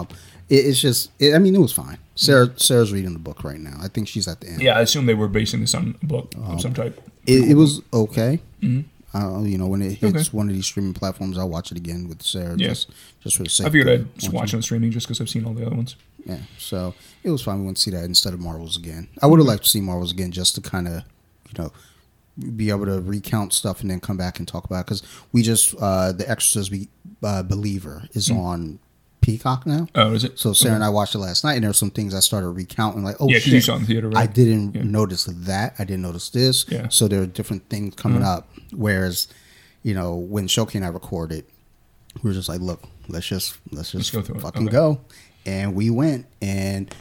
Um, 0.00 0.08
it, 0.50 0.66
it's 0.66 0.80
just. 0.80 1.10
It, 1.18 1.34
I 1.34 1.38
mean, 1.38 1.54
it 1.54 1.60
was 1.60 1.72
fine. 1.72 1.96
Sarah 2.14 2.52
Sarah's 2.56 2.92
reading 2.92 3.14
the 3.14 3.18
book 3.18 3.42
right 3.42 3.58
now. 3.58 3.78
I 3.80 3.88
think 3.88 4.06
she's 4.06 4.28
at 4.28 4.42
the 4.42 4.48
end. 4.48 4.60
Yeah, 4.60 4.76
I 4.76 4.82
assume 4.82 5.06
they 5.06 5.14
were 5.14 5.28
basing 5.28 5.60
this 5.62 5.74
on 5.74 5.96
a 6.02 6.06
book 6.06 6.34
of 6.44 6.60
some 6.60 6.74
type. 6.74 7.00
It, 7.26 7.50
it 7.52 7.54
was 7.54 7.80
okay. 7.92 8.40
Uh, 9.14 9.42
you 9.42 9.58
know, 9.58 9.66
when 9.66 9.82
it 9.82 9.92
hits. 9.98 10.16
Okay. 10.28 10.36
one 10.36 10.48
of 10.48 10.54
these 10.54 10.64
streaming 10.66 10.94
platforms, 10.94 11.36
I'll 11.36 11.48
watch 11.50 11.70
it 11.70 11.76
again 11.76 12.08
with 12.08 12.22
Sarah. 12.22 12.54
Yeah. 12.56 12.68
Just 12.68 12.90
just 13.22 13.36
for 13.36 13.42
the 13.44 13.50
sake. 13.50 13.66
I 13.66 13.70
figured 13.70 13.88
I'd 13.88 14.06
watching. 14.14 14.32
watch 14.32 14.54
on 14.54 14.62
streaming 14.62 14.90
just 14.90 15.06
because 15.06 15.20
I've 15.20 15.28
seen 15.28 15.44
all 15.44 15.52
the 15.54 15.66
other 15.66 15.76
ones. 15.76 15.96
Yeah. 16.24 16.38
So 16.58 16.94
it 17.22 17.30
was 17.30 17.42
fine. 17.42 17.58
We 17.60 17.64
went 17.66 17.76
to 17.76 17.82
see 17.82 17.90
that 17.90 18.04
instead 18.04 18.32
of 18.32 18.40
Marvels 18.40 18.76
again. 18.78 19.08
I 19.20 19.26
would 19.26 19.38
have 19.38 19.46
liked 19.46 19.64
to 19.64 19.68
see 19.70 19.80
Marvels 19.80 20.12
again 20.12 20.30
just 20.32 20.54
to 20.54 20.60
kind 20.60 20.86
of, 20.88 21.02
you 21.54 21.62
know, 21.62 21.72
be 22.56 22.70
able 22.70 22.86
to 22.86 23.00
recount 23.00 23.52
stuff 23.52 23.82
and 23.82 23.90
then 23.90 24.00
come 24.00 24.16
back 24.16 24.38
and 24.38 24.48
talk 24.48 24.64
about 24.64 24.86
because 24.86 25.02
we 25.32 25.42
just 25.42 25.74
uh 25.80 26.12
the 26.12 26.28
Exorcist 26.30 26.70
Be- 26.70 26.88
uh, 27.22 27.42
Believer 27.42 28.04
is 28.14 28.28
Mm. 28.30 28.38
on 28.38 28.78
Peacock 29.20 29.66
now. 29.66 29.86
Oh, 29.94 30.12
is 30.14 30.24
it? 30.24 30.38
So 30.38 30.52
Sarah 30.52 30.74
and 30.74 30.82
I 30.82 30.88
watched 30.88 31.14
it 31.14 31.18
last 31.18 31.44
night, 31.44 31.54
and 31.54 31.62
there 31.62 31.68
were 31.70 31.74
some 31.74 31.90
things 31.92 32.12
I 32.14 32.18
started 32.20 32.48
recounting, 32.48 33.04
like, 33.04 33.16
oh 33.20 33.28
Yeah, 33.28 33.38
shit, 33.38 33.52
you 33.52 33.60
saw 33.60 33.74
it 33.76 33.80
in 33.80 33.86
theater, 33.86 34.08
right? 34.08 34.16
I 34.16 34.26
didn't 34.26 34.74
Yeah. 34.74 34.82
notice 34.82 35.24
that. 35.30 35.74
I 35.78 35.84
didn't 35.84 36.02
notice 36.02 36.30
this. 36.30 36.64
Yeah. 36.68 36.88
So 36.88 37.06
there 37.06 37.22
are 37.22 37.26
different 37.26 37.68
things 37.68 37.94
coming 37.94 38.22
up. 38.22 38.48
Whereas 38.72 39.28
you 39.82 39.94
know, 39.94 40.14
when 40.14 40.46
Shoki 40.46 40.76
and 40.76 40.84
I 40.84 40.88
recorded, 40.88 41.44
we 42.22 42.30
were 42.30 42.34
just 42.34 42.48
like, 42.48 42.60
look, 42.60 42.82
let's 43.08 43.26
just 43.26 43.58
let's 43.70 43.92
just 43.92 44.12
go 44.12 44.22
through 44.22 44.36
it. 44.36 44.42
fucking 44.42 44.62
Okay. 44.68 44.72
go, 44.72 45.00
and 45.46 45.74
we 45.74 45.90
went, 45.90 46.26
and 46.40 46.94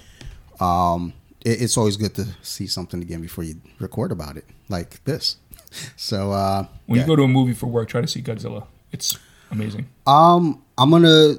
um, 0.59 1.13
it, 1.45 1.61
it's 1.61 1.77
always 1.77 1.97
good 1.97 2.15
to 2.15 2.25
see 2.41 2.67
something 2.67 3.01
again 3.01 3.21
before 3.21 3.43
you 3.43 3.55
record 3.79 4.11
about 4.11 4.37
it, 4.37 4.45
like 4.69 5.03
this. 5.05 5.37
So 5.95 6.33
uh, 6.33 6.65
When 6.85 6.97
yeah. 6.97 7.03
you 7.03 7.07
go 7.07 7.15
to 7.15 7.23
a 7.23 7.27
movie 7.29 7.53
for 7.53 7.67
work, 7.67 7.87
try 7.87 8.01
to 8.01 8.07
see 8.07 8.21
Godzilla. 8.21 8.65
It's 8.91 9.17
amazing. 9.51 9.87
Um, 10.05 10.61
I'm 10.77 10.89
gonna. 10.91 11.35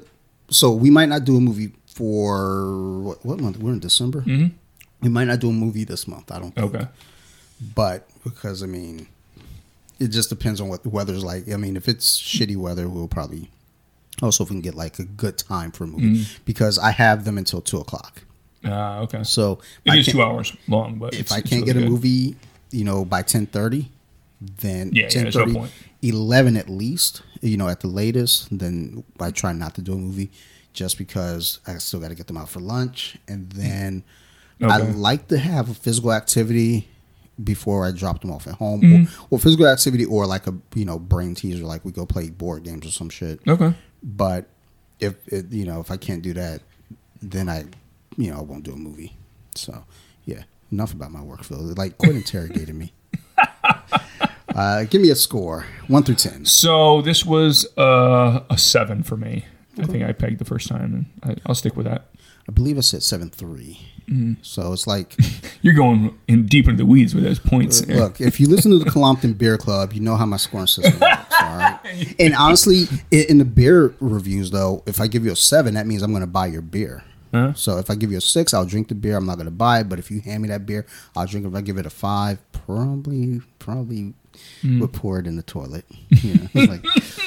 So 0.49 0.71
we 0.71 0.89
might 0.89 1.07
not 1.07 1.23
do 1.23 1.37
a 1.37 1.39
movie 1.39 1.71
for 1.85 2.99
what, 3.01 3.23
what 3.23 3.39
month? 3.39 3.57
We're 3.57 3.73
in 3.73 3.79
December. 3.79 4.21
Mm-hmm. 4.21 4.55
We 5.01 5.09
might 5.09 5.25
not 5.25 5.39
do 5.39 5.49
a 5.49 5.53
movie 5.53 5.83
this 5.83 6.07
month. 6.07 6.31
I 6.31 6.39
don't. 6.39 6.51
Think. 6.55 6.73
Okay. 6.75 6.87
But 7.75 8.07
because 8.23 8.63
I 8.63 8.65
mean, 8.65 9.07
it 9.99 10.07
just 10.09 10.29
depends 10.29 10.59
on 10.61 10.69
what 10.69 10.83
the 10.83 10.89
weather's 10.89 11.23
like. 11.23 11.51
I 11.51 11.57
mean, 11.57 11.75
if 11.77 11.87
it's 11.87 12.19
shitty 12.19 12.55
weather, 12.57 12.87
we'll 12.89 13.07
probably 13.07 13.49
also 14.21 14.43
if 14.43 14.49
we 14.49 14.55
can 14.55 14.61
get 14.61 14.75
like 14.75 14.99
a 14.99 15.03
good 15.05 15.37
time 15.37 15.71
for 15.71 15.83
a 15.85 15.87
movie 15.87 16.19
Mm-hmm. 16.19 16.41
because 16.45 16.77
I 16.79 16.91
have 16.91 17.25
them 17.25 17.37
until 17.37 17.61
two 17.61 17.79
o'clock. 17.79 18.23
Uh, 18.65 19.01
okay. 19.01 19.23
So 19.23 19.59
It 19.85 19.95
is 19.95 20.07
two 20.07 20.21
hours 20.21 20.55
long, 20.67 20.97
but 20.97 21.13
if 21.13 21.31
I 21.31 21.41
can't 21.41 21.51
really 21.61 21.65
get 21.65 21.75
a 21.77 21.79
good. 21.81 21.89
movie, 21.89 22.35
you 22.71 22.83
know, 22.85 23.03
by 23.05 23.21
ten 23.23 23.45
thirty, 23.45 23.91
then 24.39 24.91
Yeah, 24.93 25.03
yeah, 25.03 25.09
ten 25.09 25.23
there's 25.23 25.35
no 25.35 25.41
thirty, 25.45 25.53
point. 25.55 25.71
eleven 26.01 26.55
at 26.57 26.69
least, 26.69 27.21
you 27.41 27.57
know, 27.57 27.67
at 27.67 27.81
the 27.81 27.87
latest, 27.87 28.57
then 28.57 29.03
I 29.19 29.31
try 29.31 29.51
not 29.53 29.75
to 29.75 29.81
do 29.81 29.93
a 29.93 29.97
movie 29.97 30.31
just 30.73 30.97
because 30.97 31.59
I 31.67 31.77
still 31.79 31.99
got 31.99 32.07
to 32.09 32.15
get 32.15 32.27
them 32.27 32.37
out 32.37 32.49
for 32.49 32.59
lunch, 32.59 33.17
and 33.27 33.49
then 33.51 34.03
I 34.61 34.77
like 34.77 35.27
to 35.27 35.37
have 35.37 35.69
a 35.69 35.73
physical 35.73 36.13
activity 36.13 36.87
before 37.41 37.85
I 37.85 37.91
drop 37.91 38.21
them 38.21 38.31
off 38.31 38.47
at 38.47 38.55
home, 38.55 38.81
Mm-hmm. 38.81 39.23
or, 39.33 39.37
or 39.37 39.39
physical 39.39 39.67
activity, 39.67 40.05
or 40.05 40.25
like 40.25 40.47
a 40.47 40.53
you 40.75 40.85
know 40.85 40.99
brain 40.99 41.35
teaser, 41.35 41.63
like 41.65 41.83
we 41.85 41.91
go 41.91 42.05
play 42.05 42.29
board 42.29 42.63
games 42.63 42.85
or 42.85 42.91
some 42.91 43.09
shit. 43.09 43.39
Okay. 43.47 43.73
But 44.03 44.49
if 44.99 45.15
it, 45.27 45.51
you 45.51 45.65
know 45.65 45.79
if 45.79 45.89
I 45.91 45.97
can't 45.97 46.21
do 46.21 46.33
that, 46.33 46.61
then 47.21 47.49
I 47.49 47.65
you 48.17 48.31
know 48.31 48.37
I 48.37 48.41
won't 48.41 48.63
do 48.63 48.73
a 48.73 48.77
movie. 48.77 49.15
So 49.55 49.83
yeah, 50.25 50.43
enough 50.71 50.93
about 50.93 51.11
my 51.11 51.21
work, 51.21 51.43
Phil. 51.43 51.59
Like 51.77 51.97
quit 51.97 52.15
interrogating 52.15 52.77
me. 52.77 52.93
Uh, 54.55 54.83
give 54.83 55.01
me 55.01 55.09
a 55.09 55.15
score, 55.15 55.65
one 55.87 56.03
through 56.03 56.13
ten. 56.13 56.45
So 56.45 57.01
this 57.01 57.25
was 57.25 57.65
uh, 57.75 58.43
a 58.51 58.57
seven 58.57 59.01
for 59.01 59.17
me. 59.17 59.45
I 59.79 59.85
think 59.85 60.03
I 60.03 60.11
pegged 60.11 60.37
the 60.37 60.45
first 60.45 60.67
time, 60.67 61.07
and 61.23 61.37
I, 61.37 61.41
I'll 61.47 61.55
stick 61.55 61.75
with 61.75 61.87
that. 61.87 62.05
I 62.47 62.51
believe 62.51 62.77
I 62.77 62.81
said 62.81 63.03
seven 63.03 63.29
three. 63.29 63.79
Mm-hmm. 64.09 64.33
So 64.41 64.73
it's 64.73 64.85
like, 64.85 65.15
You're 65.61 65.73
going 65.73 66.17
in 66.27 66.45
deep 66.45 66.65
into 66.67 66.77
the 66.77 66.85
weeds 66.85 67.15
with 67.15 67.23
those 67.23 67.39
points. 67.39 67.85
look, 67.87 68.19
if 68.19 68.37
you 68.39 68.47
listen 68.49 68.71
to 68.71 68.77
the 68.79 68.89
Colompton 68.89 69.37
Beer 69.37 69.57
Club, 69.57 69.93
you 69.93 70.01
know 70.01 70.17
how 70.17 70.25
my 70.25 70.35
scoring 70.37 70.67
system 70.67 70.99
works. 70.99 71.33
All 71.41 71.57
right. 71.57 72.15
And 72.19 72.35
honestly, 72.35 72.83
in 73.11 73.37
the 73.37 73.45
beer 73.45 73.95
reviews, 74.01 74.51
though, 74.51 74.83
if 74.85 74.99
I 74.99 75.07
give 75.07 75.23
you 75.23 75.31
a 75.31 75.35
seven, 75.37 75.75
that 75.75 75.87
means 75.87 76.01
I'm 76.01 76.11
going 76.11 76.19
to 76.21 76.27
buy 76.27 76.47
your 76.47 76.61
beer. 76.61 77.03
Huh? 77.33 77.53
So 77.53 77.77
if 77.77 77.89
I 77.89 77.95
give 77.95 78.11
you 78.11 78.17
a 78.17 78.21
six, 78.21 78.53
I'll 78.53 78.65
drink 78.65 78.89
the 78.89 78.95
beer. 78.95 79.15
I'm 79.15 79.25
not 79.25 79.35
going 79.35 79.45
to 79.45 79.51
buy 79.51 79.79
it. 79.79 79.89
But 79.89 79.99
if 79.99 80.11
you 80.11 80.19
hand 80.19 80.43
me 80.43 80.49
that 80.49 80.65
beer, 80.65 80.85
I'll 81.15 81.25
drink 81.25 81.45
it. 81.45 81.49
If 81.49 81.55
I 81.55 81.61
give 81.61 81.77
it 81.77 81.85
a 81.85 81.89
five, 81.89 82.39
probably, 82.51 83.39
probably 83.59 84.13
Mm. 84.63 84.81
would 84.81 84.93
pour 84.93 85.19
it 85.19 85.27
in 85.27 85.35
the 85.35 85.43
toilet. 85.43 85.85
You 86.09 86.33
know, 86.33 86.47
it's 86.55 86.67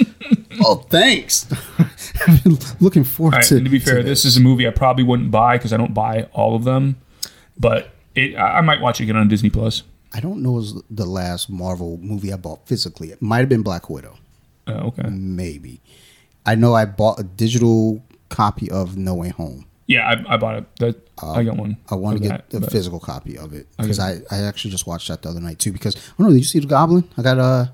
like, 0.01 0.06
oh, 0.61 0.77
thanks. 0.91 1.47
I've 2.27 2.43
been 2.45 2.59
looking 2.81 3.05
forward 3.05 3.35
All 3.35 3.39
right, 3.41 3.47
to. 3.49 3.57
and 3.57 3.65
to 3.65 3.71
be 3.71 3.79
fair, 3.79 4.03
this 4.03 4.25
is 4.25 4.37
a 4.37 4.41
movie 4.41 4.67
I 4.67 4.71
probably 4.71 5.05
wouldn't 5.05 5.31
buy 5.31 5.57
because 5.59 5.73
I 5.73 5.77
don't 5.77 5.95
buy 5.95 6.29
all 6.33 6.55
of 6.57 6.65
them. 6.65 6.97
But 7.59 7.91
it, 8.15 8.37
I 8.37 8.59
I 8.59 8.61
might 8.63 8.81
watch 8.81 9.01
it 9.01 9.05
again 9.05 9.17
on 9.17 9.29
Disney 9.29 9.51
Plus. 9.51 9.83
I 10.13 10.21
don't 10.21 10.43
know 10.43 10.53
was 10.53 10.81
the 10.91 11.05
last 11.05 11.51
Marvel 11.51 11.99
movie 11.99 12.33
I 12.33 12.37
bought 12.37 12.67
physically. 12.67 13.11
It 13.11 13.21
might 13.21 13.39
have 13.41 13.49
been 13.49 13.63
Black 13.63 13.91
Widow, 13.91 14.17
Uh, 14.67 14.73
okay. 14.89 15.09
maybe. 15.11 15.81
I 16.47 16.55
know 16.55 16.75
I 16.75 16.85
bought 16.85 17.19
a 17.21 17.23
digital 17.25 18.03
copy 18.29 18.71
of 18.71 18.97
No 18.97 19.15
Way 19.15 19.29
Home. 19.31 19.67
Yeah, 19.89 20.09
I, 20.09 20.35
I 20.35 20.37
bought 20.37 20.57
it. 20.57 20.77
That 20.77 21.09
I 21.23 21.45
got 21.45 21.57
one. 21.57 21.77
I 21.91 21.95
want 21.97 22.19
to 22.21 22.29
get 22.29 22.49
that, 22.51 22.63
a 22.65 22.71
physical 22.71 22.99
copy 23.01 23.37
of 23.39 23.53
it 23.53 23.67
because 23.79 24.01
Okay. 24.01 24.23
I, 24.31 24.37
I 24.37 24.43
actually 24.43 24.71
just 24.71 24.87
watched 24.87 25.09
that 25.09 25.23
the 25.23 25.29
other 25.29 25.41
night 25.41 25.59
too. 25.59 25.73
Because 25.73 25.97
oh 26.19 26.25
no, 26.25 26.29
did 26.31 26.39
you 26.39 26.45
see 26.45 26.59
the 26.61 26.67
Goblin? 26.67 27.05
I 27.17 27.23
got 27.23 27.39
uh 27.39 27.67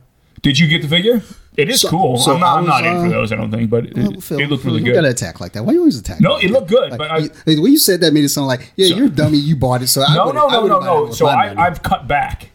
Did 0.42 0.58
you 0.58 0.68
get 0.68 0.82
the 0.82 0.88
figure? 0.88 1.22
It 1.56 1.68
is 1.68 1.80
So- 1.82 1.90
cool. 1.90 2.16
so 2.16 2.32
I'm 2.34 2.40
not, 2.40 2.58
I'm 2.58 2.64
not 2.66 2.82
was, 2.82 2.90
in 2.92 3.00
for 3.00 3.06
uh, 3.06 3.18
those. 3.20 3.32
I 3.32 3.36
don't 3.36 3.50
think, 3.50 3.68
but 3.70 3.84
it, 3.86 3.94
well, 3.96 4.20
Phil, 4.20 4.40
it 4.40 4.48
looked 4.48 4.62
Phil, 4.62 4.72
really 4.74 4.84
you 4.86 4.94
gotta 4.94 5.10
attack 5.10 5.38
like 5.40 5.52
that. 5.52 5.64
Why 5.66 5.72
you 5.74 5.80
always 5.80 5.98
attack? 5.98 6.20
No, 6.20 6.32
like 6.34 6.44
it 6.44 6.50
looked 6.50 6.68
good, 6.68 6.90
Like, 6.92 6.98
but 6.98 7.10
I- 7.10 7.18
you- 7.18 7.62
when 7.62 7.72
you 7.72 7.78
said 7.78 8.00
that 8.00 8.12
made 8.14 8.24
it 8.24 8.30
sound 8.30 8.46
like 8.46 8.72
yeah, 8.76 8.88
So- 8.88 8.96
you're 8.96 9.06
a 9.06 9.10
dummy. 9.10 9.36
You 9.38 9.56
bought 9.56 9.82
it, 9.82 9.88
so 9.88 10.02
I 10.02 10.14
No, 10.14 10.30
no, 10.30 10.48
I 10.48 10.52
no, 10.52 10.66
no, 10.66 10.80
no. 10.80 11.10
So 11.12 11.26
I, 11.26 11.48
money. 11.48 11.58
I've 11.60 11.82
cut 11.82 12.08
back 12.08 12.50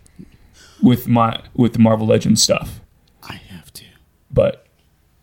with 0.81 1.07
my 1.07 1.39
with 1.55 1.73
the 1.73 1.79
Marvel 1.79 2.07
Legends 2.07 2.41
stuff, 2.41 2.79
I 3.23 3.33
have 3.33 3.71
to. 3.73 3.83
but 4.31 4.63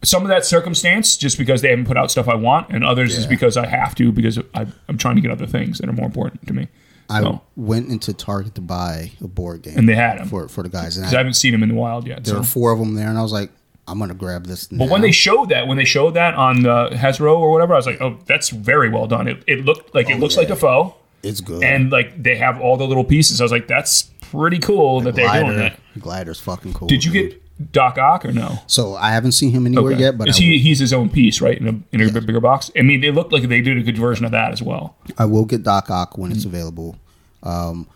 some 0.03 0.23
of 0.23 0.29
that 0.29 0.45
circumstance 0.45 1.17
just 1.17 1.39
because 1.39 1.63
they 1.63 1.71
haven't 1.71 1.87
put 1.87 1.97
out 1.97 2.11
stuff 2.11 2.29
I 2.29 2.35
want, 2.35 2.69
and 2.71 2.85
others 2.85 3.17
is 3.17 3.27
because 3.27 3.57
I 3.57 3.67
have 3.67 3.95
to 3.97 4.13
because 4.13 4.39
I, 4.55 4.67
I'm 4.89 4.99
trying 4.99 5.15
to 5.17 5.23
get 5.23 5.31
other 5.31 5.47
things 5.47 5.79
that 5.79 5.89
are 5.89 5.93
more 5.95 6.07
important 6.07 6.47
to 6.47 6.53
me. 6.53 6.69
I 7.09 7.21
So, 7.21 7.41
went 7.57 7.89
into 7.89 8.13
Target 8.13 8.55
to 8.57 8.61
buy 8.61 9.13
a 9.23 9.29
board 9.29 9.63
game, 9.63 9.79
and 9.79 9.89
they 9.89 9.95
had 9.95 10.19
them 10.19 10.29
for 10.29 10.49
for 10.49 10.63
the 10.63 10.69
guys, 10.69 10.97
and 10.97 11.07
I 11.07 11.11
I, 11.13 11.17
haven't 11.19 11.35
seen 11.35 11.53
them 11.53 11.63
in 11.63 11.69
the 11.71 11.75
wild 11.75 12.07
yet. 12.07 12.25
there 12.25 12.35
So. 12.35 12.39
were 12.41 12.45
four 12.47 12.73
of 12.73 12.79
them 12.79 12.95
there, 12.95 13.09
and 13.09 13.17
I 13.19 13.23
was 13.23 13.33
like, 13.33 13.51
I'm 13.87 13.99
gonna 13.99 14.15
grab 14.15 14.47
this. 14.47 14.67
But 14.69 14.89
when 14.89 15.01
they 15.03 15.13
showed 15.13 15.51
that, 15.51 15.67
when 15.67 15.77
they 15.77 15.85
showed 15.85 16.15
that 16.15 16.35
on 16.35 16.63
the 16.63 16.89
Hasbro 16.93 17.37
or 17.37 17.51
whatever, 17.51 17.75
I 17.75 17.77
was 17.77 17.87
like, 17.87 18.01
oh, 18.01 18.19
that's 18.27 18.49
very 18.51 18.89
well 18.89 19.07
done. 19.07 19.29
It, 19.29 19.43
it 19.47 19.65
looked 19.65 19.95
like 19.95 20.09
it 20.09 20.15
Oh, 20.15 20.19
looks 20.19 20.35
yeah. 20.35 20.41
like 20.41 20.51
a 20.51 20.57
foe, 20.57 20.95
it's 21.23 21.41
good, 21.41 21.63
and 21.63 21.91
like 21.93 22.23
they 22.23 22.37
have 22.37 22.61
all 22.61 22.77
the 22.77 22.87
little 22.87 23.05
pieces. 23.05 23.41
I 23.41 23.45
was 23.45 23.53
like, 23.53 23.67
that's 23.69 24.05
pretty 24.31 24.59
cool 24.59 25.01
that 25.03 25.15
they're 25.15 25.29
doing 25.29 25.45
glider, 25.55 25.59
that. 25.59 25.81
glider's 26.01 26.41
fucking 26.41 26.73
cool. 26.73 26.89
Did 26.89 27.05
you 27.05 27.13
dude. 27.13 27.31
get 27.33 27.73
Doc 27.73 27.99
Ock 27.99 28.25
or 28.25 28.33
no? 28.33 28.59
So 28.67 28.95
I 28.95 29.13
haven't 29.13 29.33
seen 29.33 29.51
him 29.53 29.67
anywhere 29.67 29.93
Okay. 29.93 30.01
yet, 30.01 30.17
but 30.19 30.35
he 30.35 30.59
he's 30.59 30.79
his 30.79 30.93
own 30.95 31.11
piece, 31.11 31.41
right? 31.43 31.57
In 31.59 31.69
a 31.69 31.95
in 31.95 32.01
a 32.01 32.21
bigger 32.21 32.41
box. 32.41 32.71
I 32.77 32.83
mean, 32.83 33.01
they 33.03 33.11
looked 33.11 33.33
like 33.33 33.43
they 33.49 33.61
did 33.61 33.77
a 33.77 33.83
good 33.83 33.99
version 33.99 34.25
of 34.25 34.31
that 34.33 34.51
as 34.53 34.63
well. 34.63 34.97
I 35.19 35.27
will 35.27 35.45
get 35.45 35.63
Doc 35.63 35.91
Ock 35.91 36.17
when 36.17 36.31
Mm-hmm. 36.31 36.37
it's 36.37 36.47
available. 36.47 36.97
Um, 37.43 37.87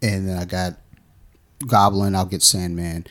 and 0.00 0.28
then 0.28 0.38
I 0.38 0.44
got 0.44 0.76
Goblin. 1.66 2.14
I'll 2.14 2.24
get 2.24 2.42
Sandman. 2.42 3.06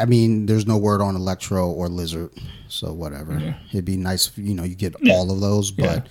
I 0.00 0.06
mean, 0.06 0.46
there's 0.46 0.66
no 0.66 0.76
word 0.78 1.00
on 1.02 1.14
Electro 1.16 1.68
or 1.70 1.88
Lizard, 1.88 2.30
so 2.68 2.92
whatever. 2.92 3.38
Yeah. 3.38 3.54
It'd 3.72 3.84
be 3.84 3.96
nice 3.96 4.28
if 4.28 4.38
you 4.38 4.54
know 4.54 4.64
you 4.64 4.74
get 4.74 4.94
Yeah. 5.00 5.14
all 5.14 5.30
of 5.30 5.40
those, 5.40 5.70
but. 5.70 6.06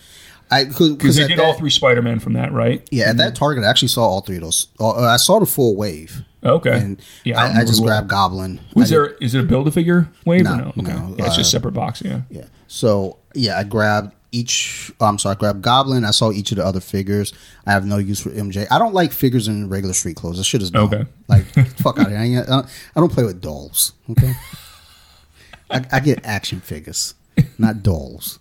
I 0.51 0.63
Because 0.63 1.15
they 1.15 1.23
at 1.25 1.27
did 1.29 1.37
that, 1.37 1.45
all 1.45 1.53
three 1.53 1.69
Spider 1.69 2.01
Man 2.01 2.17
from 2.19 2.33
that, 2.33 2.51
right? 2.51 2.81
yeah 2.89 3.07
at 3.11 3.17
that 3.17 3.35
Target 3.35 3.63
I 3.63 3.69
actually 3.69 3.89
saw 3.89 4.01
all 4.01 4.21
three 4.21 4.37
of 4.37 4.41
those. 4.41 4.65
Uh, 4.79 4.95
I 5.05 5.17
saw 5.17 5.39
the 5.39 5.45
full 5.45 5.75
wave, 5.75 6.23
Okay. 6.43 6.75
and 6.75 6.99
yeah, 7.23 7.37
I, 7.37 7.41
I 7.43 7.47
remember 7.49 7.67
just 7.67 7.83
grabbed 7.83 8.07
Goblin. 8.09 8.59
Was 8.73 8.91
I 8.91 8.95
there 8.95 9.05
is 9.21 9.35
it 9.35 9.41
a 9.41 9.43
build 9.43 9.67
a 9.67 9.71
figure 9.71 10.09
wave 10.25 10.45
No, 10.45 10.53
or 10.53 10.57
no? 10.57 10.67
Okay. 10.69 10.81
no, 10.91 11.15
yeah, 11.19 11.27
it's 11.27 11.35
just 11.35 11.53
uh, 11.53 11.57
separate 11.59 11.73
box. 11.73 12.01
Yeah. 12.03 12.21
Yeah. 12.31 12.45
So 12.67 13.17
yeah, 13.35 13.59
I 13.59 13.63
grabbed 13.63 14.15
each. 14.31 14.91
Oh, 14.99 15.05
I'm 15.05 15.17
sorry, 15.17 15.35
I 15.35 15.39
grabbed 15.39 15.61
Goblin. 15.61 16.05
I 16.05 16.11
saw 16.11 16.31
each 16.31 16.51
of 16.51 16.57
the 16.57 16.65
other 16.65 16.79
figures. 16.79 17.33
I 17.65 17.71
have 17.71 17.85
no 17.85 17.97
use 17.97 18.21
for 18.21 18.29
MJ. 18.29 18.67
I 18.71 18.79
don't 18.79 18.93
like 18.93 19.11
figures 19.11 19.47
in 19.47 19.69
regular 19.69 19.93
street 19.93 20.15
clothes. 20.15 20.37
This 20.37 20.45
shit 20.45 20.61
is 20.61 20.71
dumb. 20.71 20.85
Okay. 20.85 21.05
Like 21.27 21.45
fuck 21.77 21.99
out 21.99 22.11
of 22.11 22.17
here. 22.17 22.45
I, 22.49 22.59
I 22.59 22.99
don't, 22.99 23.11
play 23.11 23.23
with 23.23 23.41
dolls. 23.41 23.93
Okay. 24.09 24.33
I, 25.69 25.85
I 25.91 25.99
get 25.99 26.25
action 26.25 26.61
figures, 26.61 27.13
not 27.57 27.83
dolls. 27.83 28.39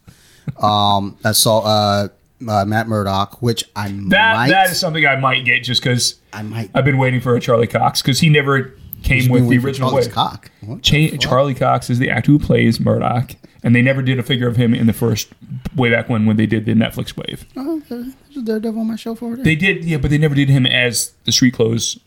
Um, 0.60 1.18
I 1.24 1.32
saw 1.32 1.60
uh, 1.60 2.08
uh 2.48 2.64
Matt 2.64 2.88
Murdock, 2.88 3.42
which 3.42 3.64
I 3.76 3.88
That 4.08 4.36
might. 4.36 4.48
that 4.48 4.70
is 4.70 4.80
something 4.80 5.04
I 5.06 5.16
might 5.16 5.44
get 5.44 5.62
just 5.62 5.82
because 5.82 6.18
I 6.32 6.42
might. 6.42 6.70
I've 6.74 6.84
been 6.84 6.98
waiting 6.98 7.20
for 7.20 7.36
a 7.36 7.40
Charlie 7.40 7.66
Cox 7.66 8.00
because 8.02 8.20
he 8.20 8.28
never 8.28 8.74
came 9.02 9.30
with 9.30 9.48
the 9.48 9.58
original 9.58 9.90
Charlie's 9.90 10.08
cock. 10.08 10.50
Cha- 10.82 11.16
Charlie 11.18 11.54
Cox 11.54 11.90
is 11.90 11.98
the 11.98 12.10
actor 12.10 12.32
who 12.32 12.38
plays 12.38 12.80
Murdoch, 12.80 13.32
and 13.62 13.74
they 13.74 13.82
never 13.82 14.02
did 14.02 14.18
a 14.18 14.22
figure 14.22 14.48
of 14.48 14.56
him 14.56 14.74
in 14.74 14.86
the 14.86 14.92
first 14.92 15.28
way 15.76 15.90
back 15.90 16.08
when 16.08 16.26
when 16.26 16.36
they 16.36 16.46
did 16.46 16.64
the 16.66 16.72
Netflix 16.74 17.16
wave. 17.16 17.44
Oh, 17.56 17.78
okay. 17.78 18.10
There's 18.24 18.36
a 18.38 18.42
Daredevil 18.42 18.80
on 18.80 18.86
my 18.88 18.96
shelf 18.96 19.22
over 19.22 19.36
there. 19.36 19.44
They 19.44 19.56
did, 19.56 19.84
yeah, 19.84 19.96
but 19.98 20.10
they 20.10 20.18
never 20.18 20.34
did 20.34 20.48
him 20.48 20.66
as 20.66 21.12
the 21.24 21.32
street 21.32 21.54
clothes. 21.54 21.98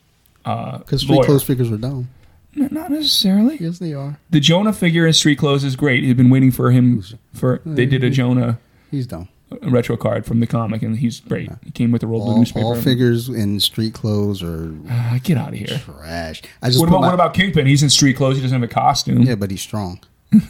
Uh, 0.44 0.78
Because 0.78 1.02
street 1.02 1.22
clothes 1.24 1.42
figures 1.44 1.70
were 1.70 1.76
dumb. 1.76 2.08
N- 2.56 2.68
not 2.72 2.90
necessarily. 2.90 3.56
Yes, 3.60 3.78
they 3.78 3.94
are. 3.94 4.18
The 4.30 4.40
Jonah 4.40 4.72
figure 4.72 5.06
in 5.06 5.12
street 5.12 5.38
clothes 5.38 5.64
is 5.64 5.76
great. 5.76 6.02
He'd 6.04 6.16
been 6.16 6.30
waiting 6.30 6.50
for 6.50 6.70
him 6.70 7.02
for. 7.32 7.60
They 7.64 7.86
did 7.86 8.02
a 8.04 8.10
Jonah 8.10 8.58
He's 8.90 9.06
dumb. 9.06 9.28
uh, 9.50 9.70
retro 9.70 9.96
card 9.96 10.26
from 10.26 10.40
the 10.40 10.46
comic, 10.46 10.82
and 10.82 10.98
he's 10.98 11.20
great. 11.20 11.48
He 11.64 11.70
came 11.70 11.92
with 11.92 12.02
a 12.02 12.06
rolled 12.06 12.24
blue 12.24 12.32
All, 12.32 12.38
newspaper. 12.38 12.66
all 12.66 12.74
figures 12.74 13.28
in 13.28 13.58
street 13.60 13.94
clothes 13.94 14.42
or 14.42 14.74
Ah, 14.90 15.18
get 15.22 15.38
out 15.38 15.50
of 15.50 15.54
here. 15.54 15.80
trash. 15.84 16.42
I 16.60 16.66
just 16.68 16.80
What 16.80 16.88
about 16.88 17.00
my- 17.02 17.06
what 17.06 17.14
about 17.14 17.34
Kingpin? 17.34 17.66
He's 17.66 17.82
in 17.82 17.88
street 17.90 18.16
clothes. 18.16 18.36
He 18.36 18.42
doesn't 18.42 18.60
have 18.60 18.68
a 18.68 18.72
costume. 18.72 19.22
Yeah, 19.22 19.36
but 19.36 19.50
he's 19.50 19.62
strong. 19.62 20.00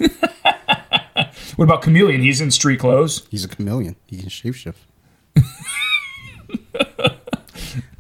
What 1.63 1.69
about 1.69 1.83
Chameleon? 1.83 2.21
He's 2.23 2.41
in 2.41 2.51
street 2.51 2.81
clothes. 2.81 3.25
He's 3.31 3.45
a 3.45 3.49
chameleon. 3.49 3.95
He 4.09 4.17
can 4.19 4.29
shapeshift. 4.29 4.75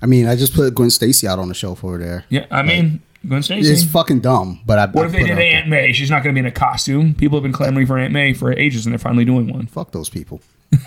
I 0.03 0.07
mean, 0.07 0.27
I 0.27 0.35
just 0.35 0.53
put 0.53 0.75
Gwen 0.75 0.91
Stacy 0.91 1.29
out 1.29 1.39
on 1.39 1.47
the 1.47 1.55
shelf 1.55 1.85
over 1.85 1.97
there. 1.97 2.25
Yeah, 2.29 2.47
I 2.51 2.63
mean, 2.63 3.03
Gwen 3.25 3.41
Stacy. 3.41 3.71
It's 3.71 3.85
fucking 3.85 4.19
dumb, 4.19 4.63
but 4.67 4.81
I. 4.81 4.87
What 4.87 5.05
I 5.05 5.07
if 5.07 5.13
they 5.13 5.19
put 5.19 5.25
did 5.27 5.33
out 5.35 5.37
there. 5.37 5.55
Aunt 5.59 5.69
May? 5.69 5.93
She's 5.93 6.11
not 6.11 6.25
going 6.25 6.35
to 6.35 6.43
be 6.43 6.45
in 6.45 6.51
a 6.51 6.51
costume. 6.51 7.15
People 7.15 7.39
have 7.39 7.45
been 7.45 7.53
clamoring 7.53 7.87
for 7.87 7.97
Aunt 7.99 8.13
May 8.13 8.33
for 8.33 8.53
ages, 8.53 8.85
and 8.85 8.93
they're 8.93 8.99
finally 8.99 9.25
doing 9.25 9.47
one. 9.47 9.69
Fuck 9.69 9.93
those 9.93 10.09
people. 10.11 10.41
I 10.73 10.79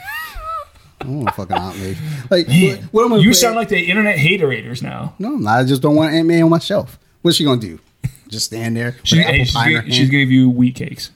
don't 0.99 1.15
want 1.15 1.29
to 1.29 1.33
fucking 1.33 1.55
Aunt 1.55 1.79
May. 1.79 1.95
Like, 2.29 2.47
what, 2.49 2.79
what 2.91 3.05
am 3.05 3.13
I? 3.13 3.17
You 3.19 3.33
sound 3.33 3.55
like 3.55 3.69
the 3.69 3.89
internet 3.89 4.17
haterators 4.17 4.81
now. 4.81 5.15
No, 5.17 5.35
I'm 5.35 5.43
not. 5.43 5.59
I 5.59 5.63
just 5.63 5.81
don't 5.81 5.95
want 5.95 6.13
Aunt 6.13 6.27
May 6.27 6.41
on 6.41 6.49
my 6.49 6.59
shelf. 6.59 6.99
What's 7.21 7.37
she 7.37 7.45
gonna 7.45 7.61
do? 7.61 7.79
just 8.27 8.47
stand 8.47 8.75
there. 8.75 8.97
with 8.97 9.07
She, 9.07 9.19
an 9.19 9.23
apple 9.23 9.35
she's, 9.45 9.53
pie 9.53 9.69
in 9.69 9.75
her 9.75 9.81
gonna, 9.83 9.93
she's 9.93 10.09
gonna 10.09 10.19
give 10.23 10.31
you 10.31 10.49
wheat 10.49 10.75
cakes. 10.75 11.11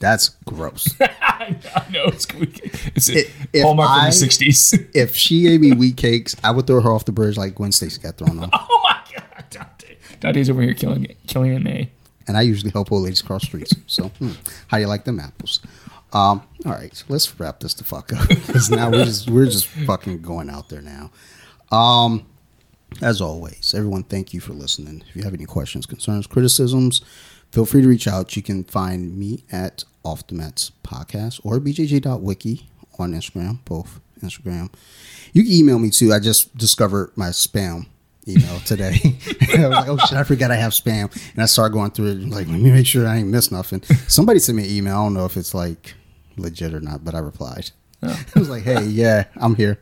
That's 0.00 0.30
gross. 0.46 0.94
I 1.00 1.56
know 1.90 2.04
it's. 2.06 2.26
It's 2.94 3.08
a 3.08 3.18
If- 3.20 3.46
if 3.52 3.62
hallmark 3.62 3.88
from 3.88 4.04
the 4.20 4.26
'60s. 4.26 4.88
if 4.94 5.16
she 5.16 5.42
gave 5.42 5.60
me 5.60 5.72
wheat 5.72 5.96
cakes, 5.96 6.36
I 6.44 6.50
would 6.50 6.66
throw 6.66 6.80
her 6.80 6.90
off 6.90 7.04
the 7.04 7.12
bridge 7.12 7.36
like 7.36 7.54
Gwen 7.56 7.72
Stacy 7.72 8.00
got 8.00 8.16
thrown 8.16 8.38
off. 8.38 8.50
oh 8.52 8.80
my 8.84 8.98
god, 9.14 9.44
Dante! 9.50 9.96
Dante's 10.20 10.50
over 10.50 10.62
here 10.62 10.74
killing 10.74 11.04
it, 11.04 11.16
killing 11.26 11.62
me. 11.62 11.90
and 12.26 12.36
I 12.36 12.42
usually 12.42 12.70
help 12.70 12.92
old 12.92 13.02
ladies 13.04 13.22
cross 13.22 13.42
streets. 13.44 13.72
So, 13.86 14.08
hmm, 14.08 14.32
how 14.68 14.76
you 14.78 14.86
like 14.86 15.04
them 15.04 15.18
apples? 15.18 15.60
Um, 16.12 16.42
all 16.64 16.72
right, 16.72 16.94
so 16.94 17.04
let's 17.08 17.38
wrap 17.40 17.60
this 17.60 17.74
the 17.74 17.84
fuck 17.84 18.12
up 18.12 18.28
because 18.28 18.70
now 18.70 18.90
we're 18.90 19.04
just 19.04 19.28
we're 19.30 19.46
just 19.46 19.66
fucking 19.66 20.22
going 20.22 20.48
out 20.48 20.68
there 20.68 20.80
now. 20.82 21.10
Um, 21.76 22.24
as 23.02 23.20
always, 23.20 23.74
everyone, 23.76 24.04
thank 24.04 24.32
you 24.32 24.40
for 24.40 24.52
listening. 24.54 25.02
If 25.08 25.16
you 25.16 25.22
have 25.24 25.34
any 25.34 25.44
questions, 25.44 25.84
concerns, 25.86 26.26
criticisms, 26.26 27.02
feel 27.52 27.66
free 27.66 27.82
to 27.82 27.88
reach 27.88 28.08
out. 28.08 28.36
You 28.36 28.42
can 28.42 28.64
find 28.64 29.16
me 29.18 29.44
at 29.50 29.84
Off 30.04 30.26
the 30.26 30.34
Mats 30.34 30.72
Podcast 30.82 31.40
or 31.44 31.58
bjj.wiki 31.58 32.68
on 32.98 33.12
Instagram, 33.12 33.64
both 33.64 34.00
Instagram. 34.22 34.72
You 35.32 35.44
can 35.44 35.52
email 35.52 35.78
me 35.78 35.90
too. 35.90 36.12
I 36.12 36.18
just 36.18 36.56
discovered 36.56 37.12
my 37.16 37.28
spam 37.28 37.86
email 38.26 38.58
today. 38.60 38.98
I 39.56 39.66
was 39.66 39.70
like, 39.70 39.88
oh 39.88 39.96
shit, 39.98 40.18
I 40.18 40.24
forgot 40.24 40.50
I 40.50 40.56
have 40.56 40.72
spam. 40.72 41.12
And 41.32 41.42
I 41.42 41.46
started 41.46 41.72
going 41.72 41.90
through 41.90 42.06
it 42.08 42.28
like, 42.28 42.46
let 42.46 42.60
me 42.60 42.70
make 42.70 42.86
sure 42.86 43.06
I 43.06 43.16
ain't 43.18 43.28
miss 43.28 43.50
nothing. 43.50 43.82
Somebody 44.06 44.38
sent 44.38 44.56
me 44.56 44.64
an 44.64 44.70
email. 44.70 44.96
I 44.96 45.04
don't 45.04 45.14
know 45.14 45.24
if 45.24 45.36
it's 45.36 45.54
like 45.54 45.94
legit 46.36 46.74
or 46.74 46.80
not, 46.80 47.04
but 47.04 47.14
I 47.14 47.18
replied. 47.18 47.70
I 48.02 48.16
was 48.36 48.48
like, 48.48 48.62
hey, 48.62 48.84
yeah, 48.84 49.24
I'm 49.36 49.56
here. 49.56 49.78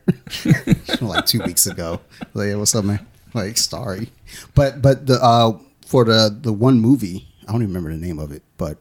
like 1.01 1.25
two 1.25 1.41
weeks 1.43 1.67
ago. 1.67 2.01
Like, 2.33 2.49
yeah, 2.49 2.55
what's 2.55 2.73
up, 2.73 2.85
man? 2.85 3.05
Like, 3.33 3.57
sorry. 3.57 4.09
But 4.55 4.81
but 4.81 5.05
the 5.05 5.23
uh 5.23 5.59
for 5.85 6.03
the 6.03 6.35
the 6.41 6.51
one 6.51 6.79
movie, 6.79 7.26
I 7.47 7.51
don't 7.51 7.61
even 7.61 7.73
remember 7.73 7.91
the 7.91 8.05
name 8.05 8.19
of 8.19 8.31
it, 8.31 8.43
but 8.57 8.77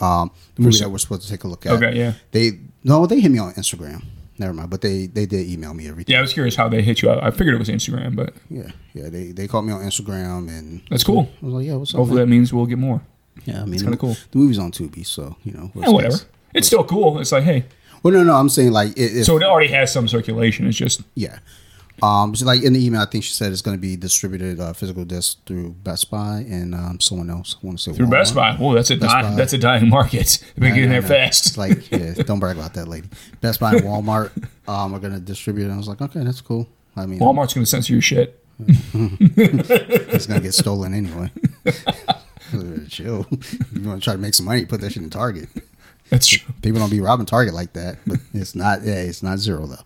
um 0.00 0.30
the 0.56 0.62
movie 0.62 0.78
that 0.78 0.90
we're 0.90 0.98
supposed 0.98 1.22
to 1.22 1.28
take 1.30 1.44
a 1.44 1.48
look 1.48 1.66
at. 1.66 1.72
Okay, 1.72 1.96
yeah. 1.96 2.12
They 2.32 2.58
no, 2.84 3.06
they 3.06 3.20
hit 3.20 3.30
me 3.30 3.38
on 3.38 3.52
Instagram. 3.54 4.04
Never 4.38 4.52
mind, 4.52 4.68
but 4.68 4.82
they 4.82 5.06
they 5.06 5.24
did 5.26 5.48
email 5.48 5.72
me 5.72 5.88
everything. 5.88 6.12
Yeah, 6.12 6.18
I 6.18 6.22
was 6.22 6.32
curious 6.32 6.54
how 6.54 6.68
they 6.68 6.82
hit 6.82 7.00
you 7.02 7.10
up. 7.10 7.22
I 7.22 7.30
figured 7.30 7.54
it 7.54 7.58
was 7.58 7.68
Instagram, 7.68 8.14
but 8.14 8.34
Yeah, 8.50 8.70
yeah. 8.92 9.08
They 9.08 9.32
they 9.32 9.48
called 9.48 9.64
me 9.64 9.72
on 9.72 9.80
Instagram 9.82 10.48
and 10.48 10.82
that's 10.90 11.04
cool. 11.04 11.30
I 11.42 11.44
was 11.46 11.54
like, 11.54 11.66
yeah, 11.66 11.74
what's 11.76 11.94
up? 11.94 11.98
Hopefully 11.98 12.18
man? 12.20 12.28
that 12.28 12.34
means 12.36 12.52
we'll 12.52 12.66
get 12.66 12.78
more. 12.78 13.00
Yeah, 13.44 13.62
I 13.62 13.64
mean, 13.64 13.80
kinda 13.80 13.96
cool. 13.96 14.16
The 14.30 14.38
movie's 14.38 14.58
on 14.58 14.72
Tubi, 14.72 15.06
so 15.06 15.36
you 15.44 15.52
know. 15.52 15.70
Yeah, 15.74 15.88
whatever. 15.90 16.16
It's 16.54 16.66
still 16.66 16.84
cool. 16.84 17.18
It's 17.18 17.32
like, 17.32 17.44
hey, 17.44 17.64
Well, 18.02 18.12
no, 18.14 18.24
no, 18.24 18.34
I'm 18.34 18.48
saying 18.48 18.72
like 18.72 18.92
it, 18.96 19.24
so 19.24 19.36
it 19.36 19.42
already 19.42 19.68
has 19.72 19.92
some 19.92 20.08
circulation. 20.08 20.66
It's 20.66 20.76
just 20.76 21.02
yeah. 21.14 21.38
Um, 22.02 22.34
so 22.34 22.44
like 22.44 22.62
in 22.62 22.74
the 22.74 22.84
email, 22.84 23.00
I 23.00 23.06
think 23.06 23.24
she 23.24 23.32
said 23.32 23.52
it's 23.52 23.62
going 23.62 23.76
to 23.76 23.80
be 23.80 23.96
distributed 23.96 24.60
uh, 24.60 24.72
physical 24.74 25.04
disc 25.04 25.38
through 25.46 25.70
Best 25.70 26.10
Buy 26.10 26.44
and 26.48 26.74
um, 26.74 27.00
someone 27.00 27.30
else. 27.30 27.56
I 27.62 27.66
want 27.66 27.78
to 27.78 27.84
say 27.84 27.96
through 27.96 28.06
Walmart. 28.06 28.10
Best 28.10 28.34
Buy. 28.34 28.56
Oh, 28.60 28.74
that's 28.74 28.90
a 28.90 28.96
Best 28.96 29.12
dying, 29.12 29.30
Buy. 29.30 29.34
that's 29.36 29.52
a 29.54 29.58
dying 29.58 29.88
market. 29.88 30.44
They've 30.56 30.62
been 30.62 30.72
I 30.72 30.74
getting 30.74 30.90
know, 30.90 31.00
there 31.00 31.08
fast. 31.08 31.46
It's 31.46 31.58
like, 31.58 31.90
yeah, 31.90 32.12
don't 32.14 32.38
brag 32.38 32.56
about 32.58 32.74
that, 32.74 32.86
lady. 32.86 33.08
Best 33.40 33.60
Buy 33.60 33.72
and 33.72 33.82
Walmart 33.82 34.30
um, 34.68 34.94
are 34.94 34.98
going 34.98 35.14
to 35.14 35.20
distribute. 35.20 35.68
it. 35.68 35.72
I 35.72 35.76
was 35.76 35.88
like, 35.88 36.02
okay, 36.02 36.22
that's 36.22 36.40
cool. 36.40 36.68
I 36.96 37.06
mean, 37.06 37.18
Walmart's 37.18 37.54
going 37.54 37.64
to 37.64 37.70
censor 37.70 37.92
your 37.92 38.02
shit. 38.02 38.42
it's 38.58 40.26
going 40.26 40.40
to 40.40 40.44
get 40.44 40.54
stolen 40.54 40.94
anyway. 40.94 41.30
Chill. 42.88 43.26
you 43.72 43.88
want 43.88 44.00
to 44.00 44.04
try 44.04 44.12
to 44.14 44.18
make 44.18 44.34
some 44.34 44.46
money? 44.46 44.64
Put 44.64 44.80
that 44.80 44.92
shit 44.92 45.02
in 45.02 45.10
Target. 45.10 45.48
That's 46.10 46.26
true. 46.26 46.54
People 46.62 46.80
don't 46.80 46.90
be 46.90 47.00
robbing 47.00 47.26
Target 47.26 47.52
like 47.54 47.72
that, 47.72 47.98
but 48.06 48.18
it's 48.32 48.54
not. 48.54 48.82
Yeah, 48.82 48.94
it's 48.94 49.22
not 49.22 49.38
zero 49.38 49.66
though. 49.66 49.82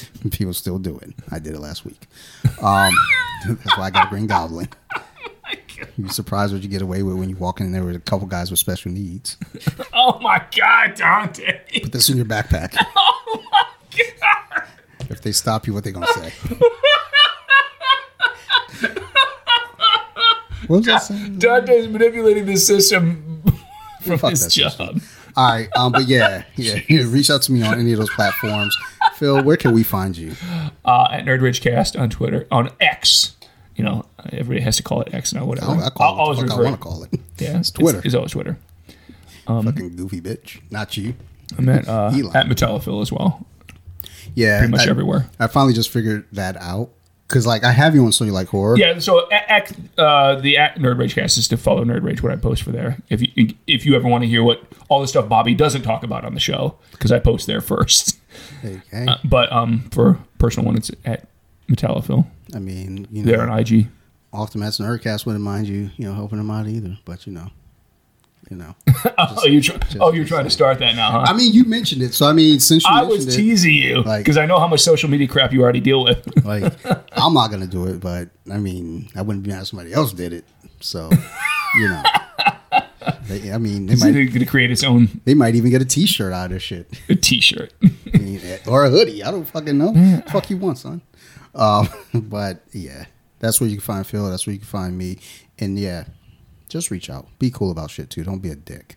People 0.30 0.54
still 0.54 0.78
do 0.78 0.98
it. 0.98 1.12
I 1.30 1.38
did 1.38 1.54
it 1.54 1.60
last 1.60 1.84
week. 1.84 2.06
Um, 2.62 2.94
that's 3.46 3.76
why 3.76 3.84
I 3.84 3.90
got 3.90 4.06
a 4.06 4.10
green 4.10 4.26
goblin. 4.26 4.68
You'd 5.98 6.12
surprised 6.12 6.52
what 6.52 6.62
you 6.62 6.68
get 6.68 6.80
away 6.80 7.02
with 7.02 7.16
when 7.16 7.28
you 7.28 7.36
walk 7.36 7.60
in 7.60 7.72
there 7.72 7.84
with 7.84 7.96
a 7.96 8.00
couple 8.00 8.26
guys 8.26 8.50
with 8.50 8.58
special 8.60 8.90
needs. 8.92 9.36
Oh 9.92 10.18
my 10.20 10.42
God, 10.56 10.94
Dante. 10.94 11.60
Put 11.82 11.92
this 11.92 12.08
in 12.08 12.16
your 12.16 12.26
backpack. 12.26 12.74
Oh 12.96 13.42
my 13.52 13.64
God. 14.20 14.64
If 15.10 15.20
they 15.20 15.32
stop 15.32 15.66
you, 15.66 15.74
what 15.74 15.84
they 15.84 15.92
gonna 15.92 16.06
say? 16.06 16.32
what 20.66 20.78
was 20.78 20.86
that 20.86 21.02
saying? 21.02 21.38
Dante's 21.38 21.88
manipulating 21.88 22.46
the 22.46 22.56
system 22.56 23.42
from 24.00 24.18
Fuck 24.18 24.30
his 24.30 24.46
job. 24.54 24.70
system. 24.72 25.02
All 25.36 25.50
right, 25.50 25.68
um, 25.76 25.92
but 25.92 26.06
yeah, 26.06 26.44
yeah, 26.56 26.80
yeah, 26.88 27.04
reach 27.06 27.30
out 27.30 27.42
to 27.42 27.52
me 27.52 27.62
on 27.62 27.78
any 27.78 27.92
of 27.92 27.98
those 27.98 28.10
platforms. 28.10 28.76
Phil, 29.14 29.42
where 29.42 29.56
can 29.56 29.72
we 29.72 29.82
find 29.82 30.16
you? 30.16 30.34
Uh, 30.84 31.08
at 31.10 31.24
Nerd 31.24 31.40
Rage 31.42 31.60
Cast 31.60 31.96
on 31.96 32.10
Twitter, 32.10 32.46
on 32.50 32.70
X. 32.80 33.36
You 33.76 33.84
know, 33.84 34.04
everybody 34.32 34.60
has 34.60 34.76
to 34.76 34.82
call 34.82 35.00
it 35.02 35.14
X 35.14 35.32
now, 35.32 35.44
whatever. 35.44 35.72
I, 35.72 35.74
I 35.74 35.82
I'll 35.84 35.90
call 35.90 36.20
always 36.20 36.38
it. 36.38 36.42
I 36.42 36.44
refer- 36.56 36.64
want 36.64 36.76
to 36.76 36.82
call 36.82 37.02
it. 37.04 37.20
Yeah, 37.38 37.58
it's 37.58 37.70
Twitter. 37.70 38.02
It's, 38.04 38.14
always 38.14 38.32
Twitter. 38.32 38.58
Fucking 39.46 39.96
goofy 39.96 40.20
bitch, 40.20 40.60
not 40.70 40.96
you. 40.96 41.14
I'm 41.58 41.68
at, 41.68 41.88
uh, 41.88 42.12
at 42.34 42.46
Metallafil 42.46 43.02
as 43.02 43.10
well. 43.10 43.46
Yeah, 44.34 44.58
Pretty 44.58 44.70
much 44.70 44.86
I, 44.86 44.90
everywhere. 44.90 45.28
I 45.38 45.46
finally 45.46 45.74
just 45.74 45.90
figured 45.90 46.26
that 46.32 46.56
out 46.56 46.90
because, 47.28 47.46
like, 47.46 47.64
I 47.64 47.72
have 47.72 47.94
you 47.94 48.04
on 48.04 48.12
So 48.12 48.24
You 48.24 48.32
Like 48.32 48.48
Horror. 48.48 48.76
Yeah, 48.78 48.98
so 48.98 49.30
at, 49.30 49.72
uh, 49.98 50.36
the 50.36 50.56
at 50.58 50.76
Nerd 50.76 50.98
Rage 50.98 51.14
Cast 51.14 51.38
is 51.38 51.48
to 51.48 51.56
follow 51.56 51.84
Nerd 51.84 52.02
Rage 52.02 52.22
when 52.22 52.32
I 52.32 52.36
post 52.36 52.62
for 52.62 52.72
there. 52.72 52.98
If 53.08 53.20
you 53.22 53.54
if 53.66 53.84
you 53.84 53.94
ever 53.96 54.06
want 54.08 54.22
to 54.22 54.28
hear 54.28 54.42
what 54.42 54.62
all 54.88 55.00
the 55.00 55.08
stuff 55.08 55.28
Bobby 55.28 55.54
doesn't 55.54 55.82
talk 55.82 56.02
about 56.02 56.24
on 56.24 56.34
the 56.34 56.40
show, 56.40 56.76
because 56.92 57.10
I 57.12 57.18
post 57.18 57.46
there 57.46 57.60
first. 57.60 58.18
Hey, 58.62 58.80
hey, 58.92 59.06
Uh, 59.08 59.16
but 59.24 59.50
um, 59.52 59.88
for 59.90 60.18
personal 60.38 60.66
one, 60.66 60.76
it's 60.76 60.90
at 61.04 61.26
Metallafil. 61.68 62.26
I 62.54 62.60
mean, 62.60 63.08
you 63.10 63.24
know, 63.24 63.40
on 63.40 63.58
IG. 63.58 63.88
Mats 64.32 64.54
and 64.54 64.88
Nerdcast 64.88 65.26
wouldn't 65.26 65.44
mind 65.44 65.66
you, 65.66 65.90
you 65.96 66.06
know, 66.06 66.14
helping 66.14 66.38
them 66.38 66.50
out 66.50 66.66
either. 66.68 66.96
But 67.04 67.26
you 67.26 67.32
know, 67.32 67.48
you 68.50 68.56
know. 68.56 68.74
oh, 69.18 69.46
you 69.46 69.60
try, 69.60 69.76
oh, 70.00 70.12
you're 70.12 70.24
trying 70.24 70.44
to 70.44 70.50
start 70.50 70.78
that 70.78 70.94
now, 70.94 71.10
huh? 71.10 71.24
I 71.26 71.32
mean, 71.32 71.52
you 71.52 71.64
mentioned 71.64 72.02
it, 72.02 72.14
so 72.14 72.26
I 72.26 72.32
mean, 72.32 72.60
since 72.60 72.84
you 72.84 72.90
I 72.94 73.02
was 73.02 73.26
it, 73.26 73.36
teasing 73.36 73.74
you 73.74 74.02
Like- 74.02 74.20
because 74.24 74.36
I 74.38 74.46
know 74.46 74.58
how 74.60 74.68
much 74.68 74.80
social 74.80 75.10
media 75.10 75.26
crap 75.26 75.52
you 75.52 75.60
already 75.62 75.80
deal 75.80 76.04
with. 76.04 76.24
like, 76.44 76.72
I'm 77.12 77.34
not 77.34 77.50
gonna 77.50 77.66
do 77.66 77.86
it, 77.88 77.98
but 78.00 78.28
I 78.50 78.58
mean, 78.58 79.08
I 79.16 79.22
wouldn't 79.22 79.44
be 79.44 79.50
mad 79.50 79.62
if 79.62 79.68
somebody 79.68 79.92
else 79.92 80.12
did 80.12 80.32
it. 80.32 80.44
So, 80.80 81.10
you 81.78 81.88
know, 81.88 82.02
they, 83.24 83.52
I 83.52 83.58
mean, 83.58 83.86
they 83.86 83.96
might 83.96 84.12
going 84.12 84.30
to 84.32 84.46
create 84.46 84.70
its 84.70 84.84
own 84.84 85.20
they 85.24 85.34
might 85.34 85.54
even 85.54 85.70
get 85.70 85.82
a 85.82 85.84
T-shirt 85.84 86.32
out 86.32 86.46
of 86.46 86.52
this 86.52 86.62
shit. 86.62 86.88
A 87.08 87.14
T-shirt 87.14 87.72
I 87.82 88.18
mean, 88.18 88.40
or 88.66 88.84
a 88.84 88.90
hoodie. 88.90 89.22
I 89.22 89.30
don't 89.30 89.44
fucking 89.44 89.76
know. 89.76 90.22
Fuck 90.28 90.50
you 90.50 90.56
want, 90.56 90.78
son. 90.78 91.02
Um, 91.54 91.88
but 92.14 92.62
yeah, 92.72 93.06
that's 93.38 93.60
where 93.60 93.68
you 93.68 93.76
can 93.76 93.82
find 93.84 94.06
Phil. 94.06 94.28
That's 94.30 94.46
where 94.46 94.52
you 94.52 94.58
can 94.58 94.68
find 94.68 94.96
me. 94.96 95.18
And 95.58 95.78
yeah, 95.78 96.04
just 96.68 96.90
reach 96.90 97.10
out. 97.10 97.26
Be 97.38 97.50
cool 97.50 97.70
about 97.70 97.90
shit 97.90 98.10
too. 98.10 98.24
Don't 98.24 98.40
be 98.40 98.50
a 98.50 98.56
dick. 98.56 98.96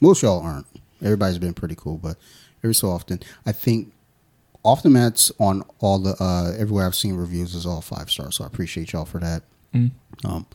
Most 0.00 0.22
y'all 0.22 0.40
aren't. 0.40 0.66
Everybody's 1.02 1.38
been 1.38 1.54
pretty 1.54 1.74
cool, 1.74 1.98
but 1.98 2.16
every 2.62 2.74
so 2.74 2.88
often, 2.90 3.20
I 3.44 3.52
think 3.52 3.92
off 4.62 4.82
the 4.82 4.90
mats 4.90 5.30
on 5.38 5.62
all 5.78 5.98
the 5.98 6.16
uh, 6.20 6.52
everywhere 6.58 6.86
I've 6.86 6.94
seen 6.94 7.14
reviews 7.14 7.54
is 7.54 7.66
all 7.66 7.80
five 7.80 8.10
stars. 8.10 8.36
So 8.36 8.44
I 8.44 8.46
appreciate 8.46 8.92
y'all 8.92 9.04
for 9.04 9.20
that. 9.20 9.42
Um, 10.24 10.46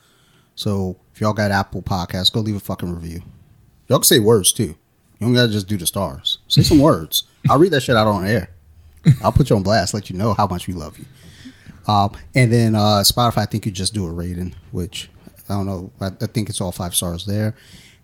so 0.62 0.95
if 1.12 1.20
y'all 1.20 1.34
got 1.34 1.49
Apple 1.49 1.82
Podcasts, 1.82 2.32
go 2.32 2.39
leave 2.39 2.55
a 2.55 2.59
fucking 2.59 2.93
review. 2.93 3.24
Y'all 3.88 3.97
can 3.97 4.03
say 4.03 4.20
words 4.20 4.51
too. 4.51 4.64
You 4.66 4.78
don't 5.22 5.34
gotta 5.34 5.51
just 5.51 5.68
do 5.68 5.76
the 5.76 5.88
stars. 5.88 6.38
Say 6.47 6.62
some 6.62 6.78
words. 6.78 7.24
I'll 7.49 7.57
read 7.57 7.72
that 7.72 7.82
shit 7.82 7.95
out 7.95 8.05
on 8.05 8.28
air. 8.28 8.51
I'll 9.24 9.32
put 9.32 9.49
you 9.49 9.55
on 9.55 9.64
blast, 9.64 9.95
let 9.95 10.12
you 10.12 10.18
know 10.18 10.36
how 10.36 10.45
much 10.45 10.68
we 10.68 10.76
love 10.76 10.99
you. 10.99 11.05
Um, 11.91 12.16
and 12.36 12.53
then 12.53 12.76
uh, 12.76 13.01
Spotify, 13.01 13.39
I 13.39 13.45
think 13.47 13.66
you 13.66 13.72
just 13.72 13.95
do 13.95 14.05
a 14.05 14.12
rating, 14.12 14.53
which 14.70 15.09
I 15.49 15.55
don't 15.55 15.66
know. 15.66 15.91
I, 15.99 16.12
I 16.22 16.28
think 16.28 16.47
it's 16.47 16.62
all 16.62 16.72
five 16.72 16.93
stars 16.93 17.26
there. 17.26 17.55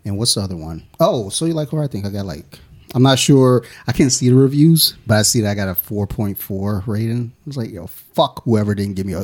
And 0.03 0.17
what's 0.17 0.33
the 0.33 0.41
other 0.41 0.57
one? 0.57 0.87
Oh, 0.99 1.29
so 1.29 1.45
you 1.45 1.53
like 1.53 1.69
horror? 1.69 1.83
I 1.83 1.87
think 1.87 2.07
I 2.07 2.09
got 2.09 2.25
like. 2.25 2.57
I'm 2.95 3.03
not 3.03 3.19
sure. 3.19 3.63
I 3.87 3.91
can't 3.91 4.11
see 4.11 4.29
the 4.29 4.35
reviews, 4.35 4.95
but 5.05 5.15
I 5.17 5.21
see 5.23 5.41
that 5.41 5.51
I 5.51 5.55
got 5.55 5.67
a 5.67 5.73
4.4 5.73 6.87
rating. 6.87 7.31
I 7.35 7.41
was 7.45 7.57
like, 7.57 7.69
yo, 7.71 7.87
fuck 7.87 8.43
whoever 8.45 8.73
didn't 8.75 8.95
give 8.95 9.05
me 9.05 9.13
a, 9.13 9.21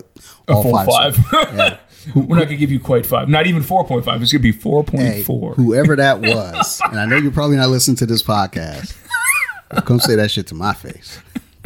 A 0.47 0.61
full 0.61 0.71
five. 0.71 1.15
five. 1.15 1.17
Yeah. 1.55 1.77
We're 2.15 2.35
not 2.35 2.47
going 2.47 2.47
to 2.49 2.55
give 2.57 2.69
you 2.69 2.81
quite 2.81 3.05
five. 3.05 3.29
Not 3.29 3.47
even 3.47 3.63
4.5. 3.63 3.99
It's 3.99 4.05
going 4.05 4.27
to 4.27 4.39
be 4.39 4.51
4.4. 4.51 4.99
Hey, 4.99 5.21
whoever 5.23 5.95
that 5.95 6.19
was, 6.19 6.81
and 6.83 6.99
I 6.99 7.05
know 7.05 7.15
you're 7.15 7.31
probably 7.31 7.55
not 7.55 7.69
listening 7.69 7.95
to 7.97 8.05
this 8.05 8.21
podcast. 8.21 8.93
Come 9.85 10.01
say 10.01 10.15
that 10.15 10.29
shit 10.29 10.47
to 10.47 10.55
my 10.55 10.73
face. 10.73 11.17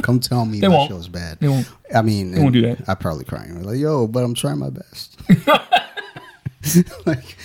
Come 0.04 0.20
tell 0.20 0.46
me 0.46 0.60
They 0.60 0.68
my 0.68 0.76
won't. 0.76 0.90
show's 0.92 1.08
bad. 1.08 1.40
They 1.40 1.48
won't. 1.48 1.68
I 1.94 2.04
mean, 2.04 2.34
They 2.34 2.42
won't 2.42 2.54
do 2.54 2.62
that. 2.62 2.88
I 2.88 2.94
probably 2.94 3.26
crying 3.26 3.64
like, 3.64 3.80
yo, 3.80 4.06
but 4.06 4.24
I'm 4.24 4.36
trying 4.36 4.60
my 4.60 4.70
best. 4.70 5.18
like, 7.08 7.36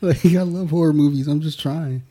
like, 0.00 0.24
I 0.26 0.42
love 0.42 0.70
horror 0.70 0.92
movies. 0.92 1.28
I'm 1.28 1.40
just 1.40 1.60
trying. 1.60 2.02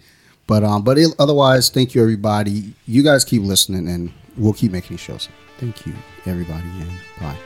But 0.51 0.65
um, 0.65 0.83
but 0.83 0.97
it, 0.97 1.15
otherwise, 1.17 1.69
thank 1.69 1.95
you 1.95 2.01
everybody. 2.01 2.73
You 2.85 3.03
guys 3.03 3.23
keep 3.23 3.41
listening, 3.41 3.87
and 3.87 4.11
we'll 4.35 4.51
keep 4.51 4.73
making 4.73 4.97
these 4.97 4.99
shows. 4.99 5.29
Thank 5.59 5.85
you 5.85 5.93
everybody, 6.25 6.67
and 6.67 6.91
bye. 7.21 7.37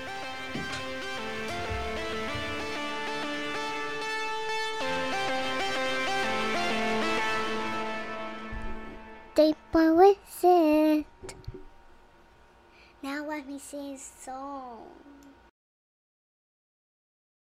Now 13.03 13.23
let 13.27 13.47
me 13.47 13.59
sing 13.59 13.93
a 13.93 13.97
song. 13.99 15.04